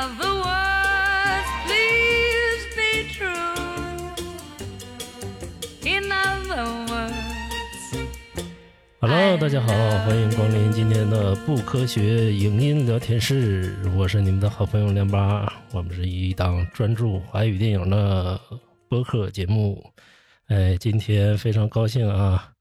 [0.00, 3.28] In other words, please be true.
[5.84, 7.12] In other words,
[8.98, 9.66] Hello，大家好，
[10.06, 18.40] 欢迎光临今天的不科学影音聊天室，我是你们的好朋友亮八，我们是一档专注华语电影的
[18.88, 19.84] 播客节目。
[20.46, 22.52] 哎，今天非常高兴啊，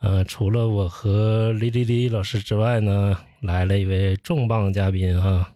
[0.00, 5.50] 呃，除了我和李李李老师之外呢，来了一位重磅嘉宾啊，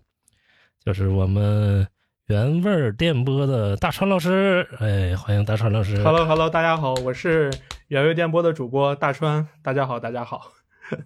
[0.85, 1.87] 就是我们
[2.27, 4.67] 原味儿电波的大川老师。
[4.81, 6.03] 哎，欢迎大川老师。
[6.03, 7.53] Hello Hello，大家好，我是
[7.87, 9.47] 原味电波的主播大川。
[9.63, 10.51] 大家好，大家好。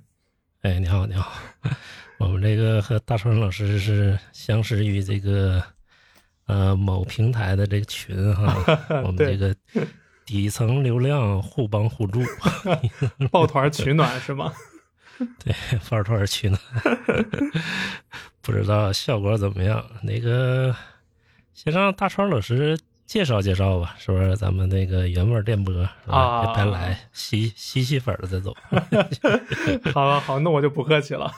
[0.62, 1.30] 哎，你好，你好，
[2.18, 5.62] 我们这个和大川老师是相识于这个
[6.46, 8.56] 呃某平台的这个群哈，
[9.04, 9.54] 我们这个
[10.24, 12.22] 底层流量互帮互助，
[13.30, 14.50] 抱团取暖是吗？
[15.44, 15.54] 对，
[15.90, 16.60] 抱团取暖，
[18.46, 19.84] 不知道效果怎么样？
[20.04, 20.72] 那个
[21.52, 24.36] 先让大川老师介绍介绍吧，是不是？
[24.36, 25.74] 咱们那个原味电波？
[26.06, 28.54] 啊别白来，吸吸吸粉儿再走。
[29.92, 31.28] 好了好，那我就不客气了。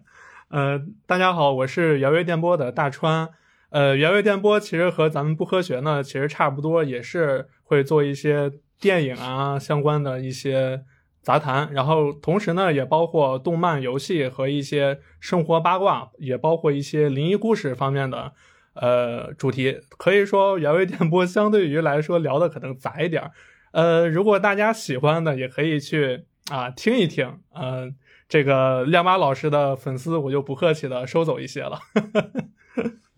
[0.50, 3.30] 呃，大家好，我是原味电波的大川。
[3.70, 10.82] 呃，原味电波其实和咱们不科学呢，其实差不多，也是会做一些电影啊相关的一些
[11.22, 18.32] 杂谈，然后同时呢，也包括动漫、游戏和一些生活八卦，也包括一些灵异故事方面的
[18.74, 19.80] 呃主题。
[19.98, 23.30] 可以说，原味电波相对于来说聊的可能杂一点儿。
[23.72, 27.38] 呃，如果大家喜欢的，也可以去啊听一听。
[27.52, 27.88] 呃，
[28.28, 31.78] 这个亮妈老师的粉丝，我就不客气的收走一些了。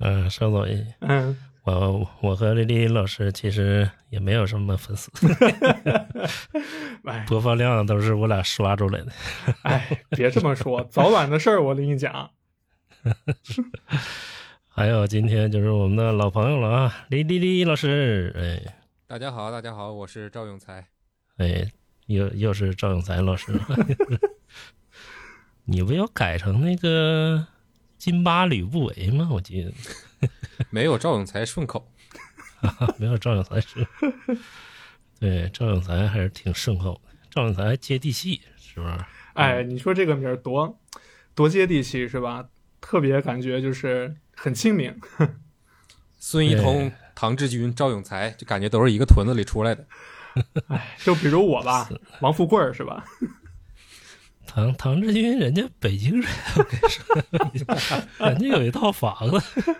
[0.01, 0.95] 嗯， 收走一些。
[1.01, 5.11] 嗯，我我和丽丽老师其实也没有什么粉丝，
[7.05, 9.13] 哎播放量都是我俩刷出来的。
[9.63, 12.31] 哎，别这么说， 早晚的事儿我跟你讲。
[14.69, 18.75] 还有今天就是我们的老朋友了啊，李丽丽老师，哎
[19.07, 20.87] 大家好，大家好，我是赵永才。
[21.37, 21.71] 哎，
[22.07, 23.53] 又又是赵永才老师，
[25.65, 27.47] 你不要改成那个
[27.99, 29.29] 金巴吕不韦吗？
[29.31, 29.73] 我记得
[30.71, 31.91] 没有赵永才顺口，
[32.99, 33.87] 没有赵永才是，
[35.19, 38.95] 对赵永才还是挺顺口的，赵永才接地气，是不是？
[39.35, 40.79] 哎，你说这个名儿多
[41.35, 42.49] 多接地气是吧？
[42.81, 44.95] 特别感觉就是很亲民。
[46.19, 49.87] 孙一通、唐志军、赵永才，就感觉都是一个屯子里出来的。
[50.69, 51.89] 哎，就比如我吧，
[52.21, 53.05] 王富贵儿是吧？
[54.55, 57.75] 唐唐志军人家北京人，我跟你说，
[58.19, 59.75] 人家有一套房子。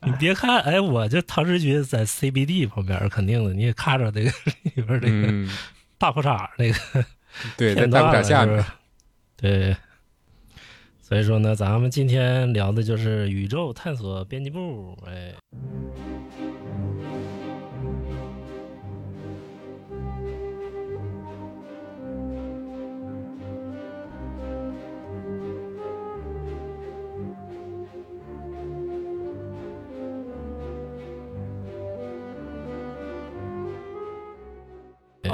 [0.00, 4.32] 你别看，哎，我这唐志军在 CBD 旁边，肯定的，你也看着那个
[4.62, 5.50] 里边这个嗯，
[5.98, 7.04] 大裤衩那个
[7.58, 8.66] 对，在片段了大裤衩下面是不。
[8.66, 8.72] 是
[9.36, 9.76] 对，
[11.02, 14.96] 所以说呢，咱们今天聊的就是宇宙探索编辑部。
[15.06, 15.34] 哎，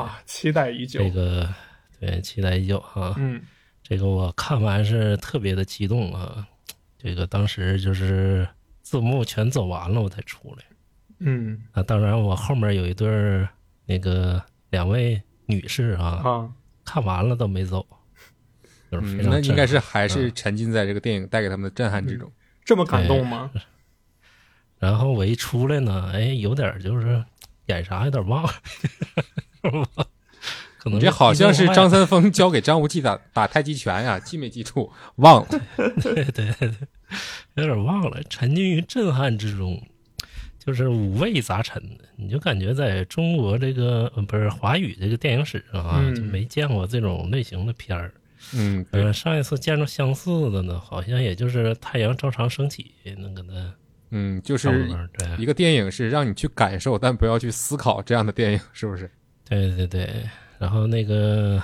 [0.02, 1.00] 啊，期待已久。
[1.00, 1.48] 这个
[1.98, 3.14] 对，期待已久哈。
[3.18, 3.40] 嗯，
[3.82, 6.46] 这个我看完是特别的激动啊！
[6.98, 8.46] 这个当时就是
[8.82, 10.64] 字幕全走完了，我才出来。
[11.18, 13.48] 嗯啊，当然我后面有一对儿
[13.86, 16.50] 那个两位女士啊，啊，
[16.84, 17.86] 看完了都没走，
[18.90, 22.30] 就是非嗯，那应该是还是沉浸在这个电影带给他们的震撼之中。
[22.64, 23.50] 这么感动吗？
[24.78, 27.24] 然后我一出来呢，哎，有点就是
[27.66, 28.50] 演啥有点忘了，
[30.78, 34.90] 可能你这好像是张三丰教给张无忌打 打太极拳呀，记没记住？
[35.16, 35.48] 忘了。
[36.02, 36.70] 对对对，
[37.54, 39.80] 有点忘了，沉浸于震撼之中，
[40.58, 42.04] 就是五味杂陈的。
[42.16, 48.12] 你就感觉在中国这个呃不是华语这个电影史上啊，嗯就没见过这种类型的片儿。
[48.52, 48.84] 嗯，
[49.14, 53.72] 上一次见着相似的呢，好像也就是《太阳照常升起》那个的
[54.10, 54.90] 嗯，就是
[55.38, 59.08] 一个电影是让你去感受，但不要去思考这样的电影，是不是？
[59.52, 60.08] 对对对，
[60.58, 61.62] 然后那个，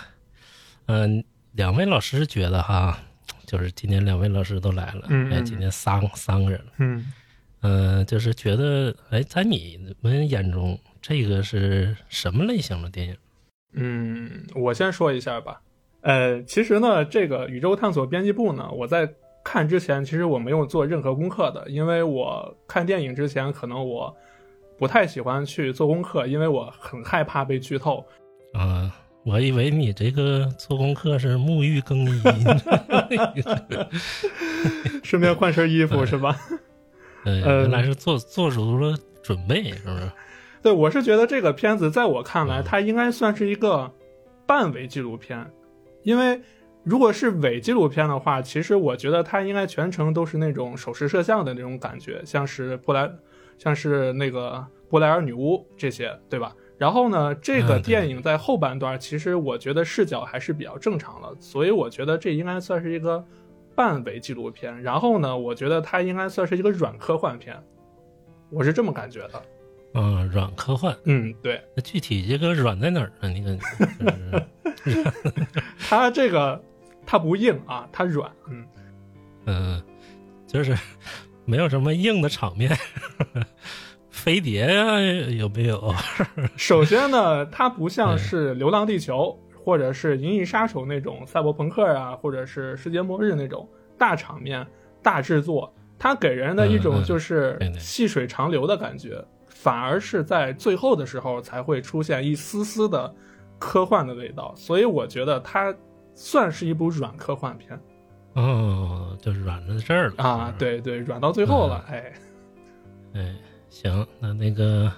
[0.86, 2.98] 嗯、两位老师觉得哈，
[3.46, 6.72] 就是今天两位老师都来了，哎，嗯哎今天三三个人了。
[6.78, 7.12] 嗯
[7.62, 13.16] 嗯，就是觉得，哎，在你们眼中，这个是什么类型的电影？
[13.72, 15.62] 嗯，我先说一下吧。
[16.02, 19.10] 呃，其实呢，这个宇宙探索编辑部呢，我在
[19.42, 24.14] 看之前，其实我没有做任何功课的，因为我看电影之前，可能我
[24.78, 28.04] 不太喜欢去做功课，因为我很害怕被剧透。
[28.54, 28.90] 啊，
[29.24, 32.22] 我以为你这个做功课是沐浴更衣，
[35.02, 36.36] 顺便换身衣服是吧？
[37.24, 40.10] 对，呃原来是做做足了准备，是不是？
[40.62, 43.90] 对，我是觉得这个片子在我看来，嗯它应该算是一个
[44.46, 45.44] 半伪纪录片，
[46.04, 46.40] 因为
[46.84, 53.10] 如果是伪纪录片的话，其实我觉得它应该全程都是那种手持摄像的那种感觉，像是布莱，
[53.58, 56.54] 像是那个布莱尔女巫这些，对吧？
[56.78, 63.24] 然后呢，这个电影在后半段，其实我觉得视角还是比较正常的，所以我觉得这应该算是一个
[63.74, 64.80] 半伪纪录片。
[64.82, 67.60] 然后呢，我觉得它应该算是一个软科幻片，
[68.50, 69.42] 我是这么感觉的。
[69.94, 70.96] 嗯，软科幻。
[71.04, 71.60] 嗯，对。
[71.74, 73.28] 那具体这个软在哪儿呢？
[73.28, 75.04] 你看，就是
[75.88, 76.62] 它这个
[77.04, 78.30] 它不硬啊，它软。
[78.48, 78.66] 嗯，
[79.46, 79.82] 嗯，
[80.46, 80.76] 就是
[81.48, 82.70] 没有什么硬的场面。
[84.10, 85.94] 飞碟呀、有没有？
[86.56, 93.66] 首先呢，它不像是《流浪地球》或者是《银翼杀手》那种赛博朋克啊，或者是世界末日那种
[93.96, 94.66] 大场面、
[95.02, 103.14] 大制作，它给人的一种就是细水长流的感觉，反而是在最后的时候才会出现一丝丝的
[103.58, 104.52] 科幻的味道。
[104.56, 105.74] 所以我觉得它
[106.14, 107.78] 算是一部软科幻片
[108.40, 112.12] 哦，就是软在这儿了啊，，对对，软到最后了，哎。
[113.14, 113.34] 哎，
[113.68, 114.92] 行，那那个，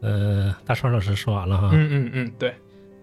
[0.00, 2.50] 呃，大川老师说完了哈，嗯嗯嗯，对，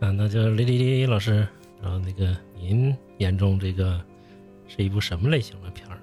[0.02, 1.48] 啊，那就李李李老师，
[1.82, 4.02] 然后那个您眼中这个
[4.68, 5.96] 是一部什么类型的片儿？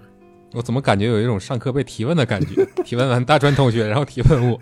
[0.53, 2.65] 我怎么感觉有一种上课被提问的感觉？
[2.85, 4.59] 提问完大专同学，然后提问我，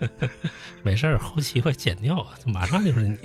[0.82, 3.16] 没事儿，后期会剪掉，马上就是你。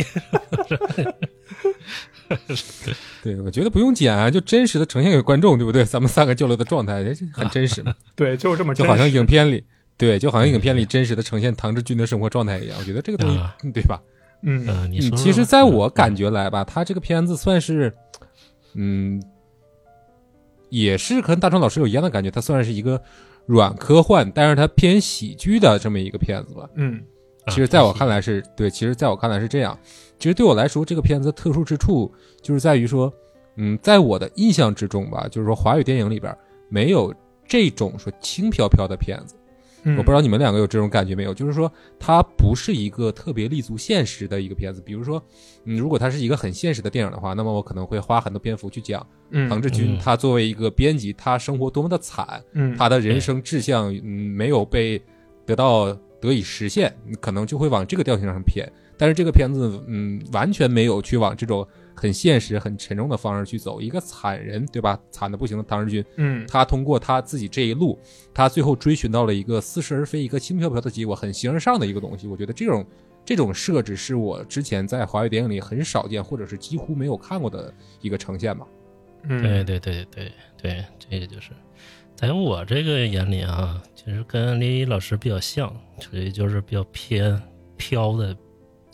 [3.24, 5.83] 对我觉得不用剪啊，就真实的呈现给观众，对不对？
[5.86, 9.63] 咱们三个交流的状态，这很真实嘛， 对，就是这么就好像影片里，
[9.98, 12.77] 对，就好像影片里真实的呈现唐志军的生活状态一样。
[12.80, 13.39] 我觉得这个东西
[13.74, 14.01] 对吧？
[14.44, 17.94] 嗯嗯，你其实在我嗯感觉来吧，他这个片子算是，
[18.74, 19.22] 嗯，
[20.69, 23.01] 也是跟大川老师有一样的感觉，他算是一个
[23.45, 26.69] 软科幻，但是他偏喜剧的这么一个片子吧。
[26.75, 27.01] 嗯
[27.45, 29.77] 啊其实，在我看来是对，其实在我看来是这样。
[30.18, 33.14] 其实对我来说，这个片子的特殊之处就是在于说，
[33.58, 36.36] 嗯，在我的印象之中吧，就是说华语电影里边
[36.70, 37.14] 没有
[37.48, 39.36] 这种说轻飘飘的片子。
[39.88, 41.32] 嗯，我不知道你们两个有这种感觉没有？
[41.32, 44.82] 就是说，它不是一个特别立足现实的一个片子。
[44.84, 45.22] 比如说，
[45.66, 55.00] 嗯，如果它是一个很现实的电影的话，那么我可能会花很多篇幅去讲嗯唐志军嗯他作为一个编辑，他生活多么的惨，嗯他的人生志向嗯没有被
[55.46, 56.92] 得到得以实现，
[57.22, 58.68] 可能就会往这个调性上偏。
[58.98, 63.82] 但是这个片子嗯完全没有去往这种很现实、很沉重的方式去走。
[63.82, 65.00] 一个惨人对吧？
[65.12, 68.00] 惨的不行的唐日军，嗯他通过他自己这一路，
[68.34, 72.28] 他最后追寻到了一个似是而非、一个轻飘飘的结果，很形而上的一个东西。
[72.28, 72.86] 我觉得这种
[73.24, 78.66] 这种设置是我之前在华语电影里很少见，或者是几乎没有看过的一个呈现吧。
[79.28, 80.32] 嗯对对对对
[80.62, 81.50] 对，这个就是
[82.16, 87.42] 在我这个眼里啊，其实跟李李老师比较像，属于就是比较偏
[87.76, 88.38] 飘的，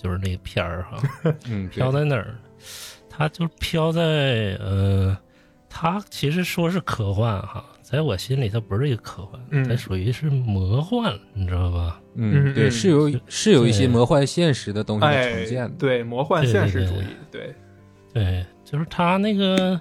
[0.02, 1.02] 就是那个片儿哈。
[1.48, 2.36] 嗯，飘在哪儿？
[3.10, 5.18] 它就飘在呃，
[5.70, 12.02] 它其实说是科幻哈，在我心里它不是一个科幻，嗯它属于是魔幻，你知道吧？
[12.16, 15.70] 嗯，对，嗯是有是有一些魔幻现实的东西的哎呈现的。
[15.78, 17.54] 对魔幻现实主义，对
[18.14, 19.80] 对，就是它那个，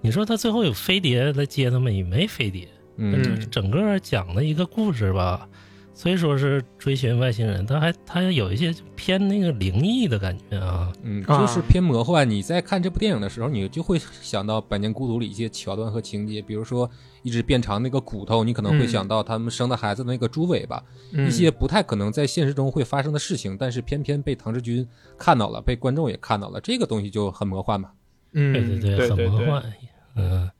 [0.00, 5.48] 你说它最后有飞碟来接他们，也没飞碟，嗯这整个讲的一个故事吧。
[5.94, 10.92] 虽说是追寻外星人，但还它有一些偏那个灵异的感觉啊。
[11.02, 12.28] 嗯，啊就是偏魔幻。
[12.28, 16.90] 你在看这部电影的时候，你就会想到《百年孤独》里一些桥段和情节，比如说
[17.22, 20.82] 一直变长那个骨头，你可能会嗯想到他们生的孩子的那个猪尾巴，
[21.12, 24.86] 嗯一些不太可能在现实中会发生的事情，但是偏偏被唐志军
[25.16, 27.90] 看到了，被观众也看到了，这个东西就很魔幻嘛。
[28.32, 29.72] 嗯对对，对很魔幻。
[30.16, 30.50] 嗯，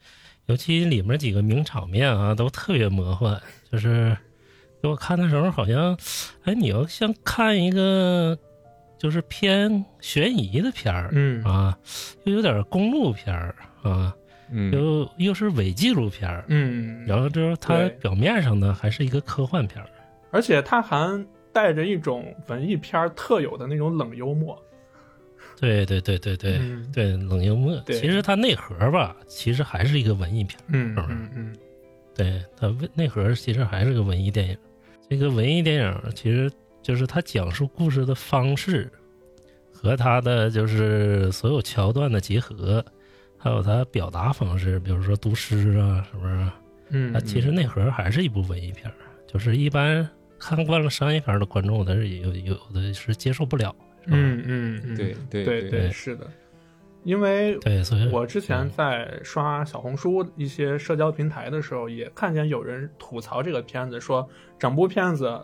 [0.47, 3.41] 尤其里面几个名场面啊，都特别魔幻。
[3.73, 4.17] 就是
[4.85, 5.97] 给我看的时候，好像，
[6.43, 8.39] 哎，你要像看一个
[8.99, 11.79] 就是偏悬疑的片儿、嗯啊，
[12.25, 14.15] 又有点公路片儿啊，
[14.51, 19.89] 嗯，又又是伪纪录片儿，嗯，然后就是它表面上呢还是一个科幻片儿。
[20.31, 24.63] 而且它还带着一种文艺片儿特有的那种冷幽默，
[25.59, 27.83] 对对对对对、嗯对，冷幽默。
[27.87, 30.65] 其实它内核吧，其实还是一个文艺片儿。
[30.69, 31.57] 嗯是不是嗯嗯
[32.15, 34.55] 对，它内核其实还是个文艺电影。
[35.09, 36.51] 这个文艺电影其实
[36.83, 38.91] 就是它讲述故事的方式
[39.73, 42.85] 和它的就是所有桥段的结合，
[43.37, 46.51] 还有它表达方式，比如说读诗啊，是不是？
[46.91, 48.95] 嗯它其实内核还是一部文艺片儿，
[49.27, 50.09] 就是一般
[50.39, 53.75] 看惯了商业片的观众，他是有有的是接受不了。
[54.05, 56.31] 是吧嗯嗯嗯，对对对对是的。
[57.05, 64.27] 因为对，所以我之前在刷小红书一些社交平台的时候，也看见有人吐槽这个片子，说
[64.59, 65.39] 整部片子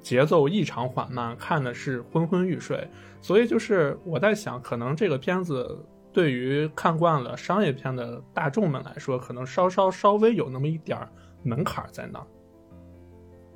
[0.00, 2.88] 节奏异常缓慢，看的是昏昏欲睡。
[3.20, 5.78] 所以就是我在想，可能这个片子
[6.12, 11.08] 对于看惯了商业片的大众们来说，可能稍稍稍微有那么一点儿
[11.42, 12.26] 门槛在那儿。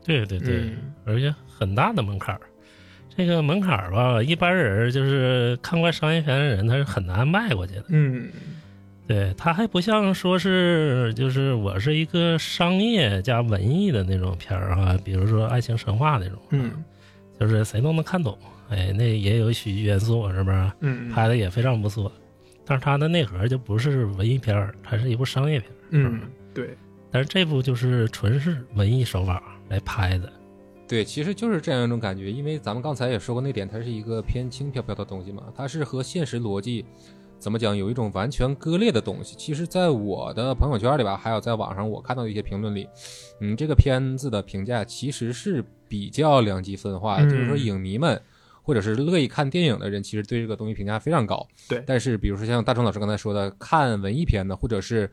[0.04, 2.40] 对对对，嗯而且很大的门槛儿。
[3.16, 7.84] 这个门槛儿吧，一般人就是看惯商业片的人，他是很难迈过去的。
[7.88, 8.28] 嗯
[9.08, 16.84] 对，他还不像说是就是我是一个商业加文艺的那种片儿啊，比如说爱情神话那种，嗯
[17.38, 18.36] 就是谁都能看懂。
[18.68, 20.72] 哎，那也有喜剧元素，是不是？
[20.80, 22.10] 嗯，拍的也非常不错，
[22.64, 25.76] 但是它的内核就不是文艺片儿，它是一部商业片儿。
[25.90, 26.20] 嗯
[26.52, 26.76] 对，
[27.12, 30.32] 但是这部就是纯是文艺手法来拍的。
[30.88, 36.84] 对，其实就是这样一种感觉，因为咱们刚才也说过那点，它是一个偏轻飘飘的东西嘛，它是和现实逻辑
[37.38, 39.34] 怎么讲有一种完全割裂的东西。
[39.36, 42.88] 其实，在我的朋友圈里吧，还有在网上我看到的一些评论里，
[43.40, 48.20] 嗯，这个片子的评价其实是比较两极分化的，嗯就是说影迷们。
[48.62, 51.46] 或者是乐意看电影的人，其实对这个东西评价非常高。
[51.68, 55.08] 对但是比如说像大成老师刚才说的，看文艺片的，或者是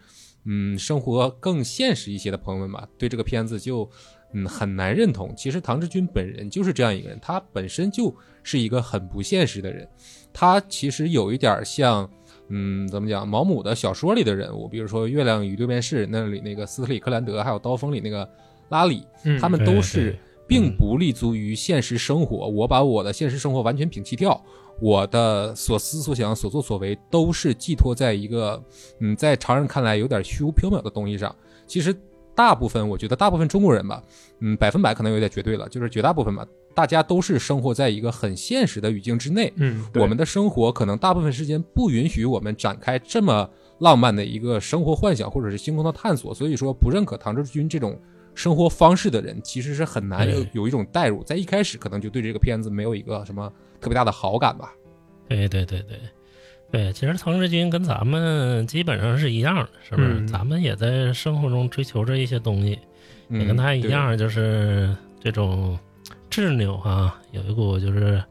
[0.45, 3.87] 嗯生活更现实一些的朋友们吧，对这个片子就
[4.33, 5.33] 嗯很难认同。
[5.35, 8.13] 其实唐志军本人就是这样一个人，他本身就
[8.43, 9.87] 是一个很不现实的人，
[10.33, 12.09] 他其实有一点像。
[12.49, 13.25] 嗯，怎么讲？
[13.25, 18.29] 毛姆的小说里的人物，比如说《月亮与六便士》那里那个斯特里克兰德，还有《刀锋》里那个
[18.69, 22.47] 拉里，嗯他们都是并不立足于现实生活。
[22.49, 24.39] 我把我的现实生活完全摒弃掉，
[24.81, 28.61] 我的所思所想、所作所为都是寄托在一个
[28.99, 31.33] 嗯，在常人看来有点虚无缥缈的东西上。
[31.65, 31.95] 其实
[32.35, 34.03] 大部分，我觉得大部分中国人吧，
[34.39, 39.51] 嗯，百分百可能有点绝对了，就是绝大部分吧，大家都是生活在一个很现实的语境之内。
[39.57, 43.49] 嗯，我们的生活可能大部分时间不允许我们展开这么
[43.79, 47.99] 浪漫的一个生活幻想或者是星空的探索，所以说不认可唐志军这种
[48.33, 54.73] 生活方式的人，其实是很难有有一种代入，在一开始可能就对这个片子没有一个什么特别大的好感吧。
[55.27, 55.97] 对对对对
[56.73, 60.07] 对，其实唐志军跟咱们基本上是一样的，是不是？
[60.07, 62.79] 嗯咱们也在生活中追求着一些东西，
[63.29, 64.89] 嗯也跟他一样，就是
[65.21, 65.77] 这种
[66.31, 68.23] 执拗啊，有一股就是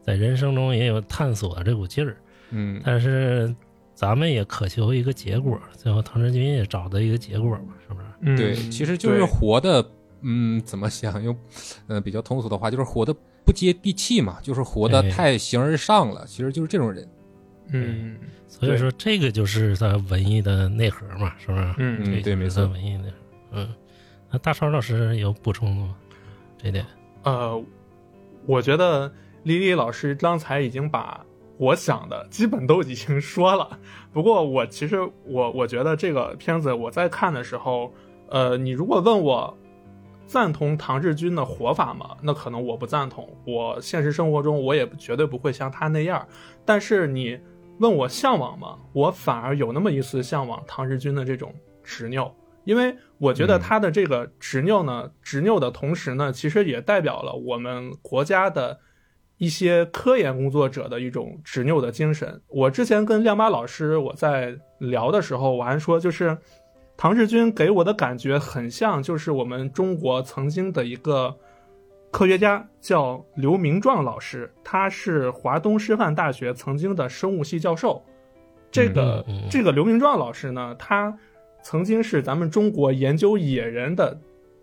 [0.00, 2.16] 在人生中也有探索的这股劲儿。
[2.50, 3.52] 嗯，但是
[3.92, 8.06] 咱们也渴求一个结果，最后唐志军也找到一个结果嘛，是不是？
[8.20, 9.84] 嗯对，其实就是活的，
[10.20, 11.36] 嗯，怎么想用，
[11.88, 13.12] 呃，比较通俗的话，就是活的
[13.44, 17.04] 不接地气嘛，就是活的太形而上了，其实就是这种人。
[17.72, 18.16] 嗯
[18.48, 21.62] 所以说这个就是他文艺的内核嘛，是不是？
[21.78, 23.12] 嗯嗯对没错文艺的，
[23.52, 23.68] 嗯。
[24.32, 25.96] 那大超老师有补充的吗？
[26.56, 26.86] 这点？
[27.24, 27.60] 呃，
[28.46, 29.12] 我觉得
[29.42, 31.24] 李李老师刚才已经把
[31.58, 33.78] 我想的基本都已经说了。
[34.12, 37.92] 不过我其实我我觉得这个片子我在看的时候，
[38.28, 39.56] 呃，你如果问我
[40.26, 42.16] 赞同唐志军的活法吗？
[42.22, 43.28] 那可能我不赞同。
[43.44, 46.24] 我现实生活中我也绝对不会像他那样。
[46.64, 47.36] 但是你
[47.80, 48.78] 问我向往吗？
[48.92, 52.32] 我反而有那么一丝向往唐志军的这种执拗。
[52.64, 58.78] 因为我觉得他的这个执拗呢，执拗的同时呢，其实也代表了我们国家的
[59.38, 62.40] 一些科研工作者的一种执拗的精神。
[62.48, 66.36] 我之前跟亮妈老师我在聊的时候，我还说，就是
[66.98, 71.34] 唐志军给我的感觉很像，就是我们中国曾经的一个
[72.10, 78.04] 科学家叫刘明壮老师，他是华东师范大学曾经的生物系教授。
[78.70, 81.16] 这个、嗯嗯这个刘明壮老师呢，他
[81.62, 84.20] 曾经是咱们中国研究野人的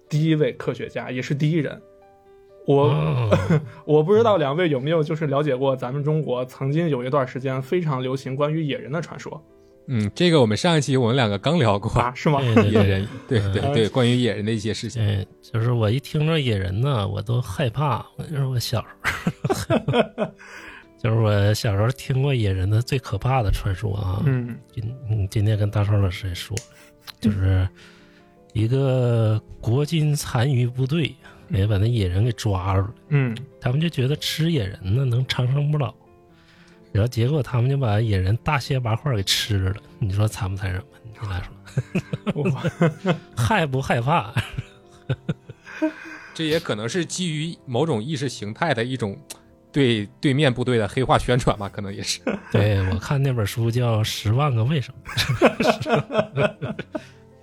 [0.09, 1.81] 第一位科学家，也是第一人。
[2.65, 3.29] 我、哦
[3.85, 9.41] 我不知道两位有没有就是了解过咱们中国曾经有一段时间非常流行关于野人的传说
[9.87, 12.13] 嗯，这个我们上一期我们两个刚聊过啊？
[12.13, 12.41] 是吗？
[12.41, 15.01] 野人，对对嗯对，关于野人的一些事情。
[15.01, 18.05] 嗯，就是我一听着野人呢，我都害怕。
[18.17, 18.87] 我就是我小时
[19.87, 20.25] 候，
[21.01, 24.21] 就是我小时候听过野人的最可怕的传说啊。
[24.25, 26.55] 嗯今嗯，今天跟大超老师也说，
[27.21, 27.67] 就是
[28.53, 31.15] 一个国军残余部队
[31.49, 35.93] 也把那野人给抓住了，嗯他们就觉得吃野人呢能长生不老，
[36.97, 39.75] 然后结果他们就把野人大卸八块给吃了。
[39.99, 40.87] 你说残不残忍吧？
[41.03, 42.43] 你来说，我
[43.35, 44.33] 害不害怕？
[46.33, 49.15] 这也可能是基于某种意识形态的一种
[49.71, 52.19] 对对面部队的黑化宣传吧，可能也是。
[52.51, 54.99] 对我看那本书叫《十万个为什么》。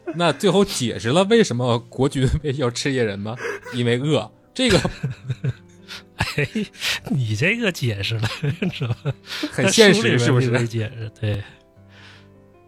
[0.17, 3.37] 那最后解释了为什么国军为要吃野人吗？
[3.73, 4.29] 因为饿。
[4.53, 4.81] 这个
[6.17, 6.49] 哎，
[7.11, 8.29] 你这个解释了，
[8.73, 8.97] 是吧？
[9.51, 10.67] 很现实，是不是？
[10.67, 11.43] 解释对，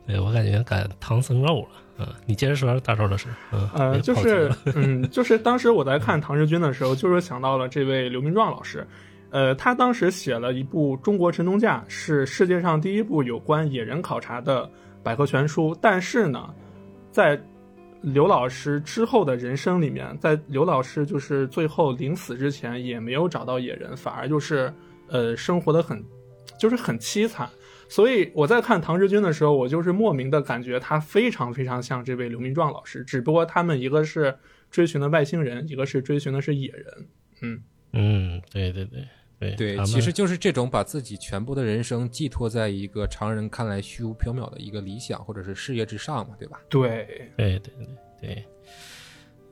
[0.07, 1.69] 对我感觉赶唐僧肉了。
[1.99, 3.29] 嗯，你接着说，大周老师。
[3.53, 8.87] 嗯，呃，就是嗯， 就是当时我在看唐志军的时候，就是想到了这位刘明壮老师。
[9.31, 14.71] 呃，他当时写了一部《中国神农架》，是世界上第一部有关野人考察的
[15.03, 15.77] 百科全书。
[15.81, 16.49] 但是呢，
[17.11, 17.41] 在
[18.07, 24.73] 刘老师之后的人生里面，在刘老师就是最后临死之前，也没有找到野人，反而就是
[25.09, 26.01] 呃生活的很，
[26.57, 27.51] 就是很凄惨。
[27.89, 34.39] 所以我在看唐志军的时候，我就是莫名的感觉他非常非常像这位刘明壮老师，只不过他们一个是
[34.71, 37.09] 追寻的外星人，一个是追寻的是野人。
[37.43, 37.61] 嗯
[37.93, 39.01] 嗯，对对对
[39.39, 46.61] 对对，其实就是这种把自己全部的人生寄托在一个常人看来虚无缥缈的一个理想或者是事业之上嘛，对吧？
[46.71, 47.87] 对，对对对
[48.21, 48.45] 对，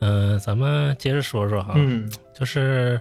[0.00, 3.00] 嗯、咱们接着说说哈，嗯就是，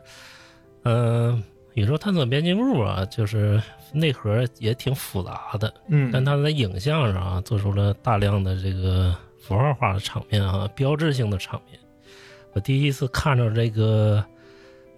[0.84, 1.42] 嗯、
[1.74, 3.62] 宇宙探索编辑部啊，就是
[3.94, 11.80] 内核也挺复杂的，嗯，但它在影像上啊，做出了大量的这个符号化的场面啊，标志性的场面。
[12.54, 14.24] 我第一次看着这个，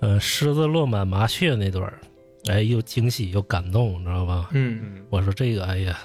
[0.06, 2.00] 呃，狮子落满麻雀那段儿，
[2.46, 4.50] 哎，又惊喜又感动，你知道吧？
[4.54, 5.98] 嗯嗯，我说这个，哎呀，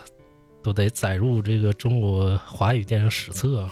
[0.62, 3.70] 都得载入这个中国华语电影史册啊，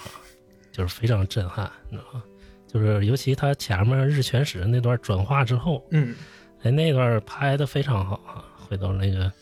[0.70, 2.22] 就是非常震撼，你知道吗？
[2.66, 6.14] 就是尤其他前面日全食那段转化之后，嗯
[6.62, 8.44] 哎，那段拍的非常好啊。
[8.68, 9.32] 回头那个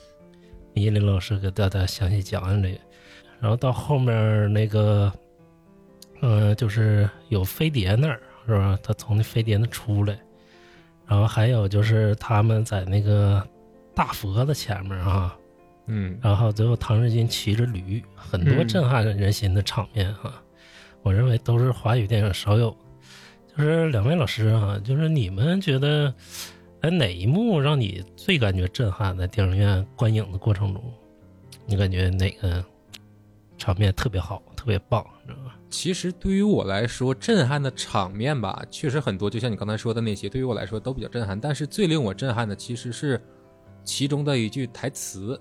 [0.75, 2.79] 依林老师给大家详细讲讲这个，
[3.41, 5.13] 然后到后面那个，
[6.21, 8.79] 嗯、就是有飞碟那儿是吧？
[8.85, 10.17] 他从那飞碟那出来，
[11.07, 13.47] 然后还有就是他们在那个
[13.95, 15.37] 大佛的前面啊，
[15.87, 20.33] 嗯，然后最后唐志军骑着驴，很多嗯震撼人心的场面哈、
[21.03, 22.77] 我认为都是华语电影少有。
[23.57, 26.13] 就是两位老师啊，就是你们觉得，
[26.83, 29.17] 哎，哪一幕让你最感觉震撼？
[29.17, 30.83] 在电影院观影的过程中，
[31.65, 32.63] 你感觉哪个
[33.57, 35.56] 场面特别好、特别棒，你知道吧？
[35.69, 41.39] 其实对于我来说，震撼的场面吧，确实很多，就像你刚才说的那些，对于我来说都比较震撼。
[41.39, 43.21] 但是最令我震撼的其实是
[43.85, 45.39] 其中的一句台词，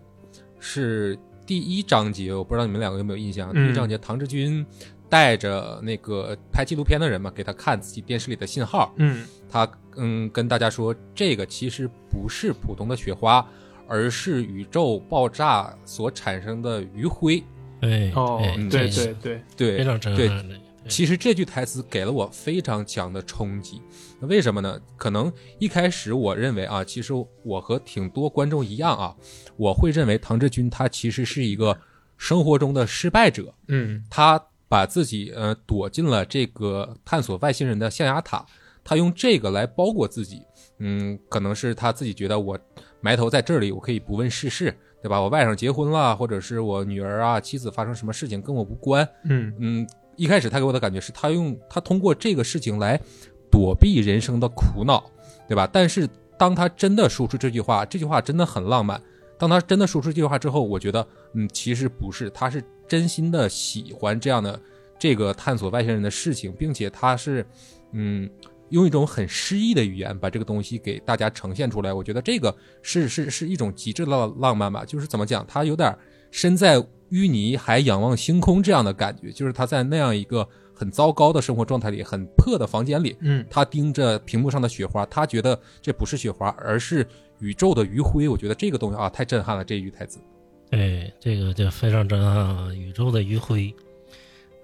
[0.60, 3.52] 是第一章节，我不知道你们两个有没有印象？
[3.54, 4.66] 嗯第一章节，唐志军
[5.08, 13.48] 带着那个拍纪录片的人嘛，给他看自己电视里的信号，嗯他嗯跟大家说，这个其实不是普通的雪花，
[13.88, 17.44] 而是宇宙爆炸所产生的余晖。
[17.90, 20.56] 哎，哦哎，对对对，对，非常震对撼的。
[20.56, 23.82] 对其实这句台词给了我非常强的冲击，
[24.20, 24.80] 那为什么呢？
[24.96, 27.12] 可能一开始我认为啊，其实
[27.44, 29.16] 我和挺多观众一样啊，
[29.58, 31.76] 我会认为唐志军他其实是一个
[32.18, 38.46] 生活中的失败者，嗯他把自己呃躲进了这个探索外星人的象牙塔，
[38.84, 40.44] 他用这个来包裹自己，
[40.78, 42.60] 嗯，可能是他自己觉得我
[43.02, 45.22] 埋头在这里，我可以不问世事，对吧？
[45.22, 53.00] 我外甥结婚了，或者是我女儿啊妻子发生什么事情跟我无关，嗯嗯，一开始他给我的感觉是他用他通过这个事情来
[53.52, 55.04] 躲避人生的苦恼，
[55.48, 55.70] 对吧？
[55.72, 59.00] 但是当他真的说出这句话，这句话真的很浪漫。
[59.38, 64.60] 当他真的说出这句话之后，我觉得，嗯，其实不是，他是真心的喜欢这样的
[64.98, 67.46] 这个探索外星人的事情，并且他是，
[67.92, 68.28] 嗯，
[68.70, 71.94] 用一种很诗意的语言把这个东西给大家呈现出来。
[71.94, 75.96] 我觉得这个是是是一种极致的浪浪漫吧，就是怎么讲，他有点
[76.32, 76.78] 身在
[77.12, 87.08] 淤泥还仰望星空这样的感觉，就是他在那样一个很糟糕的生活状态里，很破的房间里，嗯他盯着屏幕上的雪花，他觉得这不是雪花，而是
[87.40, 88.28] 宇宙的余晖。
[88.28, 90.20] 我觉得这个东西啊，太震撼了，这一句台词。
[90.72, 92.74] 哎，这个就非常震撼啊！
[92.74, 93.74] 宇宙的余晖。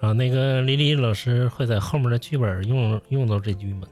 [0.01, 3.87] 然后那个李李老师会在后面的剧本用用到这句吗？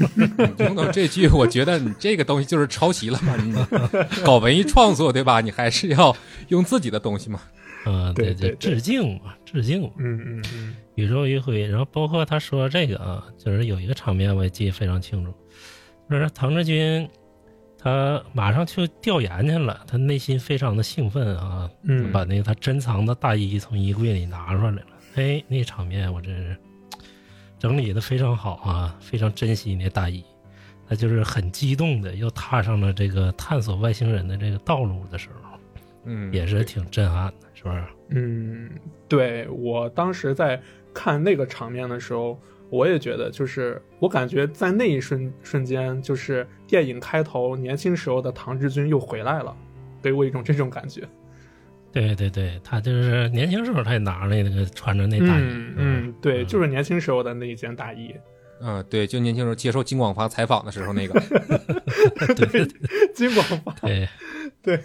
[0.60, 3.34] 用到这句，我觉得你这个东西就是抄袭了嘛。
[3.36, 3.54] 你
[4.22, 5.40] 搞文艺创作对吧？
[5.40, 6.14] 你还是要
[6.48, 7.40] 用自己的东西嘛。
[7.84, 11.66] 啊，对对，对对致敬嘛，致敬嘛，嗯嗯嗯宇宙余晖。
[11.66, 15.32] 然后包括他说这个啊，就是有一个场面我也记得非常清楚，
[16.10, 17.08] 就是唐志军
[17.78, 24.82] 他马上去调研去了，他内心非常的兴奋啊，嗯，把那个他珍藏的大衣从衣柜里拿出来了。
[25.16, 26.56] 哎，那场面我真是
[27.58, 30.22] 整理的非常好啊，非常珍惜那大衣。
[30.88, 35.58] 他就是很激动的，又踏上了这个探索外星人的这个道路的时候，
[36.04, 37.84] 嗯，也是挺震撼的，是不是？
[38.10, 38.70] 嗯，
[39.08, 40.62] 对我当时在
[40.94, 42.38] 看那个场面的时候，
[42.70, 49.56] 我也觉得，就是我感觉在那一瞬瞬间，就是电影开头年轻时候的唐志军又回来了，
[50.00, 51.02] 给我一种这种感觉。
[52.04, 58.14] 对对对，他就是年轻时候他也拿着那个穿着那大衣，嗯嗯，对，嗯就是年轻时候的那一件大衣。
[58.60, 61.18] 嗯，对，就年轻时候接受金广发采访的时候那个，
[62.34, 62.68] 对，
[63.14, 64.08] 金广发，对，
[64.62, 64.80] 对。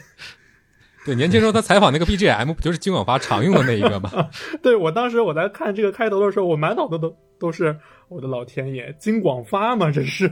[1.04, 4.30] 对，年轻时候他采访那个 BGM 不就是金广发常用的那一个吗？
[4.62, 7.76] 对我当时我在看这个开头的时候，我满脑子都都是
[8.08, 9.90] 我的老天爷，金广发吗？
[9.90, 10.30] 这是，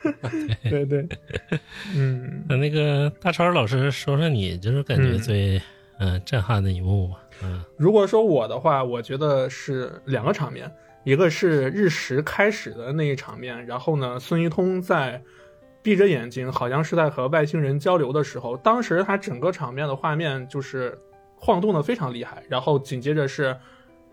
[0.70, 0.86] 对。
[0.86, 1.06] 对，
[1.94, 2.44] 嗯。
[2.48, 5.18] 那那个大超老师说说你就是感觉嗯。
[5.18, 5.62] 最嗯、
[6.24, 7.18] 震撼的一幕吧？
[7.42, 10.70] 嗯如果说我的话，我觉得是两个场面，
[11.04, 15.20] 一个是日食开始的那一场面，然后呢，孙一通在
[15.82, 20.98] 闭着眼睛，好像是在和外星人交流的时候，当时他整个场面的画面就是
[21.36, 23.54] 晃动的非常厉害，然后紧接着是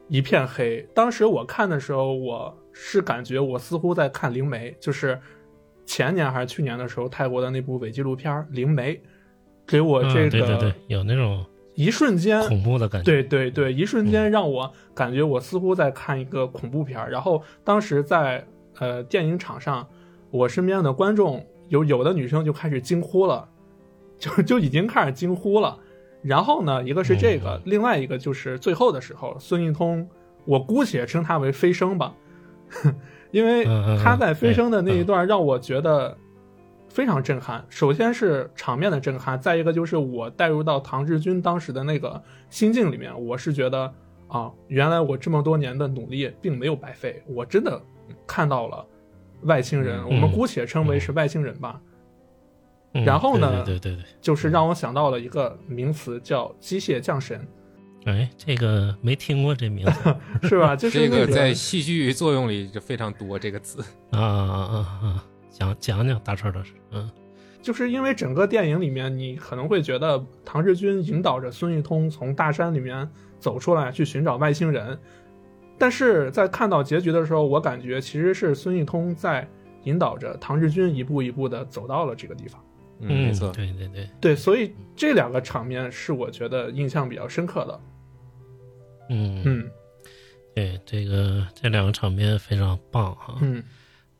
[0.10, 0.86] 一片黑。
[0.94, 5.18] 当时我看的时候，我是感觉我似乎在看《灵媒》，就是
[5.86, 8.96] 前年还是去年的时候，泰国的那部伪纪录片《灵媒》，
[9.66, 11.46] 给我这嗯对对对个，有那种
[11.76, 13.06] 一瞬间恐怖的感觉。
[13.06, 17.10] 对对对，一瞬间让我感觉我似乎在看一个恐怖片儿。
[17.10, 18.46] 然后当时在
[18.80, 19.88] 呃电影场上，
[20.30, 23.48] 我身边的观众有有的女生就开始惊呼了，
[24.20, 25.78] 就 就已经开始惊呼了。
[26.22, 30.08] 然后呢，一个是这个，嗯另外一个就是最后的时候，孙一通，
[30.46, 32.14] 我姑且称他为飞升吧，
[33.32, 33.66] 因为
[34.04, 36.16] 他在飞升的那一嗯段让我觉得
[36.94, 37.66] 非常震撼。
[37.70, 43.92] 首先是场面的震撼，再一个就是我带入到唐志军当时的那个心境里面，我是觉得
[44.28, 47.82] 啊，原来我这么多年的努力并没有白费，我真的
[48.28, 48.86] 看到了
[49.44, 51.80] 外星人，嗯我们姑且称为是外星人吧。
[52.94, 57.48] 嗯然后呢对对对对就是让我想到了一个名词叫机械降神，
[58.04, 60.76] 哎，这个没听过这名字 是吧？
[60.76, 63.82] 就是这那个在戏剧作用里就非常多这个词。
[64.12, 65.26] 啊啊啊啊！
[65.52, 67.10] 讲讲讲大川老师，嗯
[67.62, 73.08] 就是因为整个电影里面，你可能会觉得唐志军引导着孙玉通从大山里面
[73.40, 74.98] 走出来去寻找外星人，
[75.78, 79.48] 但是在看到结局的时候，我感觉其实是孙玉通在
[79.84, 82.60] 引导着唐志军一步一步的走到了这个地方。
[83.00, 83.52] 嗯，没错。
[83.52, 87.80] 对对对，对，所以这两个场面是我觉得印象比较深刻的。
[89.10, 89.72] 嗯嗯
[90.56, 93.64] 对，这个这两个场面非常棒哈，嗯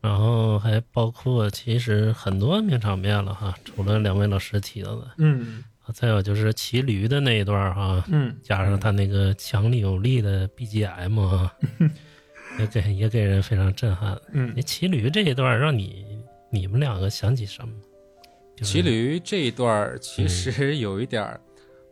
[0.02, 5.64] 然后还包括其实很多名场面了哈，除了两位老师提到的，嗯。
[5.92, 11.52] 再有就是骑驴的那一段哈，嗯，加上他那个强力有力的 BGM 啊，
[12.58, 14.18] 也给也给人非常震撼。
[14.32, 14.54] 嗯。
[14.56, 16.06] 那骑驴这一段让你
[16.50, 17.74] 你们两个想起什么？
[18.56, 21.40] 就是骑驴这一段其实有一点儿，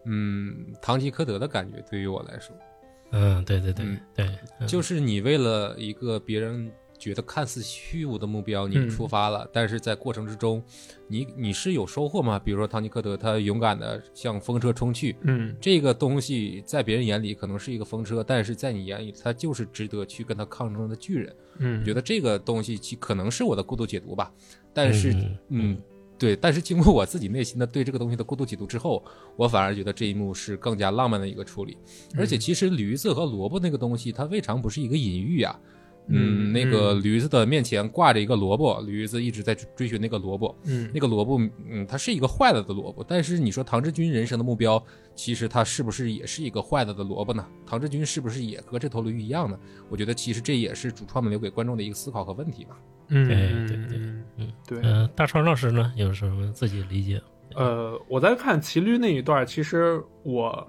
[0.06, 2.56] 嗯，堂吉诃德的感觉，对于我来说，
[3.10, 4.00] 嗯，对对对、嗯。
[4.14, 4.66] 对，嗯。
[4.66, 10.62] 就是你为了一个别人觉得看似虚无的目标，你嗯出发了，但是在过程之中，
[11.08, 12.38] 你你是有收获吗？
[12.38, 21.34] 比如说堂吉诃德，他勇敢的向风车冲去，嗯这个东西在别人眼里可能是一个风车，但是在你眼里，他就是值得去跟他抗争的巨人。
[21.58, 24.30] 嗯，我觉得这个东西其可能是我的过度解读吧，
[24.74, 25.78] 但是嗯嗯，
[26.18, 29.02] 对，但是经过我自己内心的对这个东西的过度解读之后，
[29.36, 31.78] 我反而觉得这一幕是更加浪漫的一个处理。
[32.16, 35.58] 而且其实驴子和萝卜那个东西，它未尝不是一个隐喻啊。
[36.10, 40.54] 嗯，嗯那个驴子的面前挂着一个萝卜，驴子一直在追寻那个萝卜。
[40.64, 43.04] 嗯那个萝卜，嗯，它是一个坏了的萝卜。
[43.06, 44.82] 但是你说唐志军人生的目标，
[45.14, 47.46] 其实他是不是也是一个坏了的萝卜呢？
[47.64, 49.58] 唐志军是不是也和这头驴一样呢？
[49.88, 52.76] 我觉得其实这也是主创们留给观众的一个思考和问题吧。
[53.08, 54.80] 嗯对对对嗯嗯对。
[54.82, 57.20] 嗯、大川老师呢有什么自己理解？
[57.56, 60.68] 呃，我在看骑驴那一段，其实我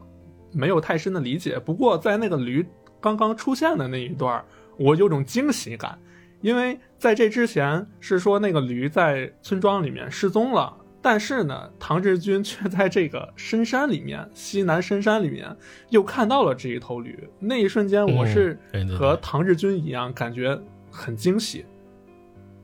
[0.51, 1.59] 没有太深的理解。
[1.59, 2.65] 不过在那个驴
[2.99, 4.43] 刚刚出现的那一段，
[4.81, 5.97] 我有种惊喜感，
[6.41, 15.55] 因为在这之前是说那个驴在村庄里面失踪了，但是呢，唐志军却在这个深山里面，西南深山里面
[15.89, 17.17] 又看到了这一头驴。
[17.39, 18.59] 那一瞬间，我是
[18.97, 21.65] 和唐志军一样，感觉很惊喜。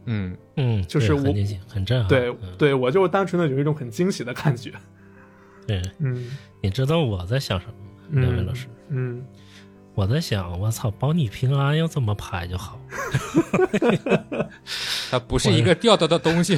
[0.05, 2.07] 嗯，嗯，就是我对很惊喜，很震撼。
[2.07, 4.71] 对嗯、对，我就单纯的有一种很惊喜的感觉。
[5.67, 8.21] 对，嗯，你知道我在想什么吗？
[8.21, 9.25] 两位老师，嗯。
[9.97, 12.79] 我在想，我操，保你平安，要这么拍就好。
[15.09, 16.55] 它不是一个掉掉的东西。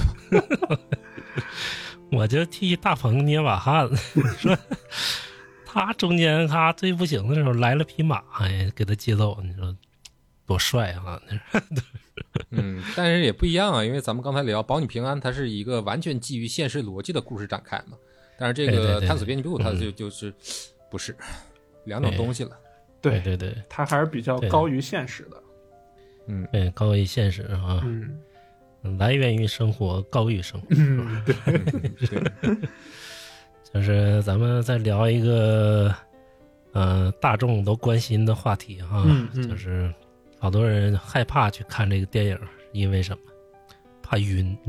[2.12, 3.90] 我就替大鹏捏把汗，
[4.38, 4.58] 说
[5.66, 9.74] 他中间他最不行的时候来了匹马，哎，给他接走，你说
[10.46, 11.22] 多帅啊！
[12.50, 17.98] 嗯，但是也不一样啊，因为咱们刚才聊保你平安，它是一个完全基于现实逻辑的故事展开嘛。
[18.38, 20.34] 但是这个探索编辑部，它就嗯就是
[20.92, 21.16] 不是
[21.86, 22.52] 两种东西了。
[23.02, 25.42] 对对对它还是比较高于现实的。
[26.28, 30.68] 嗯，对，高于现实啊，嗯来源于生活，高于生活。
[30.72, 31.34] 嗯，对，
[32.08, 32.58] 对，
[33.74, 35.94] 就是咱们再聊一个，
[36.72, 39.94] 呃，大众都关心的话题哈，嗯嗯就是
[40.40, 42.40] 好多人害怕去看这个电影，
[42.72, 43.20] 因为什么？
[44.02, 44.58] 怕晕。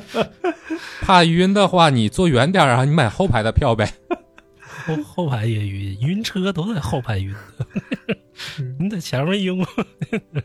[1.02, 3.92] 怕晕的话，你坐远点啊，你买后排的票呗。
[4.86, 7.34] 后后排也晕，晕车都在后排晕，
[8.58, 9.66] 嗯 你在前面晕吗？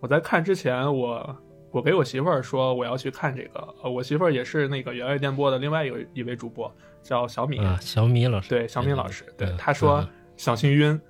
[0.00, 1.36] 我在看之前，我
[1.70, 11.00] 我给我媳妇儿说我要去看这个，呃，我媳妇儿也是那个原味电波的另外有一位主播，叫小米，啊，小米老师，对，小米老师，对嗯，他说嗯小心晕。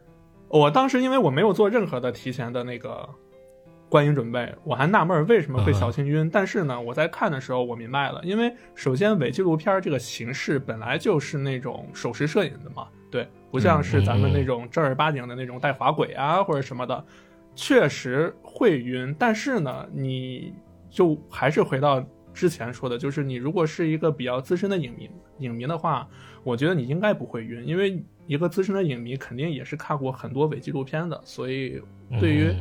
[0.48, 3.08] 我当时因为我没有做任何的提前的那个
[3.92, 6.30] 观影准备，我还纳闷儿为什么会小心晕。
[6.32, 17.04] 但是呢，我在看的时候我明白了，因为首先伪纪录片儿这个形式本来就是那种手持摄影的嘛，对，不像是咱们那种正儿八经的那种带滑轨啊或者什么的，
[17.54, 19.14] 确实会晕。
[19.18, 20.54] 但是呢，你
[20.88, 22.02] 就还是回到
[22.32, 26.08] 之前说的，就是你如果是一个比较资深的影迷，影迷的话，
[26.44, 31.82] 我觉得你应该不会晕，因为一个资深的影迷肯定也是看过很多伪纪录片的，所以
[32.18, 32.56] 对于嗯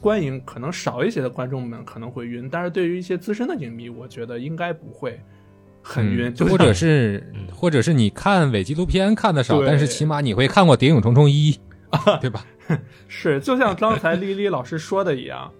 [0.00, 5.20] 观影可能少一些的观众们可能会晕，但是对于一些资深的影迷，我觉得应该不会
[5.82, 11.58] 很晕，或者是嗯或者是你看伪纪录片看的少，但是起码你会看过《谍影重重一》，
[12.20, 12.44] 对吧？
[13.08, 15.50] 是就像刚才丽丽老师说的一样，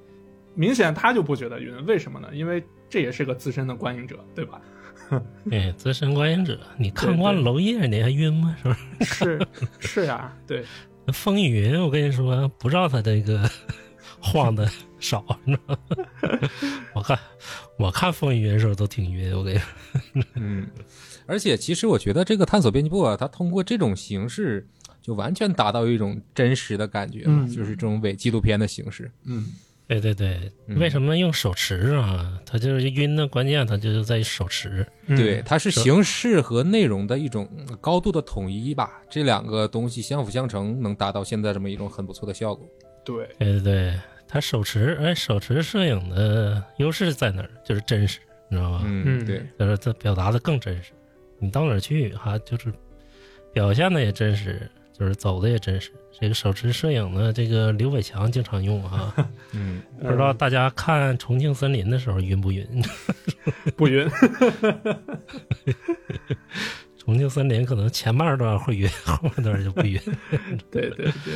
[0.55, 2.29] 明显他就不觉得晕，为什么呢？
[2.33, 4.61] 因为这也是个资深的观影者，对吧？
[5.53, 8.57] 哎，资深观影者，你看对对惯了娄烨，你还晕吗？
[8.61, 9.05] 是不？
[9.05, 9.46] 是
[9.79, 10.64] 是呀，对，
[11.12, 13.49] 风雨云，我跟你说，不知道他这个
[14.32, 16.50] 晃的少，你知道吗？
[16.94, 17.18] 我看
[17.78, 20.66] 我看风雨云的时候都挺晕，我跟你说， 嗯，
[21.26, 24.66] 而且其实我觉得这个探索编辑部啊，它通过这种形式，
[25.02, 29.10] 就完全达到一种真实的感觉了，嗯就是这种伪纪录片的形式。
[29.24, 29.46] 嗯
[29.88, 32.40] 对对对，嗯为什么用手持啊？
[32.44, 34.84] 它就是晕的关键，它就是在于手持。
[35.06, 37.48] 嗯对，它是形式和内容的一种
[37.80, 42.68] 高度的统一吧，这两个东西相辅相成，能达到现在这么一种很不错的效果。
[43.04, 47.50] 对，对对对，它手持，哎，手持摄影的优势在哪儿？
[47.64, 48.18] 就是真实，
[48.50, 48.82] 你知道吧？
[48.84, 50.92] 嗯，嗯对，就是它表达的更真实。
[51.38, 52.72] 你到哪儿去，哈，就是
[53.52, 55.90] 表现的也真实，就是走的也真实。
[56.18, 59.14] 这个手持摄影呢，这个刘伟强经常用啊，
[59.52, 62.66] 嗯，不知道大家看《重庆森林》的时候晕不晕？
[63.76, 64.08] 不晕，
[66.98, 70.00] 重庆森林可能前半段会晕，后半段就不晕。
[70.70, 71.34] 对对对，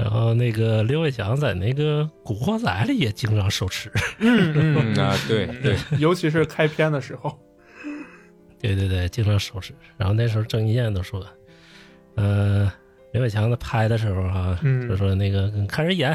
[0.00, 3.90] 然后那个刘伟强在那个《古惑仔》里也经常手持。
[4.18, 7.38] 嗯嗯啊，对对，尤其是开篇的时候，
[8.58, 9.74] 对对对，经常手持。
[9.98, 11.24] 然后那时候郑伊健都说，
[12.14, 12.72] 呃，
[13.12, 16.10] 刘伟强在拍的时候啊，嗯就说那个嗯看人演，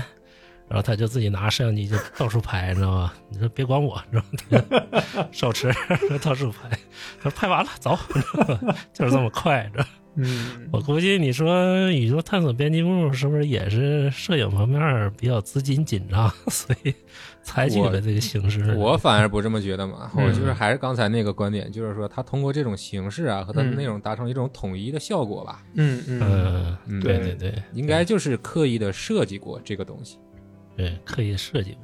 [0.67, 3.13] 然后他就自己拿摄像机就到处拍，你知道吧？
[3.29, 4.23] 你说别管我，你知
[4.69, 5.27] 道吗？
[5.31, 5.71] 手持
[6.23, 6.69] 到处拍，
[7.21, 7.97] 他说拍完了走，
[8.93, 16.93] 就是这么快，知道吧嗯，我估计你说宇宙探索编辑部是不是也是摄影方面比较资金紧张， 所以
[17.43, 18.73] 采取了这个形式？
[18.75, 30.17] 我反而不这么觉得嘛，嗯我就是还是刚才那个观点，就是说他通过这种形式啊和它的嗯内容达成一种统一的效果吧，嗯嗯嗯，嗯，对对对，应该就是刻意的设计过这个东西。
[30.77, 31.81] 对刻意设计过。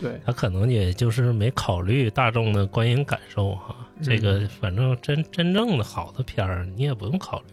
[0.00, 7.46] 对，他可能也就是没考虑大众的观影感受哈、这个反正真真正的好的片儿，你也不用考虑。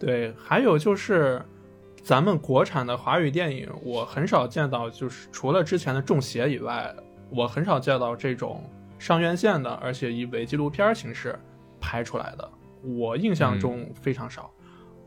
[0.00, 1.42] 对，还有就是，
[2.02, 6.92] 咱们国产的华语电影，我很少见到，就是除了之前的《中邪》以外，
[7.28, 8.64] 我很少见到这种
[8.98, 11.38] 上院线的，而且以伪纪录片形式
[11.78, 12.50] 拍出来的。
[12.82, 14.50] 我印象中非常少，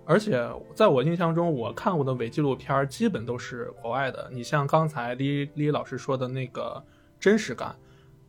[0.06, 4.30] 而且在我印象中，我看过的伪纪录片基本都是国外的。
[4.32, 6.82] 你像刚才李李老师说的那个
[7.20, 7.76] 真实感，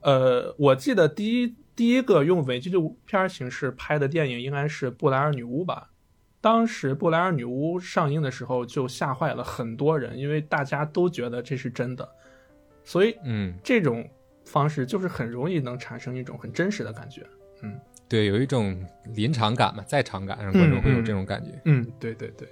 [0.00, 5.90] 呃，我记得第一第一个用伪纪录片形式拍的电影应该是《布莱尔女巫》吧。
[6.44, 12.07] 当时《布莱尔女巫》上映的时候，就吓坏了很多人，因为大家都觉得这是真的，
[12.85, 14.07] 所以嗯，这种
[14.44, 17.26] 方式就是很容易能产生一种很真实的感觉。
[17.62, 17.80] 嗯。
[18.07, 18.78] 对，有一种
[19.14, 21.59] 临场感嘛，在场感，让观众会有这种感觉。
[21.64, 22.48] 嗯，对对对，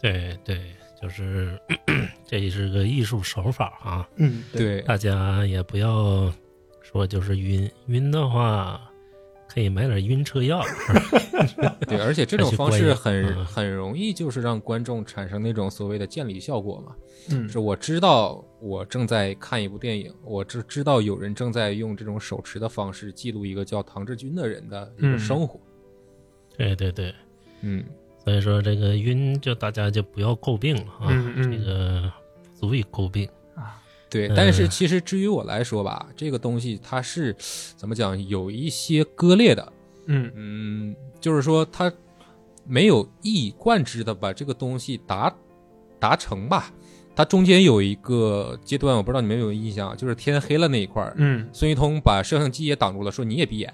[0.00, 1.60] 对对，就是
[2.24, 6.32] 这也是个艺术手法啊，嗯，对，大家也不要
[6.80, 8.80] 说就是晕晕的话，
[9.54, 10.60] 可以买点晕车药。
[11.86, 16.94] 对，而且这种方式很嗯很容易就是让观众产生那种所谓的见礼效果嘛。
[17.30, 25.60] 嗯是我知道我正在看一部电影，我知知道有人正在用这种手持的方式记录一个叫唐志军的人的一个嗯生活。
[26.56, 27.14] 对对对，
[27.62, 27.84] 嗯，
[28.24, 32.12] 所以说这个晕就大家就不要诟病了啊，嗯嗯这个
[32.60, 33.28] 不足以诟病。
[34.14, 34.28] 对。
[34.28, 37.34] 嗯但是其实至于我来说吧，这个东西它是
[37.76, 39.72] 怎么讲，有一些割裂的。
[40.06, 41.92] 嗯嗯，就是说它
[42.66, 45.34] 没有一以贯之的把这个东西达
[45.98, 46.72] 达成吧。
[47.16, 53.72] 它中间有一个阶段，我不知道你们有没有印象啊，就是天黑了那一块儿，嗯，孙一通把摄像机也挡住了，说你也闭眼。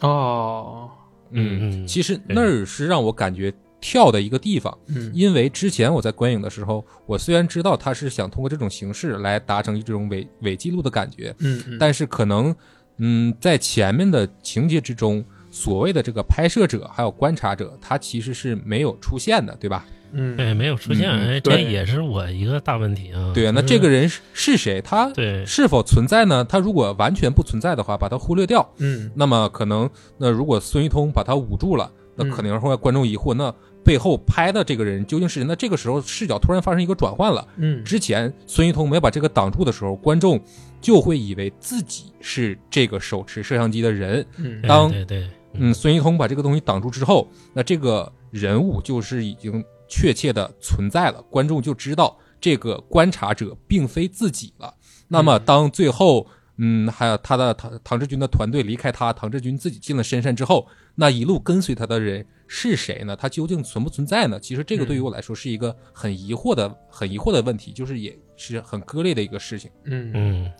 [0.00, 0.88] 哦，
[1.30, 12.54] 嗯嗯其实那儿是让我感觉跳的一个地方，嗯，因为之前我在观影的时候，我虽然知道他是想通过这种形式来达成一种伪伪记录的感觉，嗯嗯，但是可能，
[12.98, 19.86] 嗯，在前面的情节之中，所谓的这个拍摄者还有观察者，他其实是没有出现的，对吧？
[20.12, 23.30] 嗯，对，没有出现，这也是我一个大问题啊。
[23.34, 24.80] 对啊，那这个人是是谁？
[24.80, 25.44] 他对。
[25.44, 26.42] 是否存在呢？
[26.42, 29.10] 他如果完全不存在的话，把他忽略掉，嗯。
[29.14, 32.30] 那么可能，那如果孙一通把他捂住了，那嗯。
[32.30, 35.46] 肯定会让观众疑惑，那背后拍的这个人究竟是谁？
[35.46, 37.46] 那这个时候视角突然发生一个转换了。
[37.56, 40.40] 嗯之前孙一通没把这个挡住的时候，观众
[40.80, 44.24] 就会以为自己是这个手持摄像机的人。
[44.36, 54.74] 嗯对当对对，嗯，孙一通把这个东西挡住之后，那这个人物就是已经确切的存在了，观众就知道这个观察者并非自己了。
[55.08, 56.26] 那么当最后，
[56.58, 63.14] 嗯，还有他的唐唐志军的团队离开他，唐志军自己进了深山之后，那一路跟随他的人是谁呢？
[63.14, 64.40] 它究竟存不存在呢？
[64.40, 69.70] 其实这个对于我来说是一个很疑惑的、很疑惑的问题，就是也是很割裂的一个事情。
[69.84, 70.52] 嗯嗯，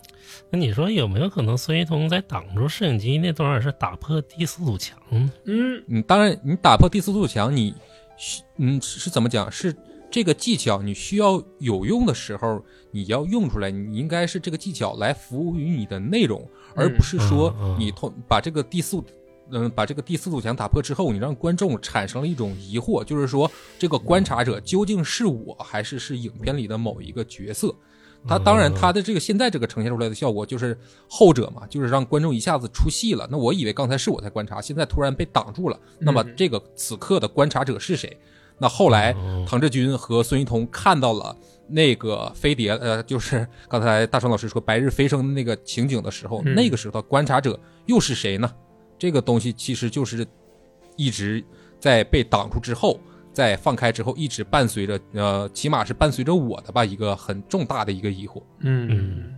[0.50, 4.98] 那你说有没有可能孙一通在挡住摄影机那段是打破第四堵墙？
[5.10, 7.74] 嗯嗯，当然，你打破第四堵墙，你
[8.18, 9.50] 需嗯是是怎么讲？
[9.50, 9.74] 是
[10.10, 19.02] 这个技巧你需要有用的时候，你要用出来，你应该是这个技巧来服务于你的内容，而不是说你通把这个第四。
[19.50, 27.74] 嗯，把这个第四堵墙打破之后，你让观众产生了一种疑惑，就是说这个观察者究竟是我还是是影片里的某一个角色？
[28.26, 30.76] 他当然，嗯他的这个现在这个呈现出来的效果就是
[31.08, 33.28] 后者嘛，就是让观众一下子出戏了。
[33.30, 35.78] 那我以为刚才是我在观察，现在突然被挡住了。
[36.00, 38.18] 那么嗯这个此刻的观察者是谁？
[38.58, 41.34] 那后来哦唐志军和孙一通看到了
[41.68, 48.50] 那个飞碟，呃，就是刚才大川老师说白日飞升的那个情景的时候，嗯那个时候的观察者又是谁呢？
[48.98, 50.26] 这个东西其实就是
[50.96, 51.44] 一直
[51.78, 52.98] 在被挡住之后，
[53.32, 58.42] 在放开之后，一直伴随着，呃，起码是伴随着我的吧，一个很重大的一个疑惑。
[58.60, 59.34] 嗯。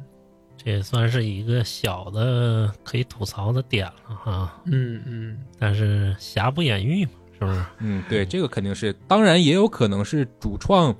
[0.62, 5.38] 这也算是一个小的可以吐槽的点了哈，嗯嗯。
[5.58, 7.60] 但是瑕不掩瑜嘛，是不是？
[7.80, 10.94] 嗯，对，这个肯定是，当然也有可能是主创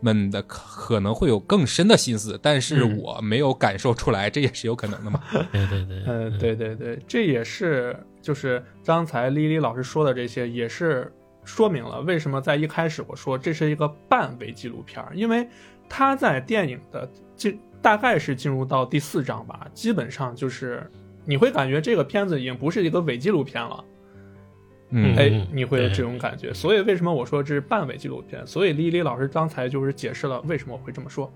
[0.00, 5.20] 们的可可能会有更深的心思，但是嗯我没有感受出来，这也是有可能的嘛。
[5.50, 11.10] 对对对，呃，对对对，这也是就是刚才丽丽老师说的这些，也是
[11.44, 15.48] 说明了为什么在一开始我说这是一个半伪纪录片儿，因为
[15.88, 20.88] 他在电影的进大概是进入到第四章吧，基本上就是
[21.24, 23.82] 你会感觉这个片子已经不是一个伪纪录片了，
[24.90, 26.52] 嗯哎嗯，你会有这种感觉。
[26.54, 28.46] 所以为什么我说这是半伪纪录片？
[28.46, 31.32] 所以丽丽老师刚才就是解释了为什么我会这么说。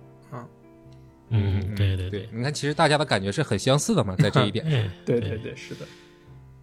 [1.33, 4.69] 嗯，对对对，你看，其实大家的感觉是很相似的嘛，在这一点。
[4.69, 5.87] 上，对对对，是的。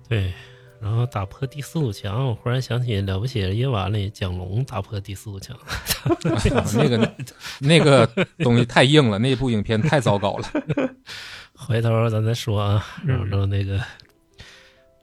[0.09, 0.33] 对，
[0.81, 5.57] 然后打破第四堵墙，我忽然想起《了不起的夜晚》里蒋龙打破第四堵墙。
[6.75, 7.15] 那个
[7.59, 8.05] 那个
[8.39, 10.49] 东西太硬了，那部影片太糟糕了。
[11.55, 13.79] 回头咱再说啊，然嗯后那个、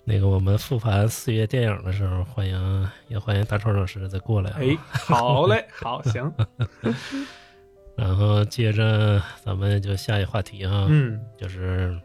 [0.07, 4.59] 那个我们复盘四月电影的时候，欢迎也欢迎大川老师再过来啊。
[4.61, 6.31] 哎，好嘞， 好，行，
[7.97, 11.99] 然后接着咱们就下一话题啊，嗯就是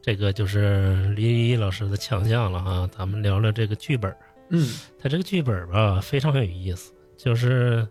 [0.00, 2.88] 这个就是李李老师的强项了哈。
[2.96, 4.14] 咱们聊聊这个剧本，
[4.50, 7.86] 嗯他这个剧本吧非常有意思，就是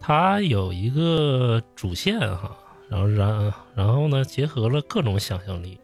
[0.00, 2.56] 他有一个主线哈，
[2.88, 5.78] 然后然然后呢结合了各种想象力，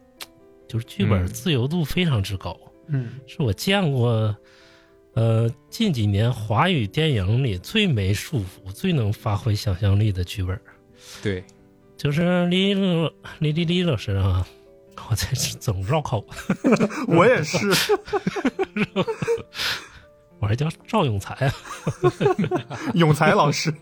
[0.67, 4.35] 就是剧本嗯自由度非常之高，嗯是我见过。
[5.13, 10.59] 呃，近几年华语电影里最没束缚、最能发挥想象力的剧本，
[11.23, 11.41] 对，
[11.95, 14.45] 就是李李李李李老师啊，
[15.09, 16.27] 我这是总绕口，
[17.07, 17.57] 我也是。
[20.39, 21.53] 我还叫赵永才啊，
[22.93, 23.73] 永才老师，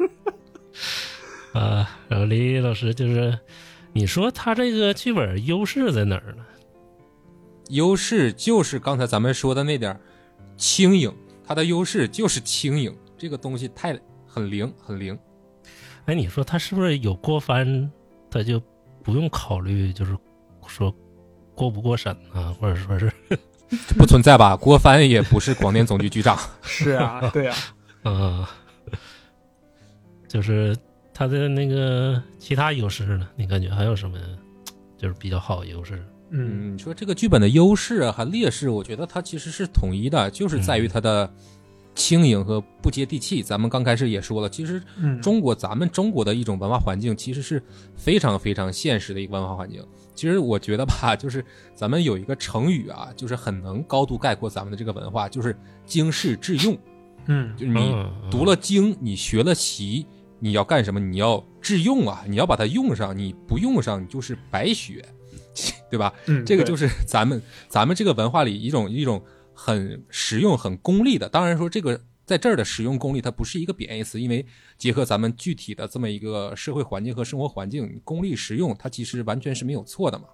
[1.54, 3.40] 啊，然后李李老师就是，
[3.92, 6.46] 你说他这个剧本优势在哪儿呢？
[7.70, 10.00] 优势就是刚才咱们说的那点儿
[10.58, 11.14] 轻盈，
[11.46, 15.18] 它的优势就是轻盈，这个东西太很灵，很灵。
[16.06, 17.90] 哎，你说他是不是有郭帆，
[18.30, 18.62] 他就
[19.02, 20.18] 不用考虑，就是
[20.68, 20.94] 说
[21.56, 23.12] 过不过审啊，或者说是
[23.98, 24.56] 不存在吧？
[24.58, 27.56] 郭帆也不是广电总局局长， 是啊，对啊，
[28.04, 28.46] 嗯，
[30.28, 30.76] 就是
[31.14, 33.28] 他的那个其他优势呢？
[33.36, 34.18] 你感觉还有什么
[34.98, 36.04] 就是比较好的优势？
[36.36, 41.32] 嗯嗯，你说这个剧本的优势啊和劣势，我觉得它其实是统一的，就是在于它的
[41.96, 43.44] 轻盈和不接地气。
[43.44, 47.62] 咱们刚开始也说了，其实嗯，中国咱们中国的一种文化环境，其实是
[47.96, 49.86] 非常非常现实的一个文化环境。
[50.16, 55.56] 其实我觉得吧，就是咱们有一个成语啊，就是很能高度概括咱们的这个文化，就是
[55.86, 56.78] 经世致用。
[57.26, 57.96] 嗯就是你
[58.30, 60.06] 读了经，你学了习，
[60.40, 61.00] 你要干什么？
[61.00, 65.06] 你要致用啊，你要把它用上，你不用上，你就是白学，
[65.90, 66.14] 对吧？
[66.28, 69.24] 嗯，这个就是咱们咱们这个文化里一种一种
[69.54, 71.30] 很实用、很功利的。
[71.30, 74.46] 当然说这个在这儿的实用功利，它不是一个贬义词，因为
[74.78, 80.26] 结合咱们具体的这么一个社会环境和生活环境，功利实用，它其实完全是没有错的嘛。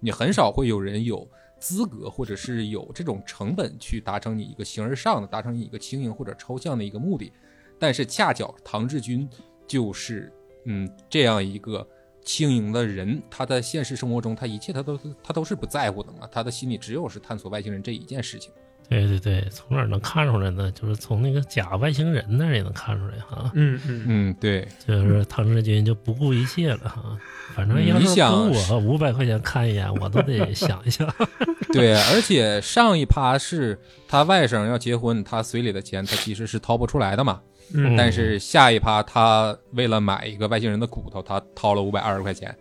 [0.00, 1.28] 你很少会有人有
[1.60, 7.32] 资格或者是有这种成本去达成你一个形而上的、达成你一个轻盈或者抽象的一个目的。
[7.78, 9.28] 但是恰巧唐志军
[9.66, 10.32] 就是
[10.66, 11.86] 嗯这样一个
[12.24, 18.52] 轻盈的人，他在现实生活中，他一切他都他都是不在乎的嘛，他的心里只有是探索外星人这一件事情。
[18.88, 20.70] 对对对，从哪能看出来呢？
[20.72, 27.16] 就是从那个假外星人那儿也能看出来哈，嗯嗯嗯，对，就是唐志军就不顾一切了哈。
[27.54, 31.08] 反正要是你想给我五百块钱看一眼，我都得想一想。
[31.72, 37.40] 对，而且上一趴是他外甥要结婚，他随礼的钱他其实是掏不出来的嘛。
[37.74, 42.54] 嗯但是下一趴他为了买一个外星人的骨头，他掏了五百二十块钱。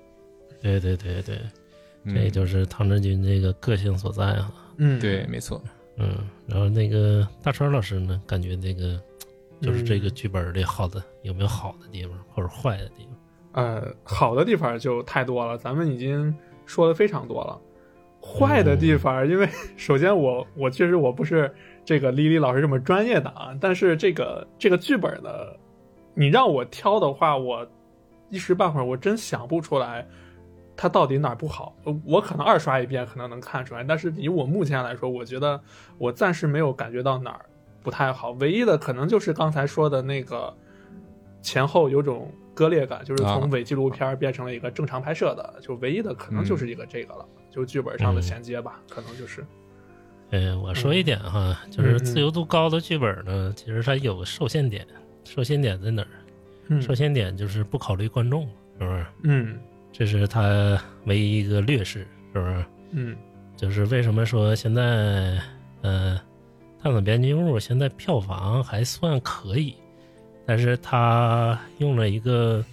[0.61, 1.39] 对对对对，
[2.03, 4.51] 嗯这就是唐真军这个个性所在啊。
[4.77, 5.61] 嗯对，没错。
[5.97, 8.99] 嗯，然后那个大川老师呢，感觉这个
[9.61, 13.05] 就是这个嗯剧本里好的有没有好的地方，或者坏的地
[13.53, 13.63] 方？
[13.63, 16.33] 呃，好的地方就太多了，咱们已经
[16.65, 17.59] 说的非常多了。
[18.23, 21.53] 坏的地方，因为 首先我我确实我不是
[21.91, 25.29] 这个李李老师这么专业的啊，但是这个这个剧本呢，
[26.13, 27.67] 你让我挑的话，我
[28.29, 30.07] 一时半会儿我真想不出来
[30.77, 31.75] 它到底哪儿不好。
[31.83, 35.59] 呃我可能二刷一遍可能能看出来，但是以我目前来说，我觉得
[35.97, 37.45] 我暂时没有感觉到哪儿
[37.83, 38.31] 不太好。
[38.39, 40.55] 唯一的可能就是刚才说的那个
[41.41, 49.45] 前后有种割裂感，就是啊从伪纪录片变成了一个正常拍摄的，就唯一的可能就是一个这个了，就剧本上的衔接吧，可能就是
[50.32, 54.86] 呃，我说一点哈，就是自由度高的剧本呢，其实它有个受限点，
[55.23, 56.07] 受限点在哪儿？
[56.69, 58.47] 嗯受限点就是不考虑观众，
[58.79, 59.05] 是不是？
[59.23, 59.59] 嗯
[59.91, 62.65] 这是它唯一一个劣势，是不是？
[62.91, 63.15] 嗯
[63.57, 64.82] 就是为什么说现在，
[65.82, 66.15] 呃，
[66.82, 69.75] 《探索编辑部》现在票房还算可以，
[70.45, 72.63] 但是它用了一个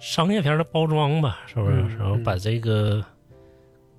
[0.00, 1.76] 商业片的包装吧，是不是？
[1.76, 3.02] 嗯然后把这个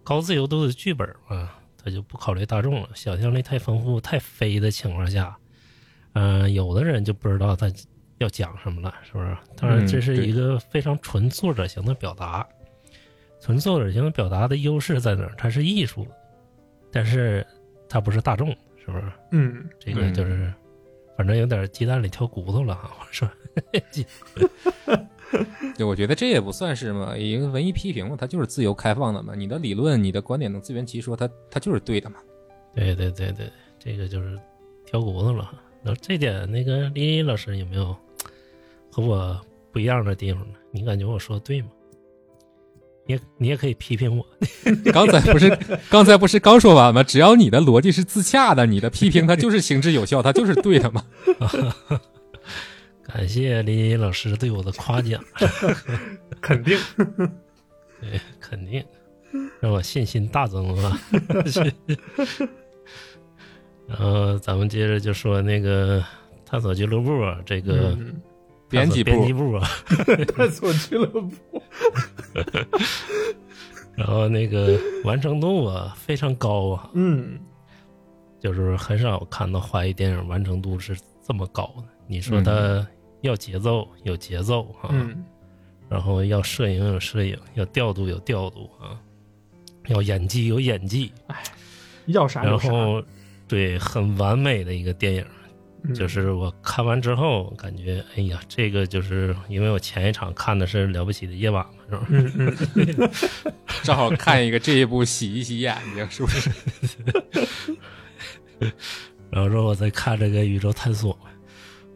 [0.04, 1.50] 高自由度的剧本嘛，
[1.88, 5.38] 它就不考虑大众了，想象力太丰富、太飞的情况下，
[6.16, 7.72] 嗯、有的人就不知道他
[8.18, 9.38] 要讲什么了，是不是？
[9.56, 12.46] 当然，嗯这是一个非常纯作者型的表达。
[13.40, 15.32] 纯作者型的表达的优势在哪儿？
[15.38, 16.06] 它是艺术，
[16.92, 17.48] 但是
[17.88, 18.50] 它不是大众，
[18.84, 19.10] 是不是？
[19.32, 20.54] 嗯这个嗯就是，
[21.16, 22.92] 反正有点鸡蛋里挑骨头了哈。
[23.00, 23.32] 我说，
[25.78, 29.34] 对，我觉得这也不算是嘛，一个文艺批评嘛，它就是自由开放的嘛。
[29.36, 32.18] 你的理论、你的观点能自圆其说，它它就是对的嘛。
[32.74, 34.38] 对对对对，这个就是
[34.86, 35.50] 挑骨头了。
[35.84, 37.96] 那这点，那个李李老师有没有
[38.92, 39.40] 和我
[39.72, 40.56] 不一样的地方呢？
[40.72, 41.70] 你感觉我说的对吗？
[43.06, 44.26] 你也你也可以批评我，
[44.92, 45.50] 刚才不是
[45.90, 47.02] 刚才不是刚说完吗？
[47.04, 51.04] 只要你的逻辑是自洽的，你的批评它就是行之有效，它就是对的嘛。
[53.08, 55.24] 感谢李李老师对我的夸奖，
[56.42, 56.78] 肯定。
[58.02, 58.84] 对，肯定。
[59.60, 61.00] 让我信心大增啊。
[63.88, 66.04] 然后咱们接着就说那个
[66.46, 68.22] 探索俱乐部啊，这个嗯
[68.70, 69.12] 编辑部。
[69.12, 69.68] 编辑部啊，
[70.36, 71.32] 探索俱乐部，
[73.96, 77.40] 然后那个完成度啊非常高啊，嗯。
[78.40, 80.96] 就是很少看到华语电影完成度是
[81.28, 81.84] 这么高的。
[82.06, 82.86] 你说它
[83.28, 85.24] 要节奏有节奏啊，嗯
[85.90, 89.00] 然后要摄影有摄影，要调度有调度啊，
[89.88, 91.44] 要演技有演技，哎
[92.08, 93.04] 要啥有啥，后
[93.48, 95.24] 对很完美的一个电影。
[95.84, 102.08] 嗯就是我看完之后感觉，哎呀，这个就是因为我前一场看的是《了不起的夜晚》嘛，是吧？
[102.76, 103.12] 嗯嗯
[103.84, 106.50] 正好看一个这一部洗一洗眼睛，是不是？
[109.30, 111.18] 然后说我在看这个宇宙探索，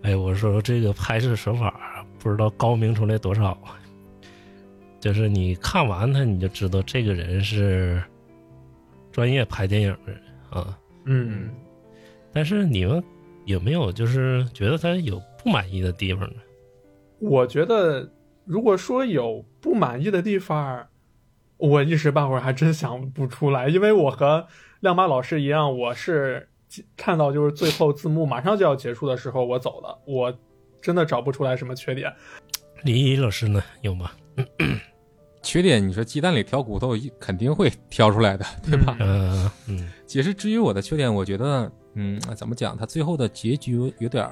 [0.04, 3.78] 哎，我说这个拍摄手法不知道高明出来多少啊！
[5.00, 8.02] 就是你看完他，你就知道这个人是
[9.12, 10.78] 专业拍电影的人啊。
[11.06, 11.50] 嗯
[12.32, 13.04] 但是你们
[13.46, 16.42] 有没有就是觉得他有不满意的地方呢？
[17.20, 18.12] 我觉得
[18.46, 20.88] 如果说有不满意的地方，
[21.58, 24.48] 我一时半会儿还真想不出来，因为我和
[24.80, 26.50] 亮妈老师一样，我是
[26.96, 30.34] 看到就是最后字幕马上就要结束的时候，我走了，我
[30.82, 32.12] 真的找不出来什么缺点。
[32.84, 33.64] 李老师呢？
[33.82, 34.12] 有吗？
[35.44, 38.96] 缺点，你说鸡蛋里挑骨头，肯定会挑出来的，对吧？
[39.00, 42.78] 嗯嗯其实至于我的缺点，我觉得，嗯，怎么讲？
[42.78, 44.30] 他最后的结局有点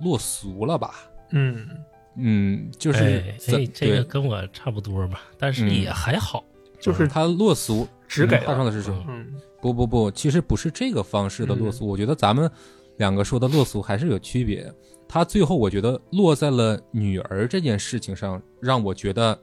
[0.00, 0.94] 落俗了吧？
[1.30, 1.68] 嗯
[2.16, 6.44] 嗯，就是哎哎，这个跟我差不多吧，但是嗯也还好。
[6.80, 11.86] 就是他落俗，只给嗯画上，的是说，嗯不不不，其实不是这个方式的落俗。
[11.86, 12.50] 我觉得咱们
[12.96, 14.72] 两个说的落俗还是有区别。
[15.06, 19.38] 他最后我觉得落在了女儿这件事情上，让我觉得，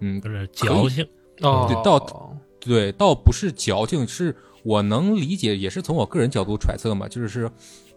[0.00, 1.06] 嗯有，点矫情。
[1.40, 7.50] 哦，对倒对，倒不是矫情，是我能理解，也是从我个人角度揣测嘛，就是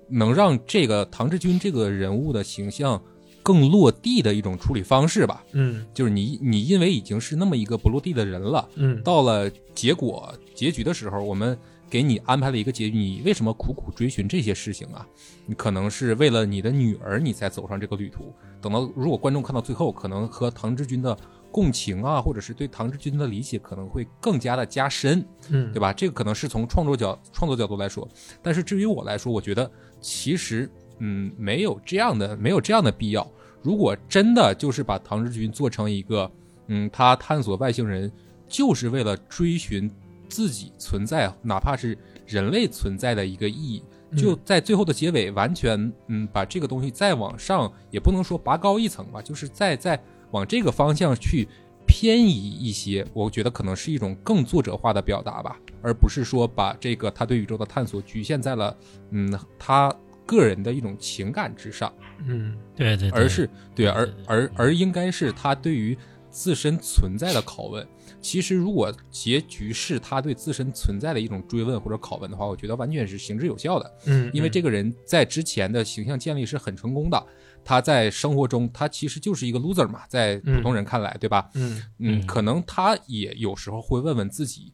[0.10, 3.02] 能让这个唐志军这个人物的形象
[3.44, 5.44] 更落地的一种处理方式吧。
[5.52, 11.58] 嗯就是你你因为已经是那么一个不落地的人了，嗯到了结果结局的时候，我们
[11.90, 15.06] 给你安排了一个结局，你为什么苦苦追寻这些事情啊？
[15.46, 18.34] 你可能是为了你的女儿，你才走上这个旅途。
[18.62, 21.16] 等到如果观众看到最后，可能和唐志军的
[21.52, 25.92] 共情啊，或者是对唐志军的理解，可能会更加的加深，嗯，对吧？
[25.92, 28.08] 这个可能是从创作角创作角度来说，
[28.42, 29.70] 但是至于我来说，我觉得
[30.00, 30.68] 其实
[31.00, 33.30] 嗯没有这样的没有这样的必要。
[33.62, 36.30] 如果真的就是把唐志军做成一个
[36.68, 38.12] 嗯，他探索外星人
[38.48, 39.90] 就是为了追寻
[40.30, 43.84] 自己存在，哪怕是人类存在的一个意义，
[44.18, 51.48] 就在最后的结尾完全嗯把这个东西再往上，也不能说拔高一层吧，就是再再往这个方向去
[51.86, 58.76] 偏移一些，我觉得可能是一种更作者化的表达吧，而不是说把这个他对宇宙的探索局限在了
[59.12, 59.94] 嗯他
[60.26, 61.94] 个人的一种情感之上。
[62.26, 65.98] 嗯对对，对而是对，而而而应该是他对于
[66.30, 67.86] 自身存在的拷问。
[68.22, 73.94] 其实，如果结局是他对自身存在的一种追问或者拷问的话，我觉得完全是行之有效的。
[74.06, 77.22] 嗯，因为这个人在之前的形象建立是很成功的，
[77.66, 81.50] 他在生活中他其实就是一个 loser 嘛，在普通人看来，对吧？
[81.56, 84.72] 嗯嗯，嗯可能他也有时候会问问自己，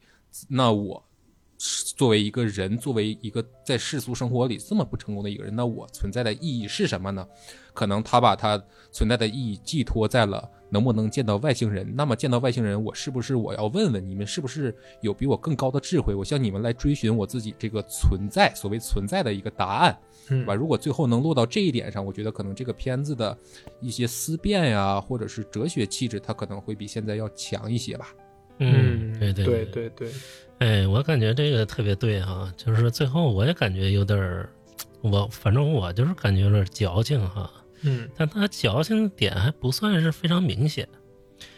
[0.48, 1.04] 那我
[1.96, 7.26] 作为一个人，作为一个在世俗生活里这么不成功的一个人，那我存在的意义是什么呢？
[7.74, 11.86] 可能他把他存在的意义寄托在了能不能见到外星人。
[11.94, 16.14] 那么见到外星人，我是不是我要问问你们，是不是有比我更高的智慧？
[16.14, 19.98] 我向你们来追寻我自己这个存在，所谓存在的一个答案。
[20.30, 20.54] 嗯对吧？
[20.54, 23.36] 如果最后能落到这一点上，我觉得可能这个片子的
[23.80, 28.14] 一些思辨呀，或者是哲学气质，它可能会比现在要强一些吧。
[28.58, 30.12] 嗯，对对对对，对对，
[30.60, 34.48] 哎，我感觉这个特别对哈，就是最后我也感觉有点儿，
[35.02, 37.50] 我反正我就是感觉有点矫情哈，
[37.82, 38.08] 嗯。
[38.16, 40.86] 但他矫情的点还不算是非常明显，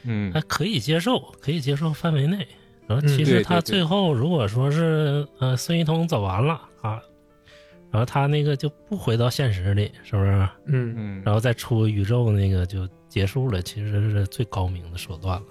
[0.05, 0.33] 嗯。
[0.33, 2.47] 还可以接受，可以接受范围内。
[2.87, 7.01] 然后嗯其实他最后如果说是呃孙一通走完了啊，
[7.91, 10.31] 然后他那个就不回到现实里，是不是？
[10.67, 15.47] 嗯嗯，然后再出宇宙那个就结束了，其实是最高明的手段了，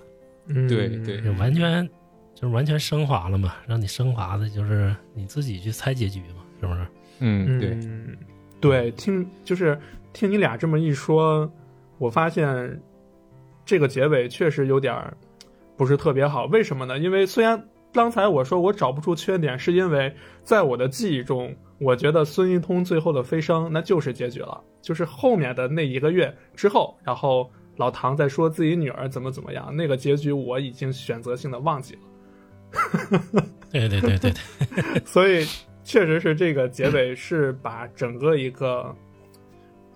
[0.47, 1.29] 嗯，对对。
[1.31, 1.89] 完全
[2.41, 6.87] 就是完全升华了嘛，让你升华的就是你自己去猜结局嘛，是不是？
[7.19, 8.17] 嗯对，嗯，
[8.59, 9.79] 对，听就是
[10.11, 11.47] 听你俩这么一说，
[11.99, 12.81] 我发现
[13.63, 15.15] 这个结尾确实有点儿
[15.77, 16.45] 不是特别好。
[16.45, 16.97] 为什么呢？
[16.97, 17.63] 因为虽然
[17.93, 20.11] 刚才我说我找不出缺点，是因为
[20.43, 32.01] 在我的记忆中，我觉得孙一通最后的飞升那就是结局了，就是后面的那一个月之后，然后老唐在说自己女儿怎么怎么样，那个结局我已经选择性的忘记了。
[33.71, 34.31] 对对对对。
[34.31, 35.45] 对， 所以
[35.83, 38.95] 确实是这个结尾是把整个一个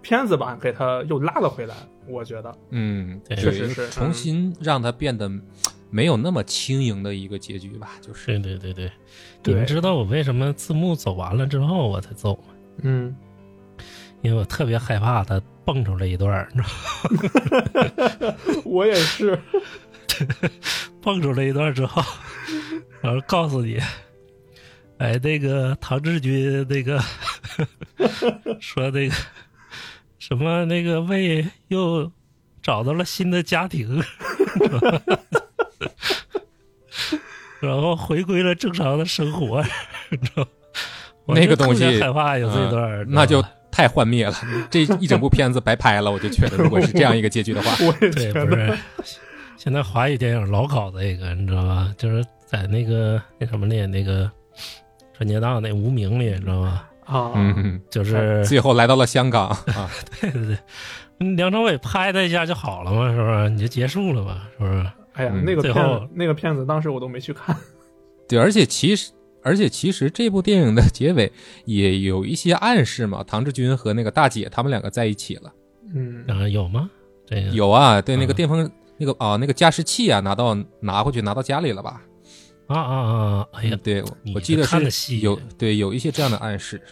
[0.02, 1.76] 片子吧给它又拉了回来，
[2.08, 5.30] 我觉得，嗯，确实是重新让它变得
[5.90, 8.26] 没有那么轻盈的一个结局吧，就是。
[8.40, 8.92] 对对对对，
[9.44, 12.54] 你们知道我为什么字幕走完了之后我才走吗？
[12.84, 13.16] 嗯，
[14.22, 18.36] 因为我特别害怕他蹦出来一段儿，你知道吗？
[18.66, 19.40] 我也是，
[21.02, 22.02] 蹦出来一段之后，
[23.06, 23.80] 然后告诉你，
[24.98, 27.00] 哎，那个唐志军那个
[28.60, 29.14] 说那个
[30.18, 32.12] 什么那个魏又
[32.64, 34.02] 找到了新的家庭，
[37.62, 39.64] 然后回归了正常的生活，
[40.10, 40.48] 你知道
[41.28, 43.40] 那个东西害怕有这段那就
[43.70, 44.34] 太幻灭了，
[44.72, 46.10] 这一整部片子白拍了。
[46.10, 48.76] 我就觉得，如果是这样一个结局的话，我也对，觉得，不是。
[49.58, 51.94] 现在华语电影老搞这个，你知道吧？
[51.98, 54.30] 就是在那个那什么里，那个
[55.14, 56.90] 春节档那无名里，你知道吧？
[57.06, 59.90] 啊，嗯，就是 最后来到了香港 啊，
[60.22, 60.58] 对对对，
[61.20, 63.50] 嗯梁朝伟拍他一下就好了嘛，是不是？
[63.50, 64.86] 你就结束了吧，是不是？
[65.14, 67.56] 哎呀，嗯那个片最后那个片子当时我都没去看，
[68.28, 69.12] 对，而且其实，
[69.44, 71.32] 而且其实这部电影的结尾
[71.66, 75.54] 也有一些暗示嘛，唐志军和那个大姐他们两个在一起了。
[75.94, 76.90] 嗯啊，有吗？
[77.28, 82.02] 这个有啊，对，那个嗯电风那个啊那个加湿器啊，拿到拿回去拿到家里了吧？
[82.68, 83.48] 啊啊啊！
[83.54, 84.04] 哎呀，对，
[84.34, 86.82] 我记得看的是有对有一些这样的暗示。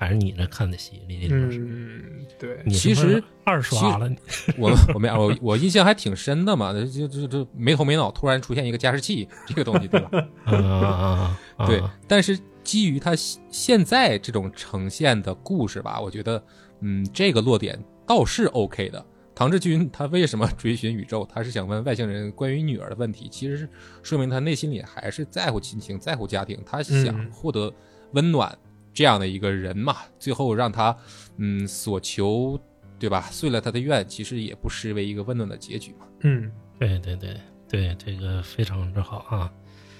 [0.00, 4.08] 还是你那看的戏，李林老师，嗯，对，其实二刷了，
[4.56, 10.08] 我我没我我印象还挺深的嘛，就就就没头没脑突然出现一个加湿器这个东西，对吧？
[10.46, 11.66] 啊啊啊啊！
[11.66, 16.40] 对，但是基于他现现在这种呈现的故事吧，我觉得，
[16.80, 19.04] 嗯，这个落点倒是 OK 的。
[19.38, 21.24] 唐志军他为什么追寻宇宙？
[21.32, 23.68] 他是想问外星人关于女儿的问题，其实是
[24.02, 27.72] 说明他内心里还是在乎亲情，在乎家庭，他想嗯获得
[28.14, 28.58] 温暖
[28.92, 29.94] 这样的一个人嘛。
[30.18, 30.96] 最后让他，
[31.36, 32.60] 嗯，所求，
[32.98, 33.28] 对吧？
[33.30, 36.06] 遂了他的愿，其实也不失为一个温暖的结局嘛。
[36.22, 39.52] 嗯对对对对，这个非常之好啊！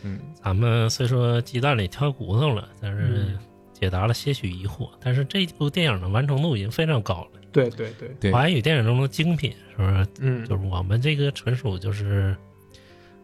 [0.03, 3.39] 嗯，咱们虽说鸡蛋里挑骨头了，但是嗯
[3.72, 4.91] 解答了些许疑惑。
[4.99, 10.06] 但是这部电影的完成度已经非常高了，对对对，对，华语电影中的精品，是不是？
[10.20, 12.36] 嗯就是我们这个纯属就是，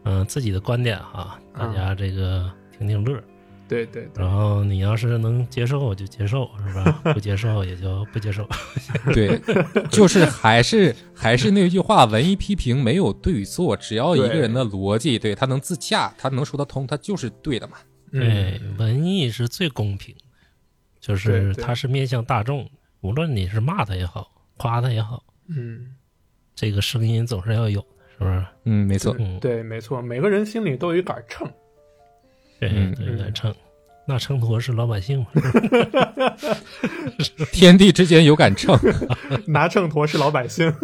[0.05, 3.24] 嗯、自己的观点哈，大家这个听听乐儿。
[3.66, 7.01] 对对对然，后你要是能接受就接受，是吧？
[7.14, 8.47] 不接受也就不接受。
[9.14, 9.41] 对，
[9.91, 17.78] 就是还是还是那句话，文艺批评没有对与错，只要一个人的逻辑对他能自洽，他能说得通，他就是对的嘛。
[18.12, 20.14] 对嗯，文艺是最公平，
[21.01, 22.68] 就是它是面向大众，
[23.05, 25.94] 无论你是骂他也好，夸他也好，嗯，
[26.55, 27.86] 这个声音总是要有的，
[28.18, 28.46] 是不是？
[28.64, 29.14] 嗯，没错。
[29.18, 31.46] 嗯，对，没错，每个人心里都有一杆秤。
[32.59, 33.55] 对嗯对对，秤，
[34.07, 35.26] 那秤砣是老百姓嘛？
[37.52, 38.74] 天地之间有杆秤，
[39.46, 40.72] 拿秤砣是老百姓。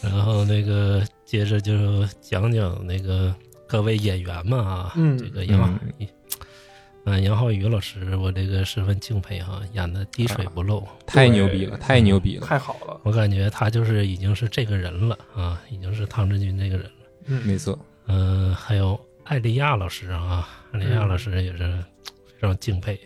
[0.00, 3.34] 然后那个接着就讲讲那个
[3.68, 5.68] 各位演员们啊，嗯这个杨浩
[5.98, 6.08] 宇，
[7.04, 10.82] 嗯，杨浩宇老师，我这个十分敬佩哈，演的滴水不漏。
[11.06, 12.46] 太牛逼了，太牛逼了。
[12.46, 16.92] 太好了，我感觉他就是已经是这个人了啊，已经是汤志军这个人了。
[17.26, 21.58] 嗯，没错，嗯、还有艾丽亚老师啊，艾丽亚老师也是
[22.26, 22.98] 非常敬佩，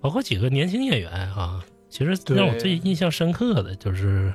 [0.00, 1.64] 包括几个年轻演员啊。
[1.90, 4.30] 其实让我最印象深刻的就是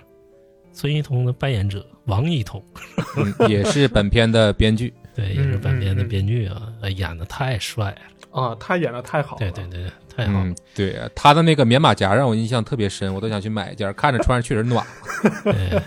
[0.72, 2.64] 孙一通的扮演者王一通，
[3.38, 4.92] 嗯，也是本片的编剧。
[5.16, 8.02] 对，也是嗯本片的编剧啊，呃演的太帅了，
[8.34, 9.40] 啊，他演的太好了。
[9.40, 10.46] 对对对，太好了。
[10.46, 14.86] 嗯，对，他的那个棉马甲让我印象特别深，我都想去买一件，看着穿上确实暖。
[15.46, 15.82] 对，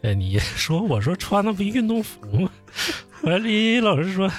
[0.00, 2.48] 对， 你说我说穿的不运动服吗？
[3.22, 4.30] 完了，李老师说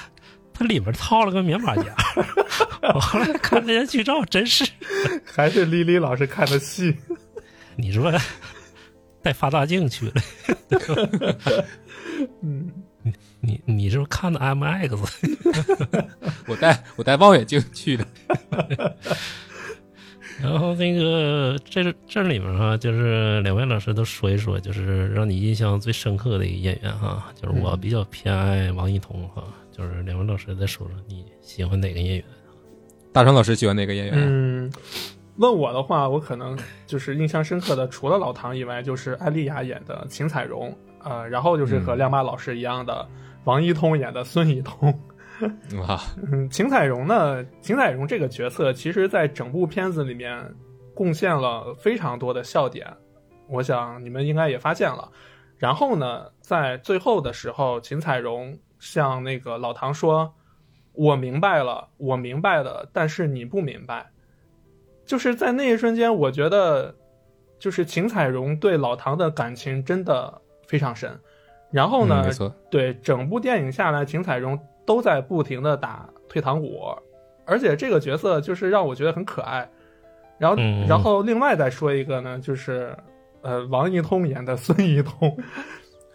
[0.54, 1.94] 他里面套了个棉马甲，
[2.94, 4.66] 我后来看那些剧照，真是
[5.26, 6.96] 还是李李老师看的戏。
[7.76, 8.10] 你说
[9.22, 10.14] 带放大镜去了，
[12.42, 12.72] 嗯，
[13.46, 14.98] 你你是不是看的 MX？
[16.48, 18.06] 我戴我戴望远镜去的。
[20.42, 32.24] 然后那个这这里面啊，就是两位老师都说一说，就是让你印象最深刻的一个演员哈，就是我比较偏爱王一彤哈，就是两位老师再说说你喜欢哪个演员？
[33.14, 34.14] 大川老师喜欢哪个演员？
[34.18, 34.70] 嗯，
[35.38, 43.08] 问我的话，我可能就是印象深刻的，除了老唐以外，就是艾丽亚演的秦彩荣，呃，然后就是和嗯亮妈老师一样的
[43.46, 44.90] 王一通演的孙一通。
[45.86, 50.54] 啊，嗯，秦彩荣呢，秦彩荣这个角色，其实在整部片子里面
[50.94, 52.88] 贡献了非常多的笑点，
[53.50, 55.12] 我想你们应该也发现了。
[55.58, 60.34] 然后呢，在最后的时候，秦彩荣向那个老唐说
[60.94, 64.10] ：“我明白了，我明白了，但是你不明白。”
[65.06, 66.96] 就是在那一瞬间，我觉得，
[67.60, 71.20] 就是秦彩荣对老唐的感情真的非常深。
[71.76, 76.80] 然后呢，嗯没错，对整部电影下来，秦彩荣都在不停的打退堂鼓，
[77.44, 79.70] 而且这个角色就是让我觉得很可爱。
[80.38, 82.96] 然后，嗯然后另外再说一个呢，就是
[83.42, 85.38] 呃，王一通演的孙一通。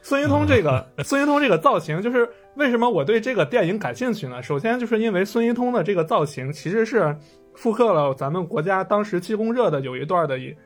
[0.01, 4.43] 孙一通这个 孙一通这个造型，就是为什么我对这个电影感兴趣呢？
[4.43, 7.15] 首先就是因为孙一通的这个造型其实是
[7.55, 10.57] 复刻了咱们国家当时气功热的有一段的一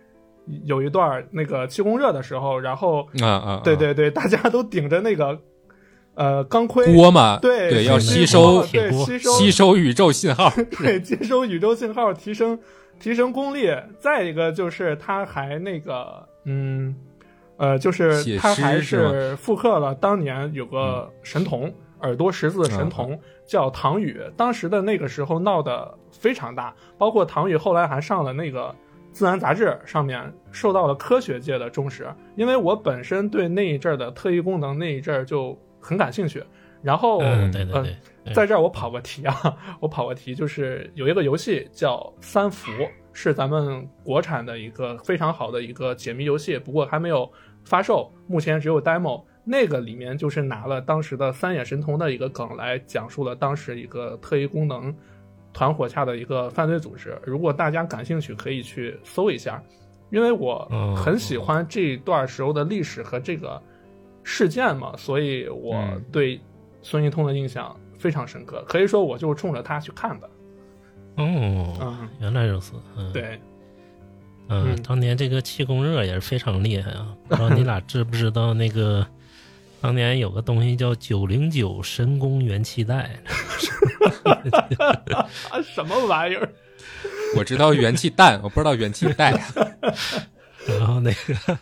[0.64, 5.38] 有一段那个气功热的时候，然后啊啊，啊对，对对，大家都顶着那个
[6.14, 10.50] 呃钢盔，锅嘛，对对，要吸收对吸收吸收宇宙信号。
[10.78, 12.58] 对接收宇宙信号，提升
[13.00, 13.74] 提升功力。
[13.98, 16.94] 再一个就是他还那个嗯
[17.56, 21.72] 呃，就是他还是复刻了当年有个神童、
[22.02, 28.74] 耳朵识字的神童、叫唐宇，当时的那个时候闹得非常大，包括唐宇后来还上了那个。
[29.14, 36.42] 自然杂志上面受到了科学界的重视，因为我本身对那一阵儿的特异功能那一阵儿就很感兴趣。
[36.82, 42.70] 然后，嗯，对对呃对，对在这儿我跑个题啊，我跑个题，就是有一个游戏叫《三伏》，
[43.12, 47.30] 是咱们国产的一个非常好的一个解谜游戏，不过还没有
[47.64, 49.24] 发售，目前只有 demo。
[49.46, 54.94] 那个里面就是拿了当时的三眼神童的一个梗来讲述了当时一个特异功能
[55.54, 57.16] 团伙下的一个犯罪组织。
[57.24, 59.62] 如果大家感兴趣，可以去搜一下，
[60.10, 63.62] 因为我哦很喜欢这段时候的历史和这个
[64.22, 66.38] 事件嘛，所以我嗯对
[66.82, 70.26] 孙一通的印象非常深刻，可以说我就是冲着他去看的。
[71.16, 73.40] 哦，嗯，原来如此，嗯，，对，
[74.48, 79.06] 嗯，嗯当年这个气功热也是非常厉害啊，不知道你俩知不知道那个。
[79.84, 83.20] 当年有个东西叫九零九神功元气袋，
[85.12, 86.48] 啊，什么玩意儿？
[87.36, 89.38] 我知道元气弹，我不知道元气袋。
[90.66, 91.58] 然后那个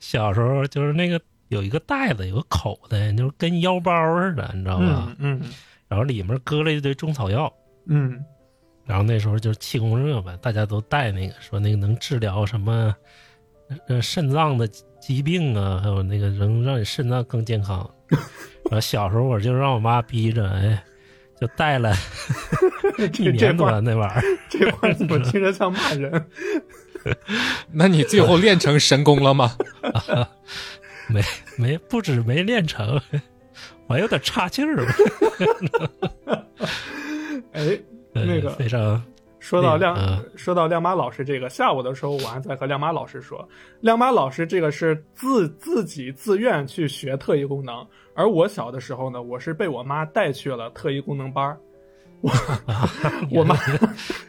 [0.00, 5.14] 小时候就是那个有一个袋子，有个口袋，就是跟腰包似的，你知道吧？
[5.18, 5.50] 嗯嗯
[5.88, 7.52] 然后里面搁了一堆中草药，
[7.86, 8.18] 嗯
[8.86, 12.96] 然后那时候就是气功热嘛，大家都带那个，说那个能治疗什么
[13.88, 14.66] 呃肾脏的
[15.00, 17.88] 疾病啊，还有那个能让你肾脏更健康。
[18.10, 20.82] 然后小时候我就让我妈逼着，哎，
[21.40, 21.92] 就带了
[22.98, 24.22] 嗯，一年多块那玩意儿。
[24.48, 26.26] 这话怎么听着像骂人？
[27.72, 29.56] 那你最后练成神功了吗？
[31.08, 31.22] 没
[31.56, 33.00] 没不止没练成，
[33.86, 34.94] 我还有点差劲儿吧。
[37.52, 37.78] 哎，
[38.14, 39.02] 呃那个非常
[39.48, 40.22] 说到亮，嗯。
[40.36, 43.48] 说到亮妈老师这个，下午的时候我还在和亮妈老师说，
[43.80, 51.58] 亮妈老师这个是自自己自愿去学特异功能，而我小的时候呢，我是被我妈带去了特异功能班儿，
[52.20, 52.30] 我
[53.40, 53.56] 我妈，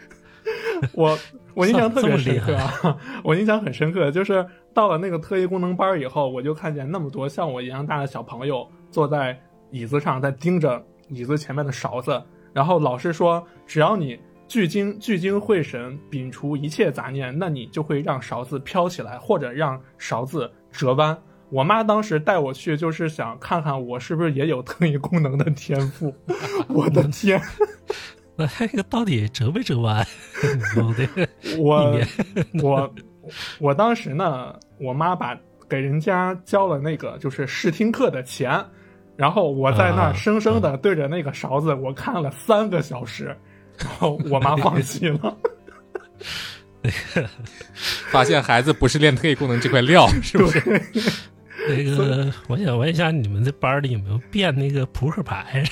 [0.95, 1.19] 我
[1.53, 9.37] 我印象特别深刻啊，我印象很深刻，就是到了那个特异功能班儿以后，我就看见那么多像我一样大的小朋友坐在
[9.69, 14.17] 椅子上，在盯着椅子前面的勺子，然后老师说，只要你
[14.49, 21.15] 聚精聚精会神，摒除一切杂念，那你就会让勺子飘起来，或者让勺子折弯。
[21.51, 26.13] 我妈当时带我去，就是想看看我是不是也有特异功能的天赋。
[26.67, 27.39] 我的天，
[28.35, 30.05] 那那个到底折没折弯？
[31.59, 31.99] 我
[32.63, 32.93] 我
[33.59, 35.39] 我当时呢，我妈把
[35.69, 38.65] 给人家交了那个就是试听课的钱，
[39.15, 43.35] 然后我在那啊儿生生的对着那个勺子，我看了三个小时，
[43.79, 45.37] 然后我妈放弃了。
[48.09, 50.81] 发现孩子不是练特异功能这块料， 是不是？
[51.67, 55.63] 那个，我想问一下，你们这班里有没有变那个扑克牌？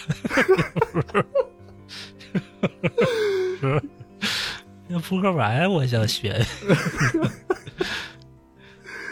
[3.60, 3.82] 是不是？
[4.90, 6.32] 那扑克牌我想学。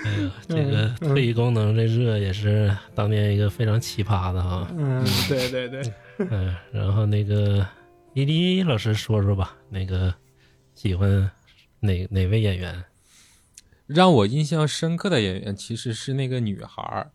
[0.05, 4.67] 哎呀，这个嗯特异功能这热也是当年一个非常奇葩的哈。
[4.77, 5.81] 嗯，对对对，
[6.29, 7.65] 嗯，然后那个
[8.17, 10.15] 伊迪老师说说吧，那个
[10.73, 11.29] 喜欢
[11.81, 12.85] 哪哪位演员？
[13.87, 17.11] 让我印象深刻的演员其实是那个女孩儿，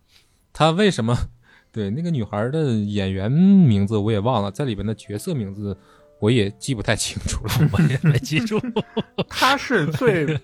[0.52, 1.16] 她为什么？
[1.72, 5.74] 对，那个女孩儿的演员名字我也忘了，在里边的角色名字
[6.18, 7.52] 我也记不太清楚了。
[7.72, 8.60] 我也没记住。
[9.26, 10.38] 她是最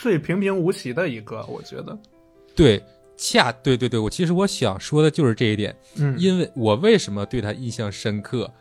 [0.00, 1.96] 最平平无奇的一个，我觉得。
[2.56, 2.82] 对，
[3.16, 8.52] 恰对对对，我其实我想说的就是这一点，嗯，因为我为什么对她印象深刻，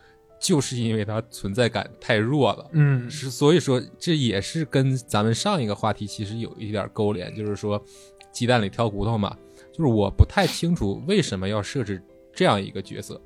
[0.41, 2.67] 就是因为它存在感太弱了。
[2.73, 7.81] 嗯是，所以说这也是跟咱们上一个话题其实有一点勾连，就是说
[8.33, 9.37] 鸡蛋里挑骨头嘛。
[9.71, 13.21] 就是我不太清楚为什么要设置这样一个角色，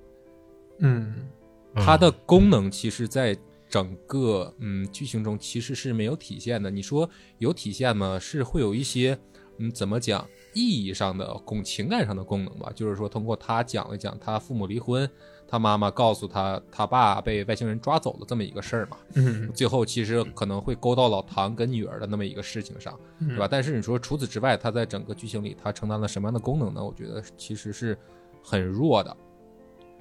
[0.80, 1.28] 嗯
[1.74, 3.36] 它的功能其实在
[3.68, 6.70] 整个嗯剧情中其实是没有体现的。
[6.70, 7.09] 你说
[7.39, 8.20] 有体现吗？
[8.20, 9.18] 是会有一些
[9.57, 15.09] 嗯怎么讲意义上的功情感上的功能吧，就是说通过他讲了讲他父母离婚，
[15.48, 18.98] 他妈妈告诉他他爸被外星人抓走了这么一个事儿嘛。
[19.14, 23.48] 嗯最后其实可能会勾到老唐跟女儿的那么一个事情上，嗯对吧？
[23.50, 26.84] 但是你说除此之外，他在整个剧情里他承担了什么样的功能呢？
[26.84, 27.98] 我觉得其实是
[28.43, 29.18] 很弱的。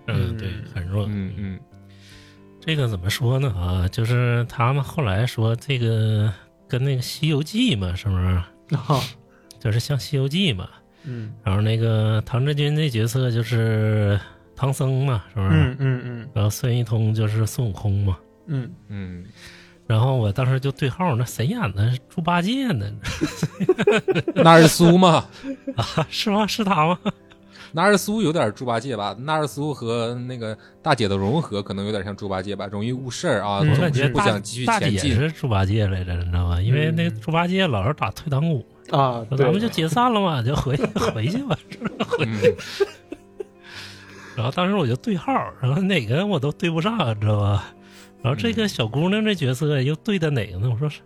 [0.07, 1.07] 嗯，对，很弱。
[1.09, 1.61] 嗯嗯
[2.61, 3.49] 这个怎么说呢？
[3.51, 6.33] 啊，就是他们后来说这个
[6.67, 8.25] 跟那个《西游记》嘛，是不是？
[8.75, 9.01] 啊
[9.59, 10.69] 就是像《西游记》嘛。
[11.07, 14.19] 嗯然后那个唐志军这角色就是
[14.57, 15.57] 唐僧嘛，是不是？
[15.57, 18.17] 嗯嗯嗯然后孙一通就是孙悟空嘛。
[18.47, 19.25] 嗯嗯，
[19.87, 21.93] 然后我当时就对号，那谁演的？
[22.09, 22.91] 猪八戒呢？
[24.37, 25.25] 纳尔苏嘛，
[25.77, 26.47] 啊， 是吗？
[26.47, 26.99] 是他吗？
[27.73, 29.17] 纳尔苏有点猪八戒吧？
[29.19, 35.15] 纳尔苏和那个大姐的融合可能有点像猪八戒吧，容易误事儿啊，嗯我总是感觉大不想继续大姐前进。
[35.17, 36.61] 是猪八戒来着，你知道吗？
[36.63, 40.77] 因为那嗯猪八戒老是打退堂鼓，啊，咱们就解散了嘛，就回
[41.15, 41.59] 回去吧。
[42.21, 42.39] 嗯，
[44.37, 47.75] 然后当时我就对号，然后哪个我都对不上，你知道吧？
[48.23, 50.71] 然后这个小姑娘这角色又对的哪个呢？
[50.71, 51.01] 我说沙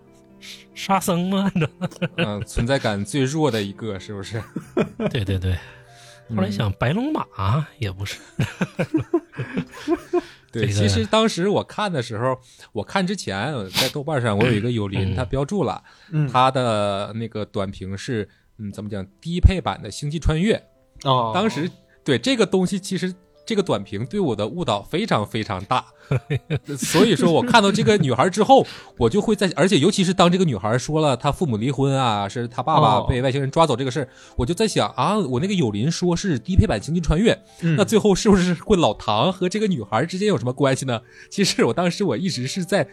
[0.74, 1.50] 沙僧吗？
[1.54, 1.88] 你知道吗？
[2.16, 4.42] 嗯，存在感最弱的一个，是不是？
[5.10, 5.56] 对对对。
[6.36, 7.24] 后来想白龙马
[7.78, 8.20] 也不是，
[10.52, 12.38] 对，其实当时我看的时候，
[12.72, 20.54] 我看之前在豆瓣上我有一个友邻，嗯他标注了嗯，他的那个短评是，嗯，怎么讲，低配版的《星际穿越》。
[21.08, 21.70] 哦，当时
[22.08, 25.84] 对这个东西，其实这个短评对我的误导非常非常大，
[26.78, 41.02] 所以说我看到这个女孩之后，我就会在，而且尤其是当这个女孩说了她父母离婚啊，是她爸爸哦被外星人抓走这个事儿，我就在想啊，我那个友邻说是低配版《星际穿越》，嗯那最后是不是会老唐和这个女孩之间有什么关系呢？
[41.30, 42.88] 其实我当时我一直是在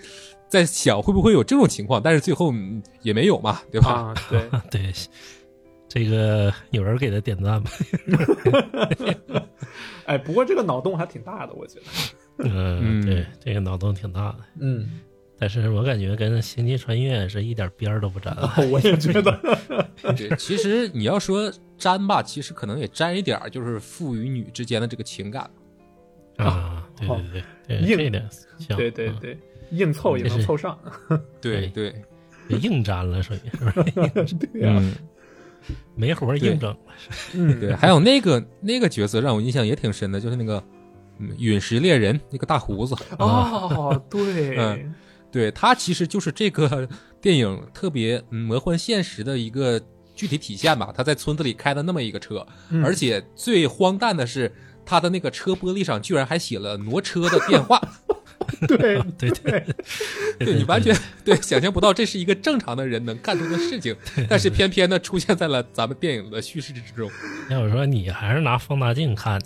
[0.50, 3.92] 在想会不会有这种情况，但是最后、嗯也没有嘛，对吧？
[3.92, 4.94] 啊，对，对，
[5.88, 7.72] 这个有人给他点赞吧？
[10.06, 11.86] 哎，不过这个脑洞还挺大的，我觉得。
[12.38, 15.00] 嗯，嗯对，这个脑洞挺大的，嗯，
[15.40, 18.36] 但是我感觉跟《星际穿越》是一点边儿都不沾。
[18.72, 19.40] 我也觉得。
[20.16, 25.50] 对，其实你要说沾吧，其实可能也沾一点儿，就是父与女之间的这个情感。
[26.38, 28.28] 啊，对对对对，硬这点
[28.60, 29.38] 像，嗯，对对对，
[29.72, 30.78] 硬凑也能凑上。
[31.40, 31.96] 对对
[32.62, 34.36] 硬沾了，属于是不是？
[34.36, 34.94] 对呀，嗯，
[35.96, 36.76] 没活儿硬整。
[37.34, 40.64] 嗯，对，还有那个那个角色让我印象也挺深的，就是那个
[41.20, 44.94] 嗯陨石猎人那个大胡子，哦，对 嗯，
[45.32, 46.88] 对他其实就是这个
[47.22, 49.82] 电影特别嗯魔幻现实的一个
[50.14, 50.94] 具体体现吧。
[50.96, 54.52] 他在村子里开的那么一个车，嗯而且最荒诞的是。
[54.88, 57.82] 他的那个车玻璃上居然还写了挪车的电话，
[58.68, 58.78] 对
[59.18, 59.66] 对 对，
[60.40, 63.96] 对 你完全对想象不到这是一个正常的人能干出的事情，
[64.30, 67.10] 但是偏偏呢出现在了咱们电影的叙事之中。
[67.50, 69.42] 要我说你还是拿放大镜看，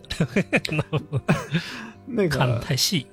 [2.06, 3.06] 那个看的太细。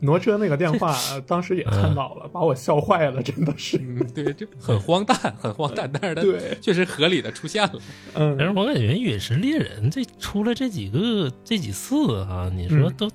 [0.00, 3.76] 挪车那个电话，呃当时也看到了，把我笑坏了，真的是。
[3.78, 7.72] 嗯，对，就很荒诞，很荒诞，但是它对，确实合理的出现了。
[8.14, 13.10] 嗯但是我感觉《陨石猎人》这出了这几个这几次啊，你说嗯都，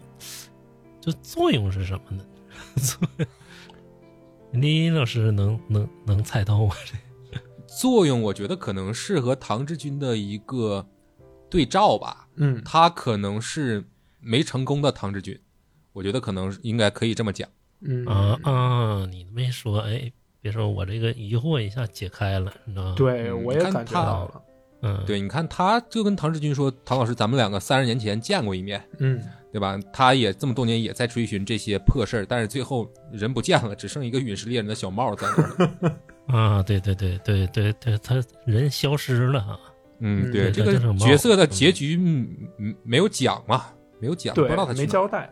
[1.03, 2.23] 就作用是什么呢？
[2.81, 3.27] 作用
[4.61, 6.73] 李老师能能能猜到吗？
[7.67, 10.85] 作用我觉得可能是和唐志军的一个
[11.49, 13.83] 对照吧，嗯他可能是
[14.21, 15.37] 没成功的唐志军，
[15.91, 17.49] 我觉得可能应该可以这么讲。
[17.81, 19.05] 嗯啊啊！
[19.11, 24.41] 你没说，哎，别说我这个疑惑一下解开了，你知道吗？，对，嗯我也感觉到了。
[24.83, 29.21] 嗯，对，你看他就跟唐志军说：“唐老师，咱们两个三十年前见过一面，嗯，
[29.53, 29.79] 对吧？
[29.93, 35.95] 他也这么多年也在追寻这些破事儿，但是最后人不见了，只剩一个陨石猎人的小帽在那儿。
[36.35, 39.59] 啊，对对对对对对，他人消失了啊。
[39.99, 41.95] 嗯，嗯对，这个角色的结局
[42.83, 43.65] 没有讲嘛，
[43.99, 45.31] 没有讲，不知道他，没交代。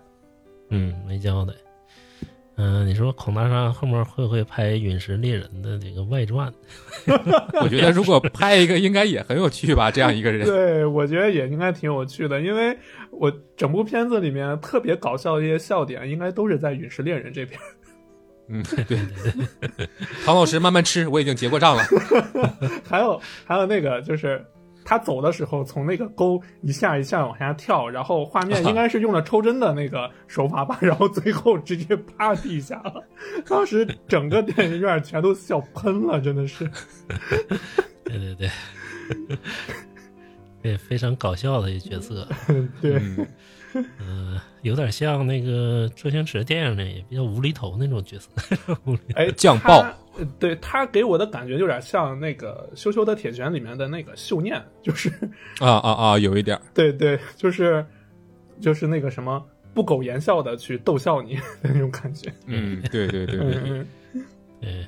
[0.70, 1.54] 嗯，没交代。
[2.64, 6.54] 嗯、你说孔大山后面会不会拍《陨石猎人》的这个外传？
[7.60, 9.90] 我觉得如果拍一个，应该也很有趣吧？
[9.90, 12.78] 这样一个人， 对，我觉得也应该挺有趣的，因为
[13.10, 17.60] 我整部片子里面特别搞笑的一些笑点，应该都是在《陨石猎人》这边。
[18.48, 19.00] 嗯，对。
[20.24, 21.84] 唐老师慢慢吃，我已经结过账了。
[22.88, 24.46] 还有还有那个就是
[24.84, 33.04] 他走的时候从那个沟一下一下往下跳，然后画面应该是用了抽帧的那个手法吧，然后最后直接趴地下了。
[33.46, 36.70] 当时整个电影院全都笑喷了，真的是。
[38.04, 38.50] 对对对，
[40.62, 42.28] 对，非常搞笑的一角色。
[42.82, 43.28] 对，嗯，
[44.00, 48.30] 嗯、有点像那个周星驰电影里比较无厘头那种角色。
[48.86, 55.10] 无厘哎，酱爆他，呃对他给我的感觉有点像那个《羞羞的铁拳》里面的那个秀念，就是
[55.60, 56.62] 啊啊啊，有一点儿。
[56.74, 57.86] 对对，就是
[58.60, 59.44] 就是那个什么
[59.74, 62.32] 不苟言笑的去逗笑你的那种感觉。
[62.46, 63.62] 嗯，对对对对对。
[63.66, 63.88] 嗯
[64.62, 64.86] 对，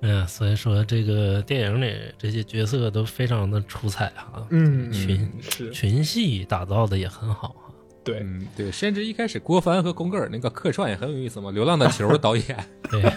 [0.00, 7.70] 嗯、所以说这个电影里这些角色都非常的出彩啊，嗯，群嗯是群戏打造的也很好啊。
[8.02, 12.44] 对，嗯，对，甚至一开始郭帆和宫格尔那个客串也很有意思嘛，《流浪的球》的 导演，
[12.90, 13.12] 对，对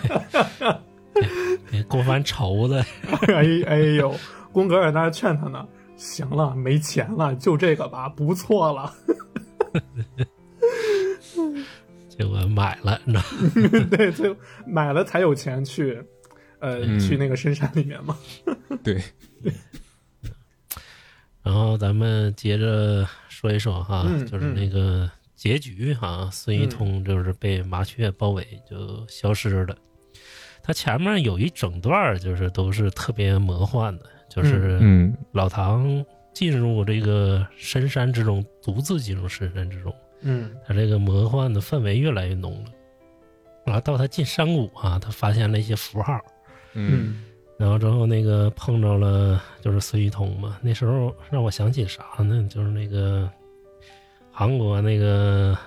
[0.60, 0.78] 对
[1.88, 2.82] 郭帆愁的，
[3.28, 4.16] 哎 哎呦，
[4.52, 8.94] 宫格尔在那劝他呢，行了，没钱了，就这个吧，不错了。
[12.10, 13.24] 结果买了，你知道
[13.80, 13.88] 吗？
[13.92, 16.02] 对，最后买了才有钱去，
[16.60, 18.18] 呃，嗯去那个深山里面嘛。
[18.84, 19.00] 对，
[21.44, 29.78] 然后咱们接着说一说哈，嗯就是那个结局哈，孙一通就是被麻雀包围就消失了。
[30.68, 42.72] 他前面有一整段儿就是都是特别魔幻的，就是嗯老唐进入这个深山之中，独自进入深山之中，嗯他这个魔幻的氛围越来越浓了。
[43.66, 46.20] 然后到他进山谷啊，他发现了一些符号，
[46.74, 47.24] 嗯
[47.58, 52.46] 然后之后那个碰着了就是孙一通嘛，那时候让我想起啥呢？
[52.50, 53.30] 就是那个
[54.34, 55.58] 韩国那个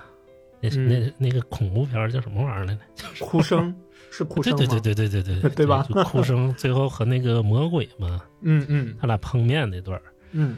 [0.59, 3.07] 那、嗯那那个恐怖片儿叫什么玩意儿来着？
[3.25, 3.75] 哭声
[4.11, 5.83] 是哭声，对对对对对对对 对吧？
[5.89, 9.99] 就哭声，最后和那个魔鬼嘛， 嗯嗯，他俩碰面那段，
[10.33, 10.57] 嗯，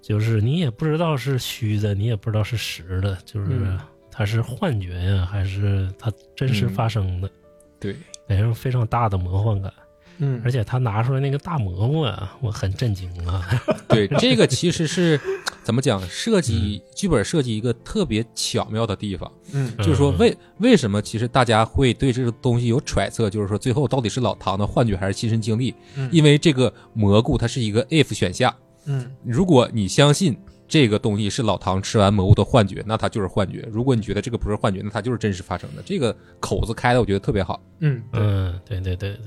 [0.00, 3.78] 就是你也不知道是虚的，你也不知道是实的，就是
[4.10, 7.30] 他是幻觉呀，还是他真实发生的？
[7.78, 7.94] 对，
[8.26, 9.70] 给人非常大的魔幻感。
[10.18, 13.46] 嗯，而且他拿出来那个大蘑菇啊，我很震惊啊。
[13.88, 15.20] 对，这个其实是
[15.62, 16.00] 怎么讲？
[16.08, 25.74] 设计剧本设计一个特别巧妙的地方，嗯就是说嗯为为什么其实大家会对这个东西有揣测，就是说最后到底是老唐的幻觉还是亲身经历？
[25.96, 28.54] 嗯因为这个蘑菇它是一个 if 选项，
[28.86, 30.36] 嗯如果你相信
[30.66, 35.82] 这个东西是老唐吃完蘑菇的幻觉，那它就是幻觉；如果你觉得这个不是幻觉，那它就是真实发生的。
[35.84, 37.60] 这个口子开的，我觉得特别好。
[37.80, 39.18] 嗯嗯，对对对对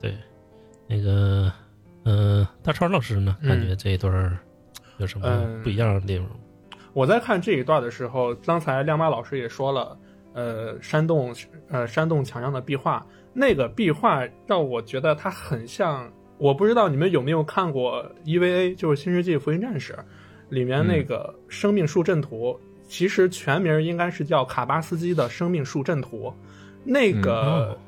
[0.00, 0.14] 对，
[0.90, 1.52] 那个，
[2.04, 3.48] 嗯、大川老师呢，嗯。
[3.48, 4.36] 感觉这一段儿
[4.98, 6.26] 有什么嗯不一样的地方？
[6.92, 9.96] 我在看这一段的时候，刚才亮妈老师也说了，
[10.34, 11.32] 呃，山洞
[11.68, 19.92] 呃山洞墙上的壁画，那个壁画让我觉得它很像，我不知道你们有没有看过 EVA，就是《新世纪福音战士》
[20.48, 26.34] 里面那个生命树阵图，其实全名应该是叫卡巴斯基的生命树阵图，
[26.82, 27.78] 那个哦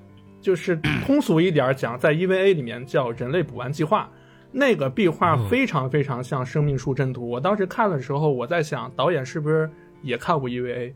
[0.42, 0.76] 就是
[1.06, 4.10] 通俗一点讲，在 EVA 里面叫人类补完计划。
[4.54, 7.26] 那个壁画嗯非常非常像生命树阵图。
[7.26, 9.70] 我当时看的时候，我在想，导演是不是
[10.02, 10.92] 也看过 EVA？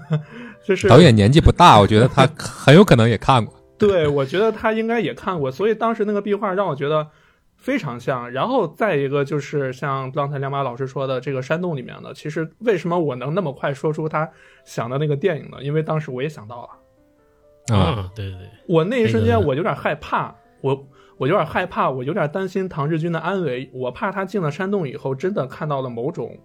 [0.62, 3.54] 就是导演年纪不大，我觉得他很有可能也看过。
[3.78, 7.08] 对，我觉得他应该也看过，所以当时那个壁画让我觉得
[7.56, 8.30] 非常像。
[8.30, 14.28] 然后再一个就是像刚才亮马老师说的，这个山洞里面的，其实为什么我能那么快说出他
[14.66, 15.56] 想的那个电影呢？
[15.62, 16.68] 因为当时我也想到了，
[17.68, 20.86] 啊，嗯，对对对，我那一瞬间我有点害怕，我
[21.18, 26.36] 我有点害怕，我有点担心唐志军的安危，我怕他进了山洞以后真的看到了某种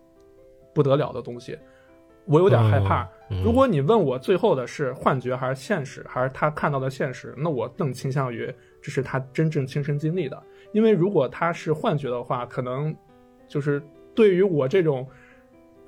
[0.73, 1.57] 不得了的东西，
[2.25, 3.07] 我有点害怕。
[3.29, 3.41] 嗯。
[3.43, 10.41] 如果你问我最后的是幻觉还是现实，还是他看到的现实，那我更倾向于这是他真正亲身经历的。
[10.71, 12.95] 因为如果他是幻觉的话，可能
[13.47, 13.81] 就是
[14.13, 15.07] 对于我这种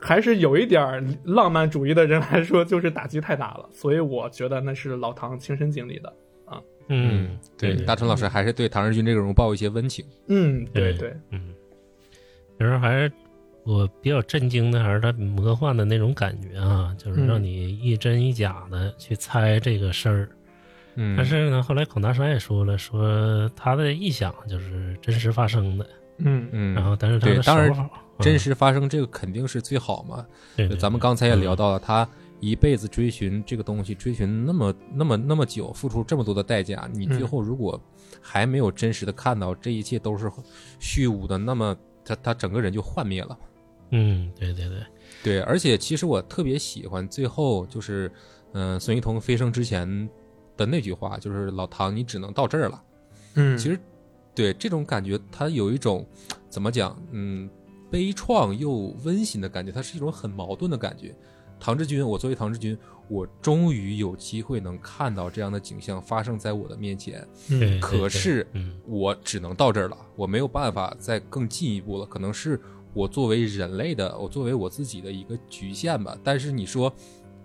[0.02, 3.70] 还是有一点儿浪漫主义的人来说，就是打击太大了。
[3.72, 6.14] 所以我觉得那是老唐亲身经历的
[6.46, 6.62] 啊。
[6.88, 10.06] 嗯，对，大成老师还是对唐日军这个人物抱有一些温情。
[10.28, 11.54] 嗯，对对对，嗯，
[12.58, 13.12] 其实还是
[13.64, 20.30] 我比较震惊的，还是他魔幻的那种感觉啊，就是让嗯你一真一假的去猜这个事儿。
[20.96, 25.88] 嗯，但是呢，后来孔大山也说了，说他的臆想就是真实发生的，
[26.18, 27.90] 嗯嗯，然后但是他的手法
[28.20, 30.26] 真嗯实发生这个肯定是最好嘛。
[30.56, 32.08] 对对咱们刚才也聊嗯到了，他
[32.40, 37.82] 一辈子追寻这个东西，追寻那么那么那么久，付出这么多的代价，你最嗯后如果
[38.22, 40.32] 还没有真实的看到这一切都是
[40.80, 43.38] 虚无的，那么他他整个人就幻灭了。
[43.92, 44.78] 嗯，对对对，
[45.24, 48.12] 对，而且其实我特别喜欢最后就是，
[48.54, 50.08] 嗯、孙一彤飞升之前
[50.56, 52.84] 的那句话，就是老唐，你只能到这儿了。
[53.34, 53.80] 嗯，其实，
[54.36, 56.08] 对这种感觉，他有一种
[56.50, 57.50] 怎么讲，嗯，
[57.90, 61.16] 悲怆又温馨的感觉，它是一种很矛盾的感觉。
[61.60, 62.78] 唐志军，我作为唐志军，
[63.10, 72.58] 我终于有机会能看到这样的景象发生在我的面前，嗯可是嗯我只能到这儿了，我没有办法再更进一步了，可能是
[72.94, 76.18] 我作为人类的，我作为我自己的一个局限吧。
[76.24, 76.94] 但是你说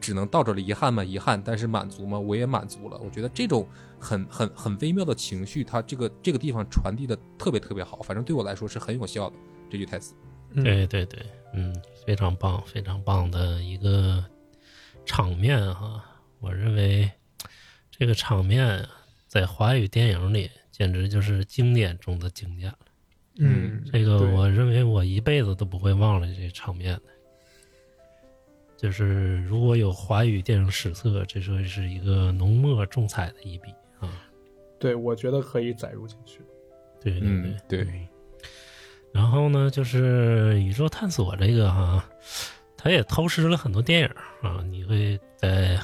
[0.01, 1.03] 只能到这儿了，遗憾吗？
[1.03, 2.16] 遗憾，但是满足吗？
[2.16, 3.01] 我也满足了。
[3.05, 3.66] 我觉得这种
[3.99, 9.36] 很很很微妙的情绪，它这个这个地方传递的特别特别好，反正对我来说是很有效的
[9.68, 10.14] 这句台词。
[10.55, 11.20] 嗯对对对，
[11.52, 11.74] 嗯，
[12.07, 14.24] 非常棒，非常棒的一个
[15.05, 16.05] 场面哈、
[16.40, 17.11] 我认为
[17.90, 18.86] 这个场面
[19.26, 22.78] 在华语电影里简直就是经典中的经典了。
[23.36, 27.02] 嗯，这个我认为我一辈子都不会忘了这场面的。
[28.76, 34.22] 就是如果有华语电影史册，这说是一个浓墨重彩的一笔啊！
[34.78, 36.40] 对，我觉得可以载入进去。
[37.00, 38.09] 对对对、嗯对嗯
[39.14, 42.04] 然后呢，就是宇宙探索这个哈、
[42.76, 44.06] 它也偷师了很多电影
[44.42, 45.78] 啊，你会在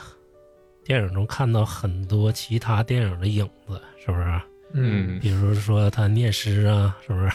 [0.84, 4.40] 电影中看到很多其他电影的影子，是不是？
[4.72, 7.30] 嗯比如说他念诗啊，是不是？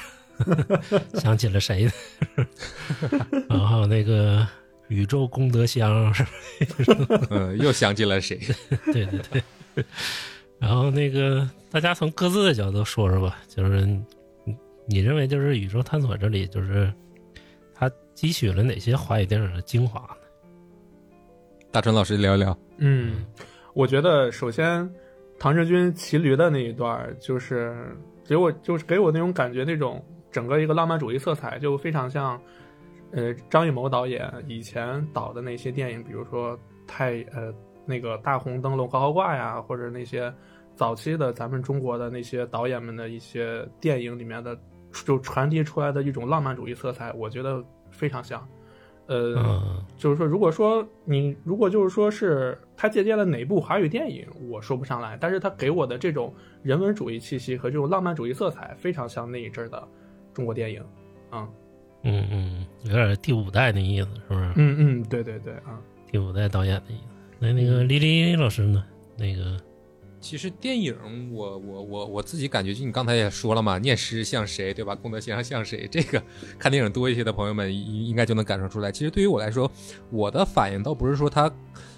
[1.19, 2.45] 想起了谁呢？
[3.47, 4.45] 然后那个
[4.89, 6.29] 宇宙功德箱，是吧
[7.29, 8.37] 嗯，又想起了谁？
[8.91, 9.85] 对对对。
[10.59, 13.87] 然后那个大家从各自的角度说说吧，就是
[14.87, 16.91] 你你认为就是宇宙探索这里就是
[18.15, 20.15] 汲取了哪些华语电影的精华呢？
[21.69, 22.57] 大川老师聊一聊。
[22.77, 23.25] 嗯，
[23.73, 24.89] 我觉得首先
[25.37, 27.75] 唐志军骑驴的那一段，就是
[28.25, 32.39] 给我就是给我那种感觉，那种整个一个浪漫主义色彩，就非常像
[33.11, 36.57] 呃张艺谋导演以前导的那些电影，比如说
[36.87, 37.53] 太呃
[37.85, 40.33] 那个大红灯笼高高挂呀，或者那些
[40.73, 44.57] 早期的咱们中国的那些导演们的一些电影里面的，
[45.03, 48.47] 就传递出来的一种浪漫主义色彩，我觉得非常像。
[49.07, 56.33] 呃，嗯就是说，如果说你如果就是说是他借鉴了哪部华语电影，我说不上来，但是他给我的这种
[56.63, 59.87] 人文主义气息和这种浪漫主义色彩，非常像那一阵儿的
[60.33, 60.83] 中国电影。
[61.29, 61.47] 啊，
[62.03, 64.53] 嗯嗯，有点第五代那意思，是不是？
[64.55, 65.79] 嗯嗯，对对对啊，
[66.11, 67.03] 第五代导演的意思。
[67.37, 68.83] 那那个李李老师呢？
[69.17, 69.59] 那个
[70.25, 70.95] 其实电影
[71.31, 74.95] 我，我我我自己感觉，就你刚才也说了嘛，念诗像谁，对吧？
[74.95, 75.87] 功德先生像谁？
[75.91, 76.19] 这个
[76.57, 78.91] 看电影多一些的朋友们应应该就能感受出来。
[78.91, 79.71] 其实对于我来说，
[80.09, 81.47] 我的反应倒不是说他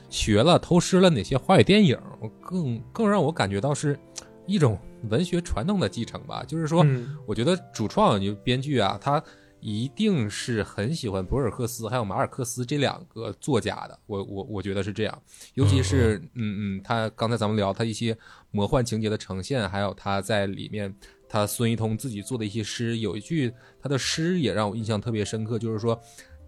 [0.09, 1.97] 学了、偷师了哪些华语电影，
[2.41, 3.97] 更更让我感觉到是
[4.45, 4.78] 一种
[5.09, 6.43] 文学传统的继承吧。
[6.45, 9.23] 就是说，嗯我觉得主创就编剧啊，他
[9.60, 13.99] 一定是很喜欢博尔赫斯还有马尔克斯这两个作家的。
[14.05, 15.22] 我我我觉得是这样，
[15.55, 18.18] 尤其是嗯嗯，他刚才咱们聊他一些
[18.51, 20.93] 魔幻情节的呈现，还有他在里面
[21.28, 25.99] 他孙一通自己做的一些诗，有一句他的诗也让我印象特别深刻，就是说。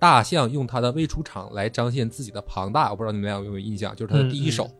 [0.01, 4.71] 大象用它的未出场来彰显自己的庞大，我不知道你们俩有没有印象，就是他的第一首。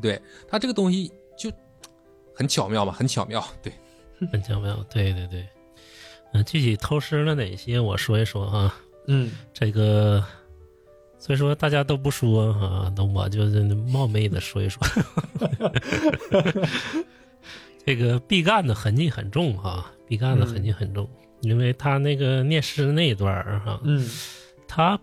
[0.00, 1.50] 对他这个东西就
[2.32, 3.44] 很巧妙嘛，很巧妙。
[3.60, 3.72] 对，
[4.30, 5.44] 很巧妙，对对对。
[6.32, 8.74] 嗯、具体偷师了哪些，我说一说啊。
[9.06, 10.24] 嗯这个
[11.18, 13.44] 所以说大家都不说啊，那我就
[13.88, 14.80] 冒昧的说一说。
[17.84, 21.08] 这个毕赣的痕迹很重哈，毕赣的痕迹很重，
[21.40, 24.08] 因为他那个念诗那一段儿哈，嗯
[24.68, 24.98] 他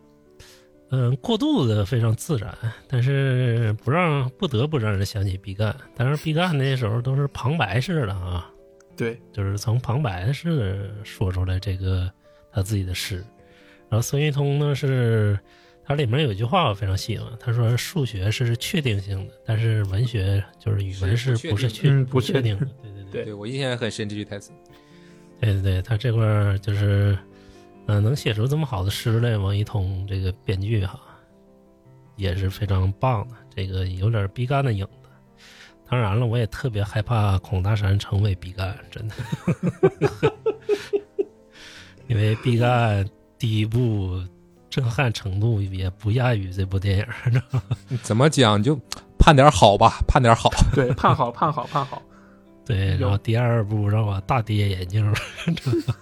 [0.89, 2.55] 嗯过度的非常自然，
[2.88, 5.75] 但是不让不得不让人想起毕赣。
[5.95, 8.49] 但是毕赣那时候都是旁白式的啊，
[8.98, 12.12] 对，就是从旁白式说出来这个
[12.52, 13.24] 他自己的诗。
[13.89, 15.39] 然后孙一通呢是，
[15.86, 22.66] 他里面有一句话我非常喜欢，他说数学是确定性的，但是文学就是语文是不是确不确定的？
[22.66, 24.52] 对对对对对我印象也很深这句台词。
[25.39, 27.18] 对对对，他这块儿就是，
[27.86, 31.00] 嗯、能写出这么好的诗来，王一通这个编剧哈，
[32.16, 35.07] 也是非常棒的，这个有点毕赣的影子。
[35.90, 39.16] 当然了，我也特别害怕孔大山成为毕赣，真的，
[42.08, 43.08] 因为毕赣
[43.38, 44.22] 第一部
[44.70, 47.62] 震撼程度也不亚于这部电影，知道吗？
[48.04, 48.78] 怎么讲就
[49.18, 50.50] 盼点好吧，盼点 好。
[50.74, 52.02] 对，盼好盼好盼好，
[52.66, 55.14] 对，然后第二部让我大跌眼镜儿，
[55.56, 55.96] 知道吗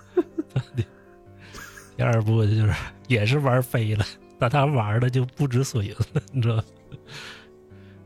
[1.95, 2.73] 第二部就是
[3.07, 4.03] 也是玩飞了，
[4.37, 6.63] 但他玩的就不知所云了，你知道？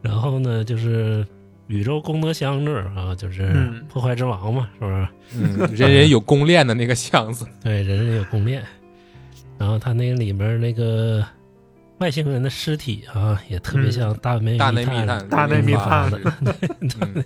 [0.02, 1.26] 然后呢，就是
[1.70, 3.86] 宇宙功德箱这儿啊，就是嗯。
[3.88, 5.07] 破坏之王嘛，是不是？
[5.36, 8.63] 嗯，人人有公链的那个箱子， 对，人人有宫链。
[9.57, 11.24] 然后他那个里面那个
[11.99, 16.09] 外星人的尸体啊，也特别嗯像大内大内密密探，大内密探。
[16.11, 16.20] 的，
[16.82, 17.24] 嗯。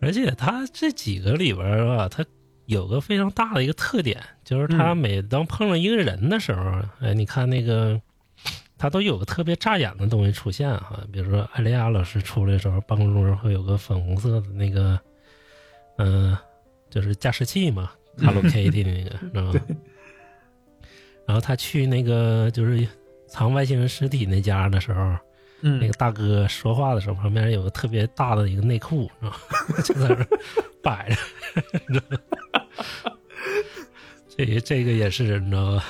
[0.00, 2.24] 而且他这几个里边儿吧，他
[2.66, 4.96] 有个非常大的一个特点，就是他嗯。
[4.96, 6.62] 每当碰上一个人的时候，
[7.00, 8.00] 哎，你看那个，
[8.78, 15.00] 他都有个特别扎眼的东西出现哈、比如说艾丽亚老师出来的时候，办公桌上会有个粉红色的那个，
[15.98, 16.36] 嗯、
[16.90, 19.60] 就是加湿器嘛， Hello Kitty 的那个，知道吗？
[21.26, 22.86] 然后他去那个就是
[23.28, 25.16] 藏外星人尸体那家的时候，
[25.62, 29.40] 嗯那个大哥说话的时候，旁边有个特别大的一个内裤，是吧？
[29.82, 30.26] 就在那
[30.82, 31.16] 摆着，
[31.88, 33.12] 你知道吗
[34.36, 35.84] 这这个也是，你知道吧？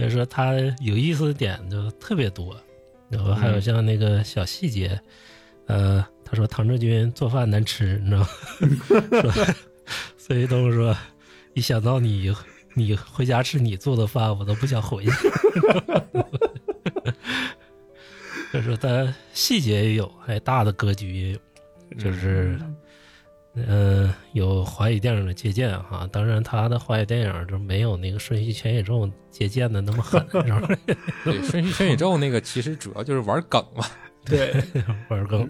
[0.00, 2.56] 所以说他有意思的点就特别多，
[3.10, 4.98] 然后还有像那个小细节，
[5.66, 8.28] 呃，他说唐志军做饭难吃，你知道吗？
[9.20, 9.30] 说
[10.16, 10.96] 所以东说，
[11.52, 12.34] 一想到你
[12.72, 15.10] 你回家吃你做的饭，我都不想回去。
[18.54, 21.38] 就是它细节也有，还大的格局也有，
[21.98, 22.58] 就是，
[23.54, 26.08] 嗯、有华语电影的借鉴哈。
[26.12, 30.68] 当然，他的华语电影就没有那个《瞬息全宇宙》借鉴的那么狠， 是吧？
[31.24, 33.84] 对，瞬息全宇宙那个其实主要就是玩梗嘛。
[34.24, 34.54] 对，
[35.08, 35.48] 玩梗，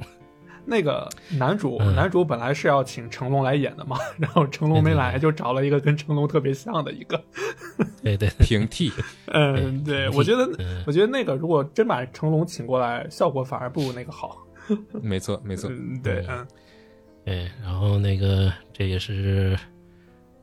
[0.64, 7.22] 那个男主，嗯男主本来是要请成龙来演的嘛， 然后成龙没来，就找了一个跟成龙特别像的一个。
[8.02, 8.90] 对对，平替，
[9.26, 14.38] 嗯，对，我觉得，嗯我觉得那个如果真把成龙请过来，效果反而不如那个好。
[15.02, 15.68] 没错没错。
[15.68, 16.46] 嗯，对，嗯
[17.24, 19.56] 对，然后那个这也是，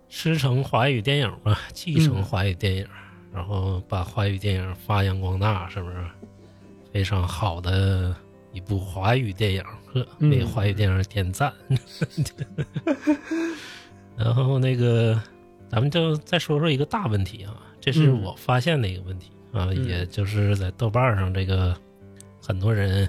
[0.09, 2.87] 师承华语电影嘛，继承华语电影，
[3.33, 5.95] 然后把华语电影发扬光大，是不是？
[6.93, 8.15] 非常好的
[8.53, 9.63] 一部华语电影，
[9.93, 11.53] 呵，嗯为华语电影点赞。
[14.17, 15.21] 然后那个，
[15.69, 21.75] 咱们就再说说一个大问题啊，这是嗯我发现的一个问题啊，嗯也就是在豆瓣上这个
[22.41, 23.07] 很多人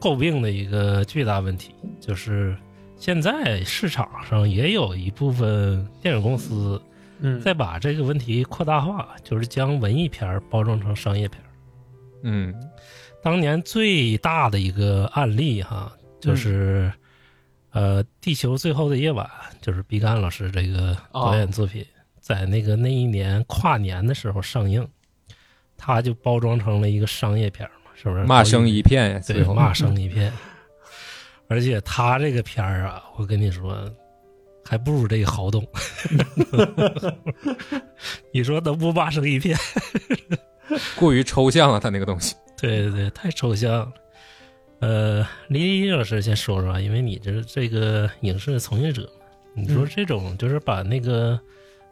[0.00, 2.56] 诟病的一个巨大问题，就是
[2.96, 6.80] 现在市场上也有一部分电影公司
[7.20, 11.48] 嗯，在把这个问题扩大化，就是将文艺片儿包装成商业片儿。
[12.22, 12.54] 嗯。
[13.20, 16.90] 当年最大的一个案例哈，就是、
[17.72, 19.26] 呃，《地球最后的夜晚》，
[19.60, 21.84] 就是毕赣老师这个导演作品，
[22.20, 24.86] 在那个那一年跨年的时候上映，
[25.76, 27.68] 他就包装成了一个商业片
[28.00, 28.24] 是不是？
[28.24, 30.32] 骂声一片呀，对最后骂声一片。
[31.48, 33.90] 而且他这个片儿啊，我跟你说，
[34.64, 35.66] 还不如这个豪东。
[38.32, 39.56] 你说能不骂声一片？
[40.94, 42.36] 过于抽象了，他那个东西。
[42.60, 43.92] 对对对，太抽象了。
[44.80, 51.40] 呃，李李老师先说说啊，因为你这这个影视从业者嘛，你说嗯这种就是把那个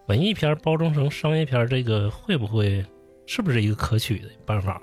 [0.06, 2.84] 文艺片包装成商业片，这个会不会
[3.26, 4.80] 是不是一个可取的办法？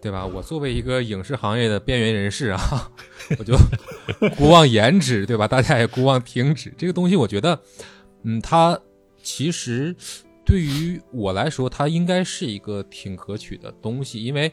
[0.00, 0.24] 对吧？
[0.26, 2.90] 我作为一个影视行业的边缘人士啊，
[3.38, 3.54] 我就
[4.36, 5.46] 姑妄言之，对吧？
[5.46, 6.72] 大家也姑妄听之。
[6.78, 7.60] 这个东西，我觉得，
[8.22, 8.80] 嗯，它
[9.22, 9.94] 其实
[10.44, 14.50] 对于我来说，它应该是一个挺可取的东西，因为，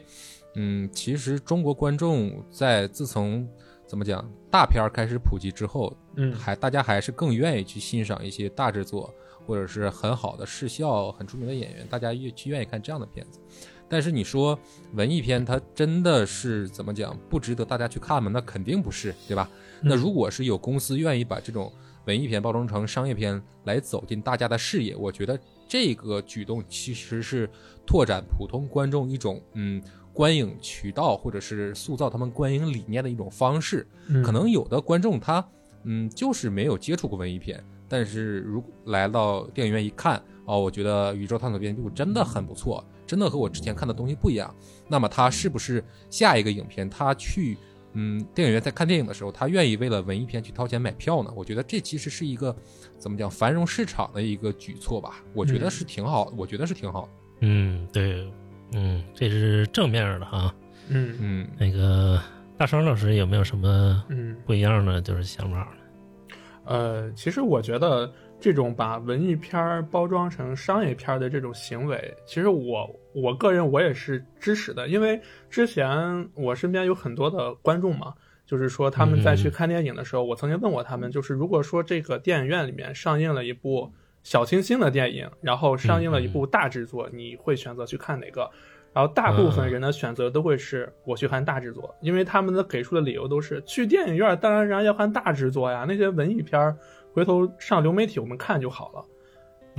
[0.54, 3.48] 嗯，其实中国观众在自从
[3.86, 9.12] 怎么讲大片儿开始普及之后，嗯还大家还是更愿意去欣赏一些大制作，
[9.46, 13.40] 或者是很好的视效、很出名的演员，大家越去愿意看这样的片子。
[13.88, 14.58] 但是你说
[14.94, 18.30] 文艺片，它真的是怎么讲不值得大家去看吗？
[18.32, 19.48] 那肯定不是，对吧？
[19.80, 21.72] 那如果是有公司愿意把这种
[22.04, 27.48] 文艺片包装成商业片来走进大家的视野，我觉得这个举动其实是
[27.86, 29.82] 拓展普通观众一种嗯
[30.12, 33.86] 观影渠道，或者是塑造他们观影理念的一种方式。
[34.08, 35.46] 嗯可能有的观众他
[35.84, 44.54] 嗯就是没有接触过文艺片，但是如果来到电影院一看，哦，我觉得《宇宙探索编辑部》真的很不错，真的和我之前看的东西不一样。
[44.86, 47.56] 那么他是不是下一个影片他去
[47.94, 51.32] 嗯电影院在看电影的时候，他愿意为了文艺片去掏钱买票呢？
[51.34, 52.54] 我觉得这其实是一个
[52.98, 57.08] 怎么讲繁荣市场的一个举措吧，我觉得是挺好，我觉得是挺好的。
[57.40, 58.30] 嗯，对，
[58.74, 60.54] 嗯，这是正面的哈。
[60.88, 62.20] 嗯嗯那个
[62.56, 66.36] 大双老师有没有什么嗯不一样的就是想法呢？
[66.64, 75.20] 呃，其实我觉得这种把文艺片儿包装成商业片儿的这种行为，其实我我个人我也是支持的，因为
[75.50, 78.14] 之前我身边有很多的观众嘛，
[78.46, 83.92] 就是说他们在去嗯看电影的时候，我曾经问过他们，就是如果说这个电影院里面上映了一部
[84.22, 88.48] 小清新的电影，然后上映了一部大制作，你会选择去看哪个？
[88.94, 96.76] 然后大部分人的选择都会是我去看大制作，因为他们的给出的理由都是去电影院当然然要看大制作呀，那些文艺片儿
[97.12, 99.04] 回头上流媒体我们看就好了。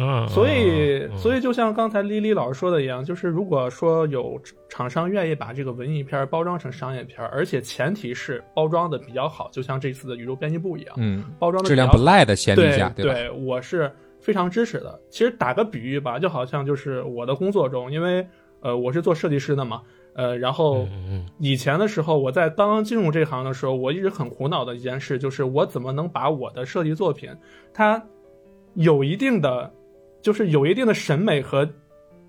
[0.01, 12.95] 嗯，所以，嗯所以就像刚才丽丽老师说的一样，就是如果说有厂商愿意把这个文艺片包装成商业片，而且前提是包装的比较好，就像这次的宇宙编辑部一样，嗯，包装的质量不赖的前提对下，吧？
[12.95, 13.91] 对，我是
[14.21, 14.97] 非常支持的。
[15.09, 18.25] 其实打个比喻吧，就好像就是我的工作中，因为
[18.61, 19.81] 呃我是做设计师的嘛，
[20.19, 20.85] 呃，然后
[21.37, 27.29] 以前的时候，我在刚刚进入这行的时候，我一直很苦恼的一件事，就是我怎么能把我的设计作品，
[27.73, 28.03] 它
[28.73, 29.71] 有一定的，
[30.21, 31.65] 就是有一定的审美和，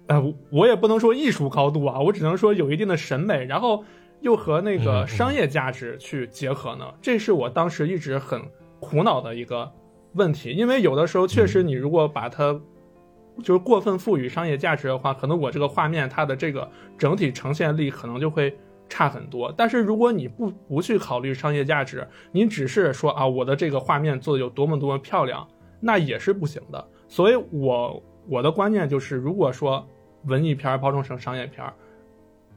[0.07, 3.83] 呃，我也不能说艺术高度啊，我只能说有一定的审美，然后
[4.21, 5.09] 又和那嗯个嗯。
[5.09, 6.85] 商业价值去结合呢？
[7.03, 8.41] 这是我当时一直很
[8.79, 9.69] 苦恼的一个
[10.15, 12.57] 问题，因为有的时候确实你如果把它
[13.43, 18.57] 就是过分赋予商业价值的话，可能我这个画面它的这个整体呈现力可能就会
[18.89, 19.53] 差很多。
[19.57, 25.47] 但是如果你不不去考虑商业价值，你只是说啊我的这个画面做的有多么多么漂亮，
[25.81, 26.89] 那也是不行的。
[27.09, 29.87] 所以我我的观念就是，如果说
[30.27, 31.73] 文艺片儿包装成商业片儿，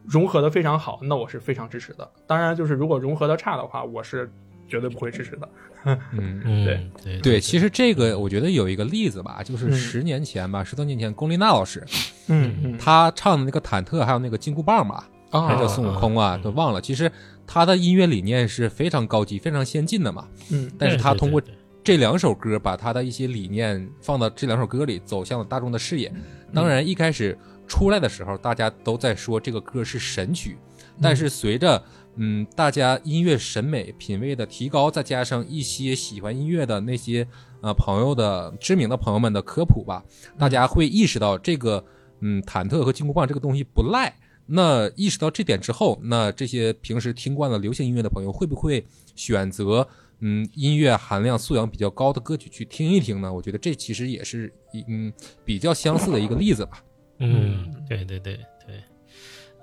[0.06, 2.12] 融合的非常好，那我是非常支持的。
[2.28, 4.32] 当然，就是如果融合的差的话，我是
[4.68, 5.49] 绝对不会支持的。
[5.85, 5.99] 嗯。
[6.11, 11.84] 嗯，对对对，其实这个我觉得有一个例子吧，就是嗯十年前吧，十多年前，龚琳娜老师
[12.27, 16.80] 嗯嗯，她唱的那个《忐忑》，还有那个《金箍棒》吧，还啊是孙悟空啊，都忘了。
[16.80, 17.11] 其实
[17.45, 20.27] 她的音乐理念是非常高级、非常先进的嘛。
[20.52, 21.41] 嗯但是她通过
[21.84, 26.10] 这两首歌，把她的一些理念放到这两首歌里，走向了大众的视野。
[26.53, 27.38] 当然，一开始
[27.68, 30.57] 出来的时候，大家都在说这个歌是神曲，
[31.02, 31.84] 但是随着
[32.15, 37.27] 嗯大家音乐审美品味的提高，再加上一些喜欢音乐的那些
[37.61, 40.03] 呃朋友的知名的朋友们的科普吧，
[40.38, 41.84] 大家会意识到这个
[42.22, 44.14] 嗯忐忑和金箍棒这个东西不赖。
[44.45, 48.85] 那意识到这点之后，那这些平时听惯了流行音乐的朋友，会不会
[49.15, 49.88] 选择
[50.19, 53.34] 嗯音乐含量素养比较高的歌曲去听一听呢？
[53.34, 55.11] 我觉得这其实也是一嗯
[55.45, 56.84] 比较相似的一个例子吧。
[57.19, 58.38] 嗯，对对对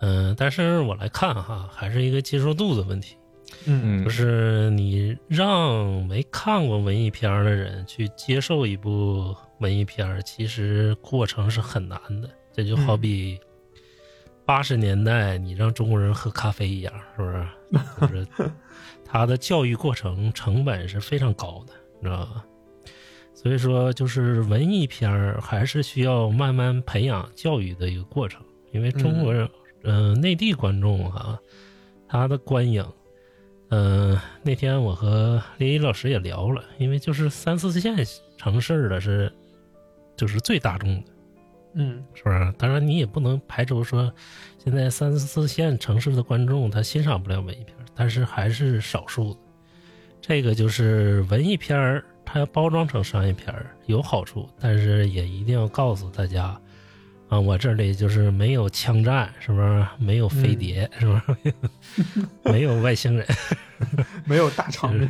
[0.00, 3.16] 对，嗯、但是我来看哈，还是一个接受度的问题，
[3.66, 12.28] 嗯嗯就是你让没看过文艺片儿的人去接受一部文艺片儿，其实过程是很难的。
[12.52, 13.38] 这就好比
[14.44, 18.24] 八十年代你让中国人喝咖啡一样，是不是？
[18.26, 18.50] 就是
[19.04, 22.44] 他的教育过程成本是非常高的，你知道吧？
[23.32, 29.48] 所以说，就是文艺片儿还是需要慢慢培养教育的一个过程，因为中国人，
[29.84, 31.38] 嗯、内地观众哈、
[32.08, 32.84] 他的观影，
[33.68, 37.96] 嗯、那天我和林一老师也聊了，因为就是三四线
[38.36, 39.32] 城市的是，
[40.16, 41.12] 就是最大众的，
[41.74, 42.54] 嗯是不是？
[42.58, 44.12] 当然，你也不能排除说，
[44.58, 49.40] 现在三四线城市的观众他欣赏不了文艺片，但是还是少数的。
[50.20, 56.60] 这个就是文艺片儿，它包装成商业片儿有好处，但是也一定要告诉大家，
[57.30, 59.86] 啊，我这里就是没有枪战，是不是？
[59.98, 61.54] 没有飞碟，是不是？
[62.42, 63.26] 没有外星人，
[64.26, 65.08] 没有大场面。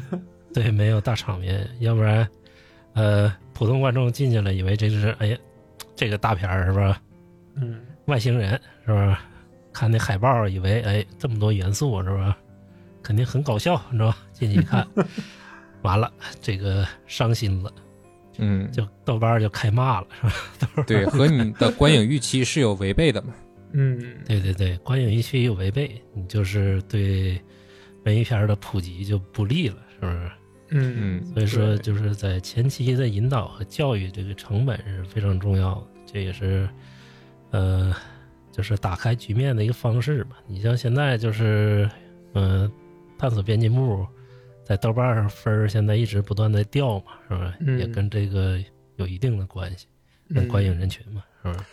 [0.52, 2.28] 对，没有大场面，要不然，
[2.92, 5.38] 呃，普通观众进去了，以为这是哎呀，
[5.97, 7.01] 这个大片儿是吧？
[7.56, 9.24] 嗯外星人是吧？
[9.72, 12.36] 看那海报，以为哎这么多元素是吧？
[13.02, 14.18] 肯定很搞笑，你知道吧？
[14.34, 14.86] 进去一看，
[15.82, 17.72] 完了，这个伤心了，
[18.40, 20.84] 嗯，就豆瓣儿就开骂了，是吧？
[20.88, 23.34] 对，和你的观影预期是有违背的嘛。
[23.72, 27.40] 嗯对对对，观影预期有违背，你就是对
[28.04, 30.30] 文艺片的普及就不利了，是不是？
[30.72, 36.68] 嗯嗯所以说，就是在前期的引导和教育这个成本是非常重要的，这也是，
[37.50, 37.94] 呃，
[38.52, 40.36] 就是打开局面的一个方式吧。
[40.46, 41.90] 你像现在就是，
[42.34, 42.70] 嗯、
[43.18, 44.06] 探索编辑部
[44.70, 47.56] 在豆瓣上分儿现在一直不断的掉嘛，是吧？
[47.59, 48.56] 嗯也跟这个
[48.98, 49.88] 有一定的关系，
[50.32, 51.66] 跟观影人群嘛，是吧？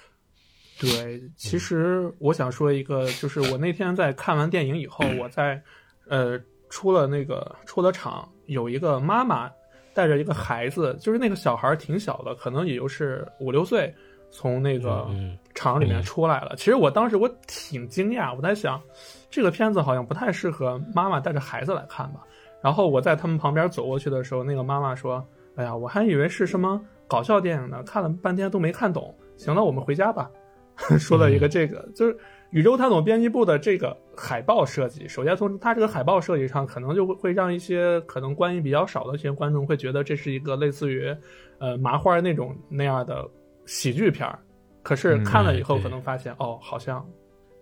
[0.80, 5.62] 对，其实我想说一个，就是我那天在看完电影以后，我在
[6.08, 6.42] 呃
[6.72, 9.48] 出了那个出了场，有一个妈妈
[9.94, 13.94] 带着一个孩子，就是那个小孩儿挺小的，可能也就是五六岁，
[14.32, 16.56] 从那个嗯厂里面出来了。
[16.58, 18.82] 其实我当时我挺惊讶，我在想，
[19.30, 22.22] 这个片子好像不太适合妈妈带着孩子来看吧。
[22.62, 25.26] 然后我在他们旁边走过去的时候，那个妈妈说
[25.56, 29.16] ：“哎呀，我还以为是什么搞笑电影呢，看了半天都没看懂。
[29.38, 30.30] 行了，我们回家吧。
[31.00, 32.18] ”说了一个这个，就是
[32.52, 35.08] 宇宙探索编辑部的这个海报设计。
[35.08, 41.16] 首先从它这个海报设计上，可能就会会让一些可能关系比较少的一些观众会觉得这是一个类似于
[41.60, 43.28] 呃麻花那种那样的
[43.66, 44.38] 喜剧片儿。
[44.84, 47.06] 可是看了以后，可能发现、哦，好像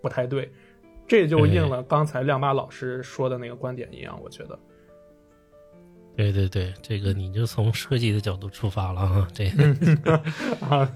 [0.01, 0.51] 不太对。
[1.07, 4.59] 这就应了刚才亮妈老师说的那个观点一样，我觉得。
[6.15, 9.47] 对对对，这个你就从设计的角度出发了啊，这
[10.61, 10.89] 啊，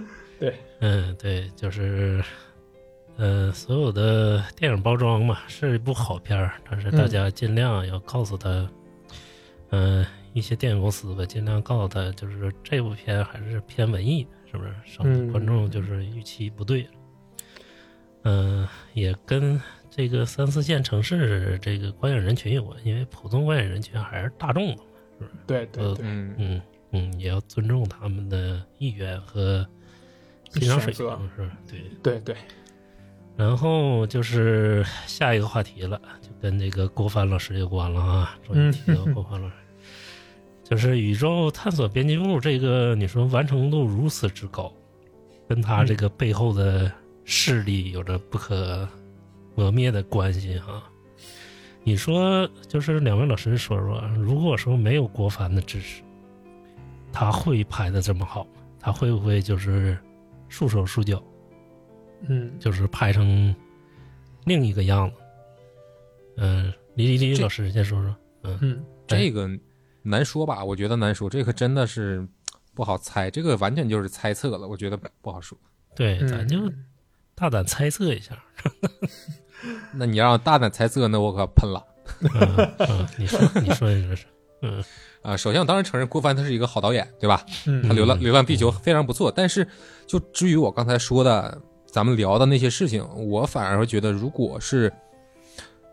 [0.80, 2.24] 嗯，对，就是，
[3.16, 8.68] 呃，所有的电影包装嘛，是一部好片儿，但是大家尽量要告诉他，
[9.70, 14.74] 嗯、一些电影公司吧，尽量告诉他，就是这部片还是偏文艺，是不是？
[14.84, 16.88] 省嗯得观众就是预期不对了。
[18.24, 19.60] 嗯、也跟
[19.94, 24.82] 这个三四线城市这个观影人群有关，因为普通观影人群还是大众的嘛。
[25.20, 26.62] 呃对对对，嗯嗯
[26.92, 29.66] 嗯，也要尊重他们的意愿和
[30.48, 31.06] 欣赏水平，
[31.36, 31.58] 是吧？
[31.68, 31.80] 对。
[32.02, 32.36] 对对，
[33.36, 38.38] 然后就是下一个话题了，就跟这个郭帆老师有关了啊。
[38.46, 39.54] 终于提到郭帆老师，
[40.64, 44.72] 就是宇宙探索编辑部这个，你说完成度如此之高，
[45.46, 46.90] 跟他这个背后的
[47.24, 48.88] 势力有着不可
[49.54, 50.82] 磨灭的关系哈、
[51.84, 56.02] 你说，就是两位老师说说，如果说没有郭帆的支持，
[57.12, 58.50] 他会拍的这么好吗？
[58.78, 59.98] 他会不会就是
[60.48, 61.22] 束手束脚？
[62.28, 63.54] 嗯，就是拍成
[64.44, 65.16] 另一个样子。
[66.36, 68.16] 嗯、李李李老师先说说。
[68.44, 69.48] 嗯这个
[70.02, 70.64] 难说吧？
[70.64, 72.26] 我觉得难说，这个真的是
[72.74, 75.58] 不好猜，这个完全就是猜测了，我觉得不好说。
[75.94, 76.58] 对，嗯，咱就
[77.34, 78.36] 大胆猜测一下。
[79.94, 81.82] 那你让大胆猜测，那我可喷了
[82.34, 84.24] 嗯嗯，你说你说你说是，
[84.62, 84.82] 嗯
[85.22, 85.36] 啊！
[85.36, 87.44] 首先，我当然承认郭帆他是一个好导演，对吧？
[87.66, 89.66] 嗯他《流浪嗯流浪地球》非常不错，但是
[90.06, 91.56] 就至于我刚才说的，
[91.86, 94.92] 咱们聊的那些事情，我反而会觉得，如果是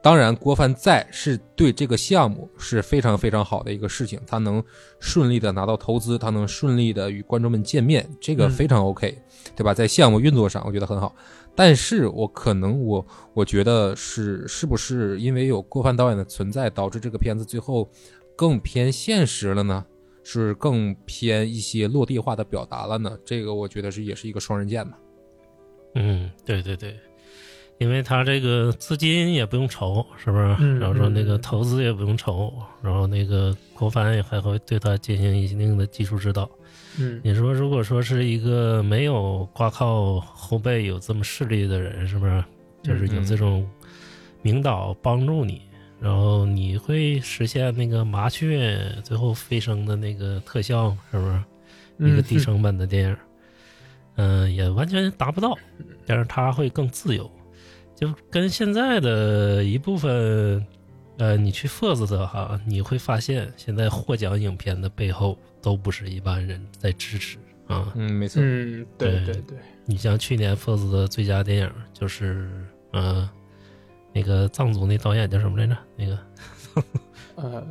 [0.01, 4.63] 当然，郭帆在是对这个项目是非常非常好的一个事情，他能
[4.99, 9.17] 顺利的拿到投资，他能顺利的与观众们见面，这个嗯非常 OK，、
[9.55, 9.73] 对吧？
[9.73, 11.13] 在项目运作上，我觉得很好。
[11.55, 17.89] 但是我可能我我觉得是是不是因为有郭帆导演的存在，导致这个片子最后
[18.37, 19.85] 更偏现实了呢？
[20.23, 23.17] 是更偏一些落地化的表达了呢？
[23.25, 24.97] 这个我觉得是也是一个双刃剑吧。
[25.95, 26.95] 嗯，对对对，
[27.79, 30.55] 因为他这个资金也不用愁，是不是？
[30.59, 36.47] 嗯然后说那个嗯投资也不用筹，然后那个国帆也还会对他进行一定的技术指导。
[36.99, 42.43] 嗯你说，如果说是一个没有挂靠后背有这么势力的人，是不是？
[42.83, 43.67] 就是有这种
[44.41, 45.61] 领导帮助你，
[45.99, 52.09] 然后你会实现那个麻雀最后飞升的那个特效，是不是？
[52.09, 53.17] 一个低成本的电影，
[54.15, 55.57] 嗯、也完全达不到，
[56.05, 57.29] 但是他会更自由，
[57.99, 60.65] 就跟现在的一部分，
[61.17, 67.91] 呃，你去 FIRST 的哈，你会发现现在获奖影片的背后都不是一般人在支持啊。
[67.95, 68.41] 嗯，没错。
[68.41, 72.49] 嗯，对对对对，你像去年 FIRST 的最佳电影就是，
[72.93, 73.29] 呃，
[74.13, 75.77] 那个藏族那导演叫什么来着？
[75.97, 76.17] 那个
[77.35, 77.67] 呃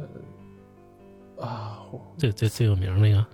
[1.41, 1.79] 啊，
[2.19, 3.27] 最最最有名那个，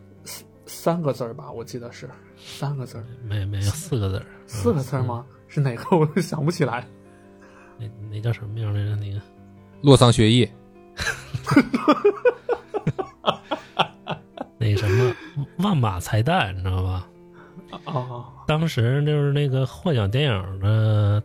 [0.65, 2.09] 三个字儿吧，我记得是
[2.39, 5.27] 三个字儿，没没有四个字儿，四个字儿吗？
[5.55, 5.97] 是哪个？
[5.97, 6.85] 我都想不起来。
[7.79, 8.97] 那那叫什么名来着？
[8.97, 9.21] 那个。
[9.83, 10.49] 洛桑学艺，
[14.59, 15.15] 那什么
[15.59, 17.09] 万马才旦，你知道吧？
[17.85, 21.23] 哦，当时就是那个获奖电影的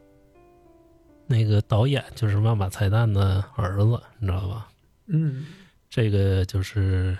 [1.25, 4.67] 那个导演，就是万马才旦的儿子，你知道吧？
[5.07, 5.45] 嗯
[5.89, 7.17] 这个就是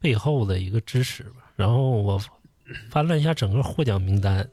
[0.00, 1.50] 背后的一个支持吧。
[1.56, 2.18] 然后我
[2.90, 4.48] 翻了一下整个获奖名单，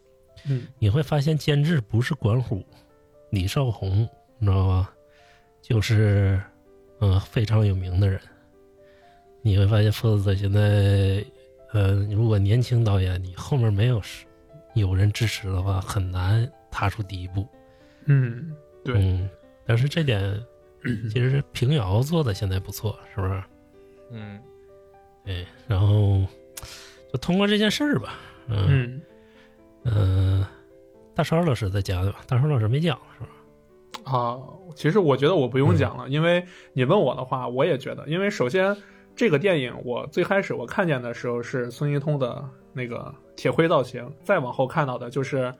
[0.50, 2.66] 嗯你会发现监制不是管虎、
[3.30, 4.08] 李少红，
[4.40, 4.94] 你知道吧？
[5.62, 6.42] 就是
[7.00, 8.20] 嗯、呃非常有名的人。
[9.44, 11.26] 你会发现 FIRST 现在，
[11.74, 14.26] 呃，如果年轻导演你后面没有是
[14.76, 17.48] 有人支持的话，很难踏出第一步。
[18.06, 19.30] 嗯，对，嗯，
[19.66, 20.22] 但是这点
[21.12, 23.44] 其实平遥做的现在不错，是不是？
[24.12, 24.40] 嗯，
[25.26, 26.24] 对，然后
[27.12, 29.02] 就通过这件事儿吧，嗯嗯
[29.84, 30.48] 嗯、呃
[31.14, 32.20] 大超老师在讲对吧？
[32.26, 34.18] 大超老师没讲是吧？
[34.18, 34.40] 啊，
[34.76, 36.44] 其实我觉得我不用讲了，因为
[36.74, 38.76] 你问我的话，我也觉得，因为首先
[39.16, 42.44] 这个电影我最开始我看见的时候是孙一通的
[42.74, 45.54] 那个铁盔造型，再往后看到的就是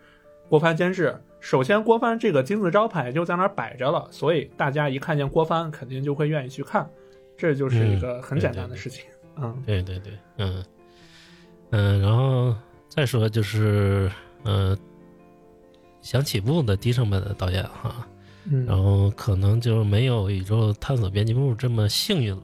[0.50, 1.14] 郭帆监制。
[1.42, 6.90] 首先，郭帆这个金字招牌就在那儿摆着了，所以大家一看见郭帆，肯定就会愿意去看，
[7.36, 9.04] 这就是一个很简单的事情。
[9.36, 10.64] 嗯对对对，嗯
[11.72, 12.31] 嗯，然后
[12.94, 14.12] 再说就是，
[14.44, 14.78] 呃，
[16.02, 18.06] 想起步的低成本的导演哈，
[18.50, 22.44] 然嗯后可能就没有宇宙探索编辑部这么幸运了。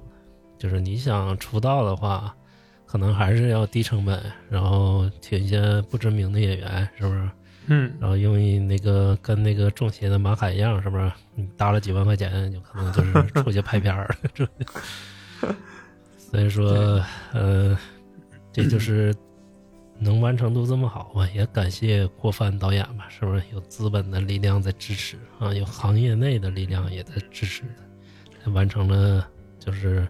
[0.57, 2.33] 就是你想出道的话，
[2.85, 7.29] 可能还是要低成本，然后请一些不知名的演员，是不是？
[7.69, 11.11] 嗯然后用一那个跟那个中邪的马凯一样，是不是？
[11.35, 14.47] 你搭了几万块钱，有可能就是出去拍片儿了。
[16.17, 17.03] 所以说，
[17.33, 17.77] 呃，
[18.53, 19.13] 这就是
[19.99, 21.27] 能完成度这么好吧？
[21.33, 23.43] 也感谢郭帆导演吧，是不是？
[23.51, 27.63] 有资本的力量在支持啊，有行业内的力量也在支持，
[28.43, 29.27] 才完成了
[29.59, 30.07] 就是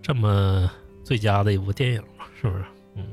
[0.00, 0.70] 这么
[1.02, 2.64] 最佳的一部电影嘛，是不是？
[2.96, 3.04] 嗯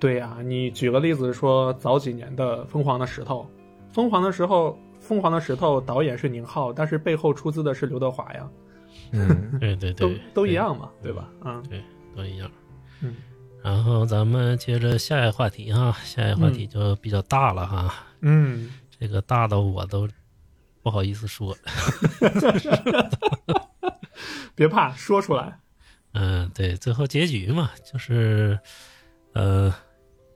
[0.00, 3.40] 对呀、你举个例子说，早几年的《疯狂的石头》，
[3.92, 4.70] 《疯狂的时候》，
[5.00, 8.48] 《疯狂的石头》导演是宁浩，但是背后出资的是刘德华呀，
[9.10, 11.28] 嗯， 对对对，都都一样嘛，对吧？
[11.44, 11.82] 嗯对
[12.14, 12.48] 都一样。
[13.02, 13.16] 嗯，
[13.62, 20.08] 然后咱们接着下一个话题哈，下一个话题就比较大了哈，嗯，这个大的我都
[20.82, 21.56] 不好意思说。
[24.54, 25.58] 别怕，说出来。
[26.14, 28.58] 嗯、对，最后结局嘛，就是，
[29.34, 29.72] 呃，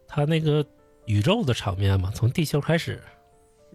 [0.07, 0.65] 他那个
[1.07, 3.03] 宇宙的场面嘛，从地球开始，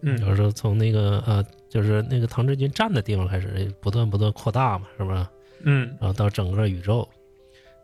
[0.00, 0.16] 嗯。
[0.16, 5.26] 就是说从那个呃，就是那个唐志军站的地方开始，不断不断扩大嘛，是不是？
[5.64, 5.88] 嗯。
[6.00, 7.06] 然后到整个宇宙，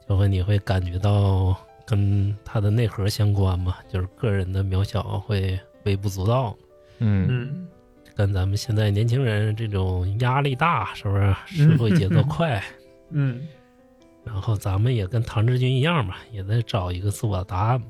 [0.09, 1.57] 就会你会感觉到
[1.87, 6.57] 跟它的内核相关嘛，就是个人的渺小会微不足道，
[6.99, 7.69] 嗯嗯
[8.15, 11.35] 跟咱们现在年轻人这种压力大，是不是？
[11.47, 12.63] 社会节奏快，
[13.11, 13.47] 嗯
[14.25, 17.87] 然后咱们也跟唐志军一样嘛，也在找一个自我的答案嘛，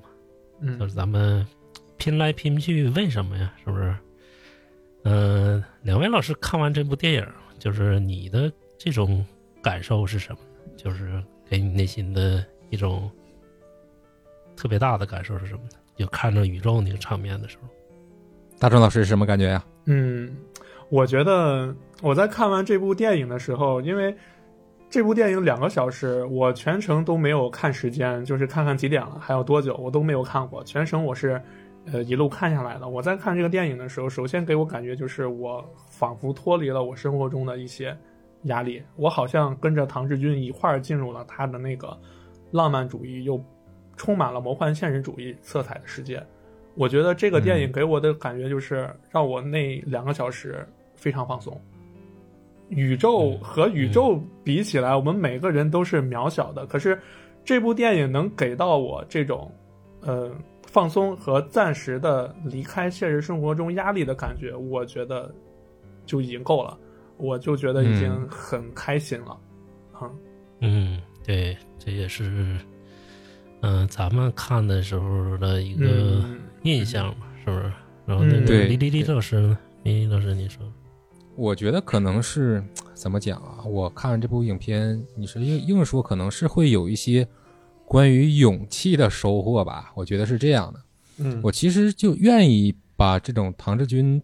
[0.61, 1.47] 嗯就嗯是咱们
[1.97, 3.53] 拼来拼去，为什么呀？
[3.65, 3.95] 是不是？
[5.05, 7.27] 嗯、两位老师看完这部电影，
[7.59, 9.25] 就是你的这种
[9.63, 10.39] 感受是什么？
[10.77, 13.11] 就是给你内心的一种
[14.57, 15.79] 特别大的感受是什么呢？
[15.97, 17.69] 就看着宇宙那个场面的时候，
[18.59, 20.35] 大壮老师是什么感觉呀、嗯，
[20.89, 24.17] 我觉得我在看完这部电影的时候，因为
[24.91, 31.41] 这部电影两个小时，我全程都没有看时间，就是看看几点了，还有多久，我都没有看过，全程我是
[31.87, 32.89] 呃一路看下来的。
[32.89, 37.97] 我在看这个电影的时候，首先给我感觉就是我仿佛脱离了我生活中的一些
[38.45, 41.99] 压力，我好像跟着唐志军一块儿进入了他的那个
[42.51, 43.43] 浪漫主义又
[43.97, 46.23] 充满了魔幻现实主义色彩的世界。
[46.75, 51.61] 我觉得这个电影给我的感觉就是让我那两个小时非常放松。
[52.69, 56.67] 宇宙和宇宙比起来，我们每个人都是渺小的。
[56.67, 56.99] 可是
[57.45, 59.53] 这部电影能给到我这种，
[60.01, 60.33] 呃，
[60.67, 65.33] 放松和暂时的离开现实生活中压力的感觉，我觉得
[66.07, 66.77] 就已经够了。
[67.17, 69.41] 我就觉得已经很开心了。
[70.03, 70.11] 嗯
[70.61, 72.59] 嗯，对，这也是，
[73.63, 77.73] 嗯、咱们看的时候的一个嗯印象嘛，是不是？
[78.07, 79.59] 然后那嗯个对李李李老师呢？
[79.83, 80.61] 李李老师，你说？
[81.37, 82.63] 我觉得可能是
[82.95, 83.65] 怎么讲啊？
[83.65, 87.27] 我看这部影片，你是硬硬说，可能是会有一些
[87.85, 89.93] 关于勇气的收获吧。
[89.95, 90.81] 我觉得是这样的。
[91.19, 94.23] 嗯，我其实就愿意把这种唐志军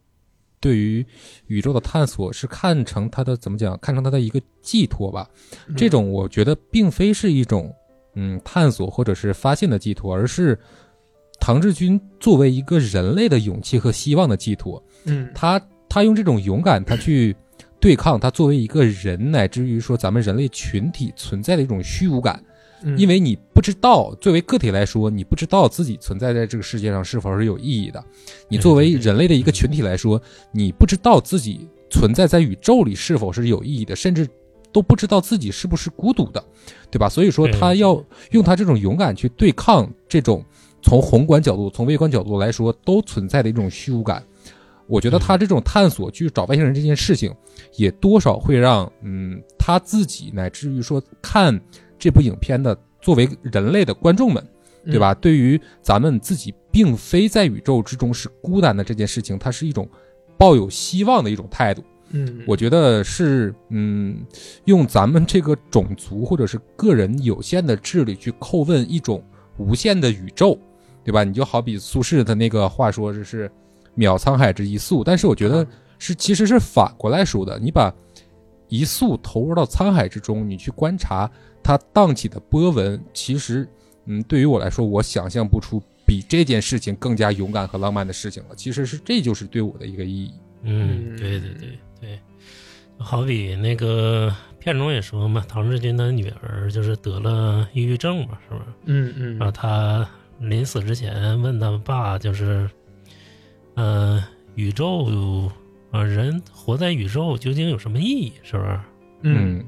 [0.60, 1.04] 对于
[1.46, 5.28] 宇宙的探索是看成他的怎么讲，看成他的一个寄托吧。
[5.66, 7.74] 嗯这种我觉得并非是一种
[8.14, 10.58] 嗯探索或者是发现的寄托，而是
[11.40, 14.82] 唐志军作为一个人类的勇气和希望的寄托。
[15.04, 17.34] 嗯他他用这种勇敢，他去
[17.80, 22.42] 对抗他作为一个人，乃至于说咱们人类群体存在的一种虚无感。
[22.82, 28.02] 嗯因为你不知道，作为个体来说，你不知道自己存在在这个世界上是否是有意义的。
[28.48, 30.20] 你作为人类的一个群体来说，
[30.52, 34.26] 你不知道自己存在在宇宙里是否是有意义的，甚至
[34.72, 36.42] 都不知道自己是不是孤独的，
[36.90, 37.08] 对吧？
[37.08, 40.44] 所以说，他要用他这种勇敢去对抗这种
[40.82, 44.24] 从宏观角度、从微观角度来说都存在的一种虚无感。
[44.86, 47.32] 我觉得他这种探索去找外星人这件事情，
[47.76, 51.60] 也多少会让嗯他自己乃至于说看
[52.00, 54.44] 这部影片的作为人类的观众们，
[54.86, 55.14] 对吧？
[55.14, 59.88] 对于咱们自己并非在宇宙之中是孤单的这件事情，它是一种
[60.38, 61.84] 抱有希望的一种态度。
[62.12, 64.24] 嗯，我觉得是，嗯，
[64.64, 69.22] 用咱们这个种族或者是个人有限的智力去叩问一种
[69.58, 70.58] 无限的宇宙，
[71.04, 71.22] 对吧？
[71.22, 73.48] 你就好比苏轼的那个话说，就是
[73.96, 75.64] “渺沧海之一粟”，但是我觉得
[75.98, 77.94] 是其实是反过来说的，你把
[78.68, 81.30] 一粟投入到沧海之中，你去观察
[81.70, 83.64] 它荡起的波纹，其实，
[84.06, 88.56] 嗯，对于我来说，我想象不出比这件事情更加勇敢和浪漫的事情了。
[88.56, 90.32] 其实是这就是对我的一个意义。
[90.64, 92.18] 嗯，嗯对对对对，
[92.98, 98.64] 好比那个片中也说嘛，唐志军的女儿就是得了抑郁症嘛，是不是？
[98.86, 100.04] 嗯嗯然后他
[100.40, 102.68] 临死之前问他爸，就是，
[103.76, 104.20] 呃，
[104.56, 105.48] 宇宙
[105.92, 108.32] 啊、人活在宇宙究竟有什么意义？
[108.42, 108.80] 是不是？
[109.22, 109.64] 嗯嗯，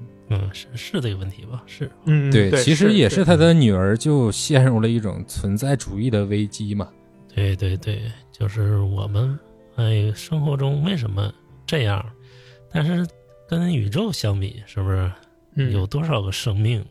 [0.53, 1.63] 是是这个问题吧？
[1.67, 6.89] 是，嗯，对，其实也是是他的女儿就陷入了一种存在主义的危机嘛。
[7.35, 9.39] 对对对，就是我们
[9.77, 11.33] 哎，生活中为什么
[11.67, 12.05] 这样？
[12.71, 13.07] 但是
[13.49, 15.11] 跟宇宙相比，是不是
[15.55, 16.85] 嗯有多少个生命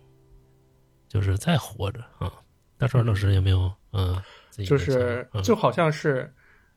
[1.07, 2.31] 就是在活着啊？
[2.77, 4.19] 大川老师有没有嗯？
[4.49, 6.29] 自己就是法就好像是，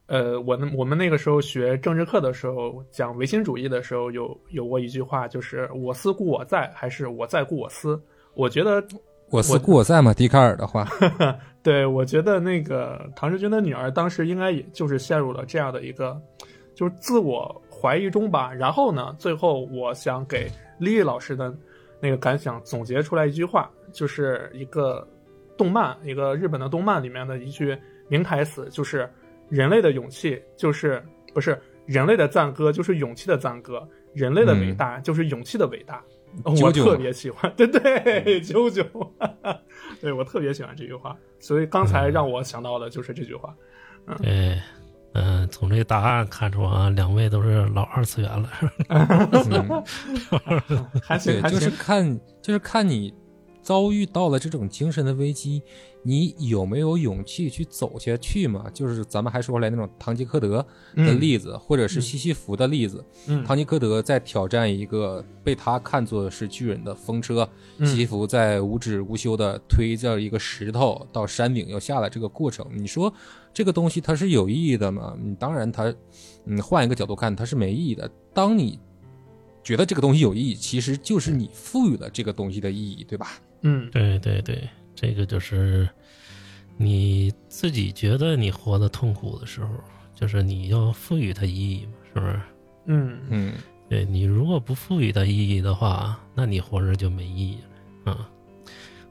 [0.06, 7.98] 呃，我们我们那个时候学政治课的时候，讲唯心主义的时候，有有过一句话，就是“我思故我在”还是“我在故我思”。
[8.34, 8.84] 我觉得，
[9.30, 10.86] 我思故我在嘛，笛卡尔的话，
[11.62, 16.20] 对我觉得那个唐志军的女儿当时应该也就是陷入了这样的一个，
[16.74, 18.52] 就是自我怀疑中吧。
[18.52, 21.56] 然后呢，最后我想给丽丽老师的
[21.98, 25.08] 那个感想总结出来一句话，就是一个
[25.56, 27.74] 动漫，一个日本的动漫里面的一句
[28.08, 29.08] 名台词，就是
[29.48, 31.02] 人类的勇气就是
[31.32, 36.02] 不是人类的赞歌就是勇气的赞歌，人类的伟大就是勇气的伟大。
[36.42, 38.84] 我特别喜欢， 对对，啾啾，
[40.00, 43.54] 对我特别喜欢这句话，所以刚才让我想到的就是这句话。
[44.20, 44.60] 对，
[45.12, 48.50] 嗯、从这个答案看出啊，两位都是老二次元了。
[48.88, 49.84] 嗯，
[51.00, 53.14] 还行，对，还就是行，看就是看你
[53.64, 55.62] 遭遇到了这种精神的危机，
[56.02, 58.70] 你有没有勇气去走下去嘛？
[58.74, 60.66] 就是咱们还说回来那种堂吉诃德的
[60.96, 63.02] 嗯例子，或者是西西弗的例子。
[63.26, 73.10] 嗯堂吉诃德在挑战一个被他看作是巨人的风车，嗯西西弗在无止无休的推着一个石头到山顶要下来这个过程，你说
[73.54, 75.16] 这个东西它是有意义的吗？
[75.18, 75.84] 你，当然它，
[76.44, 78.10] 嗯，换一个角度看，它是没意义的。
[78.34, 78.78] 当你
[79.62, 83.40] 觉得这个东西有意义，其实就是你赋予了这个东西的意义，对吧？
[83.64, 85.88] 嗯对对对，这个就是
[86.76, 89.70] 你自己觉得你活得痛苦的时候，
[90.14, 92.40] 就是你要赋予它意义嘛，是不是？
[92.86, 93.54] 嗯嗯，
[93.88, 97.58] 对你如果不赋予它意义的话，那你活着就没意义
[98.04, 98.30] 了啊。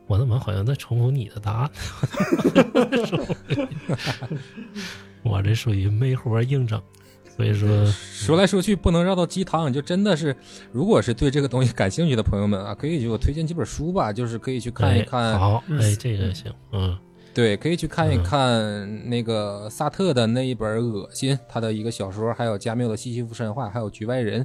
[0.06, 1.72] 我怎么好像在重复你的答案？
[5.24, 6.80] 我这属于没活硬整，
[7.36, 10.36] 所以说，说来说去不能绕到鸡汤，就真的是，
[10.72, 16.98] 如果是对这个东西感兴趣的朋友们啊，可以给我推荐几本书吧，就是可以去看一哎看，好，嗯哎，这个行，嗯
[17.34, 24.44] 对，可以去看一嗯看那个萨特的那一本《恶心》，他的一个小说，还有加缪的《西西弗神话》，还有《局外人》，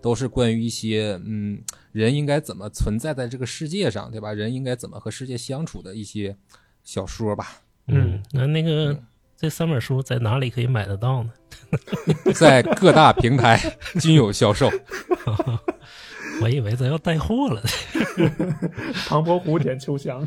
[0.00, 1.60] 都是关于一些嗯
[1.92, 4.32] 人应该怎么存在在这个世界上，对吧？
[4.32, 6.34] 人应该怎么和世界相处的一些
[6.82, 7.60] 小说吧。
[7.88, 8.98] 嗯，那那个
[9.36, 11.30] 这三本书在哪里可以买得到呢？
[12.34, 13.58] 在各大平台
[14.00, 14.70] 均有销售。
[16.42, 17.62] 我以为咱要带货了。
[19.06, 20.26] 唐伯虎点秋香。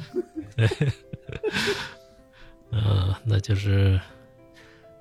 [2.70, 4.00] 呃，那就是，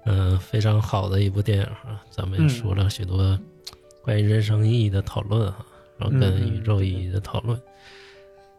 [0.06, 2.02] 嗯、非常好的一部电影啊。
[2.10, 3.38] 咱们嗯说了许多
[4.02, 5.64] 关于人生意义的讨论哈，
[5.98, 7.60] 然后跟嗯嗯宇宙意义的讨论。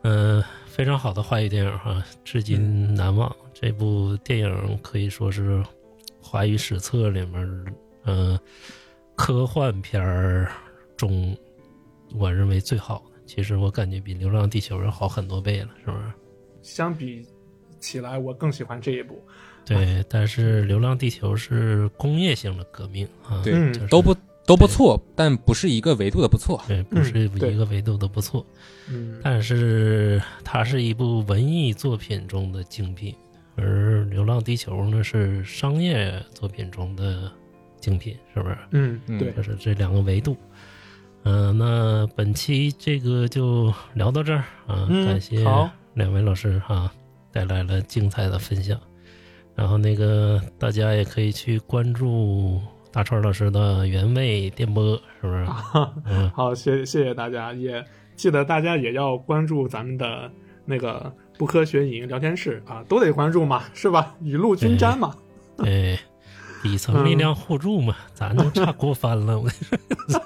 [0.04, 3.34] 嗯、非常好的华语电影哈，至今难忘。
[3.54, 5.64] 这部电影可以说是
[6.34, 7.66] 华语史册里面，
[8.06, 8.40] 嗯、
[9.14, 10.52] 科幻片儿
[10.98, 11.38] 中，
[12.16, 13.22] 我认为最好的。
[13.28, 16.04] 其实我感觉比《流浪地球》要好很多倍了，是不是？
[16.64, 17.24] 相比
[17.80, 19.24] 起来，我更喜欢这一部。
[19.64, 24.16] 对，但是《流浪地球》是工业性的革命啊，对嗯就是都不
[24.48, 26.60] 都不错，但不是一个维度的不错。
[26.68, 28.44] 对，不是一个维度的不错，
[28.90, 33.16] 嗯但是它是一部文艺作品中的精品，
[33.56, 37.32] 而《流浪地球》呢是商业作品中的
[37.80, 38.58] 精品，是不是？
[38.72, 40.36] 嗯，嗯对这，是这两个维度。
[41.26, 45.46] 嗯、那本期这个就聊到这儿啊，嗯感谢
[45.94, 46.92] 两位老师哈、
[47.32, 48.80] 带来了精彩的分享。
[49.56, 52.60] 然后那个大家也可以去关注
[52.92, 55.48] 大川老师的原味电波，是不是？
[56.06, 57.86] 嗯，好，谢谢谢大家，也
[58.16, 60.30] 记得大家也要关注咱们的
[60.66, 64.16] 那个不科学影音聊天室啊，都得关注嘛， 是吧？
[64.22, 65.16] 雨露均沾嘛。
[65.58, 66.00] 对，
[66.62, 69.40] 底层力量互助嘛，咱就差锅翻了。
[69.40, 70.22] 我跟你说，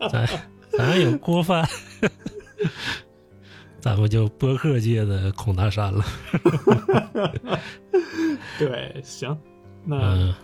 [0.10, 0.28] 咱
[0.76, 1.66] 咱有锅翻，
[3.80, 6.04] 咱们就播客界的孔大山了。
[8.58, 9.36] 对，行，
[9.84, 10.34] 那嗯，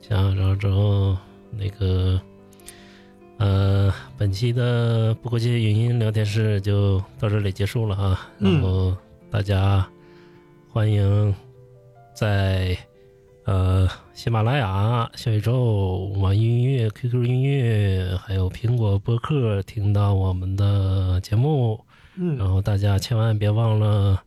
[0.00, 1.16] 行，然后之后
[1.50, 2.20] 那个，
[3.38, 8.18] 呃，本期的不国界语音聊天室就到这里结束了哈。
[8.40, 8.96] 嗯然后
[9.30, 9.88] 大家
[10.68, 11.32] 欢迎
[12.12, 12.76] 在
[13.44, 21.78] 呃喜马拉雅、小宇宙、网易云音乐、QQ 音乐，还有苹果播客听到我们的节目。
[22.16, 24.20] 嗯然嗯，后大家千万别忘了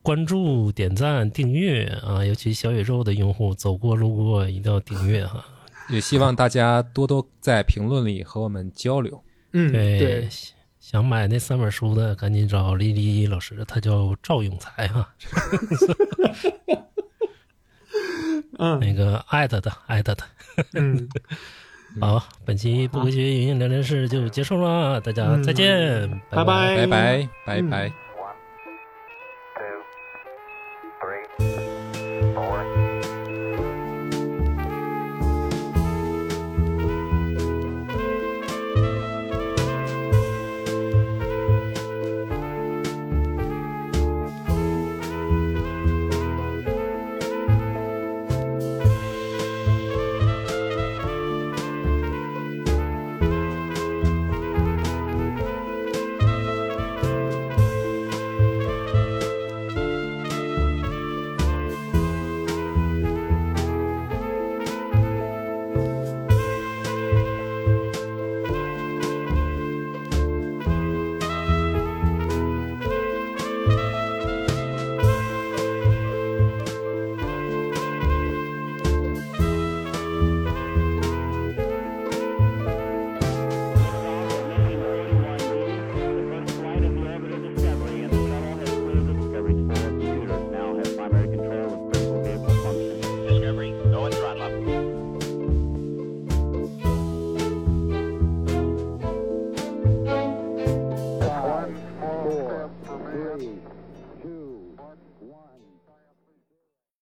[0.00, 2.24] 关注、点赞、订阅啊！
[2.24, 5.44] 尤其小宇宙的用户，走过路过一定要订阅哈。
[5.90, 9.22] 也希望大家多多在评论里和我们交流。
[9.52, 10.28] 嗯，对，对，
[10.92, 15.08] 想买那三本书的，赶紧找丽丽老师，他叫赵永才哈，
[18.58, 18.78] 嗯。
[18.78, 20.26] 那个艾特他，艾特他。
[20.74, 21.08] 嗯，
[21.98, 26.76] 好，本期不科学语音聊天室就结束了，大家再见，拜拜。
[26.76, 27.92] 拜拜拜嗯拜。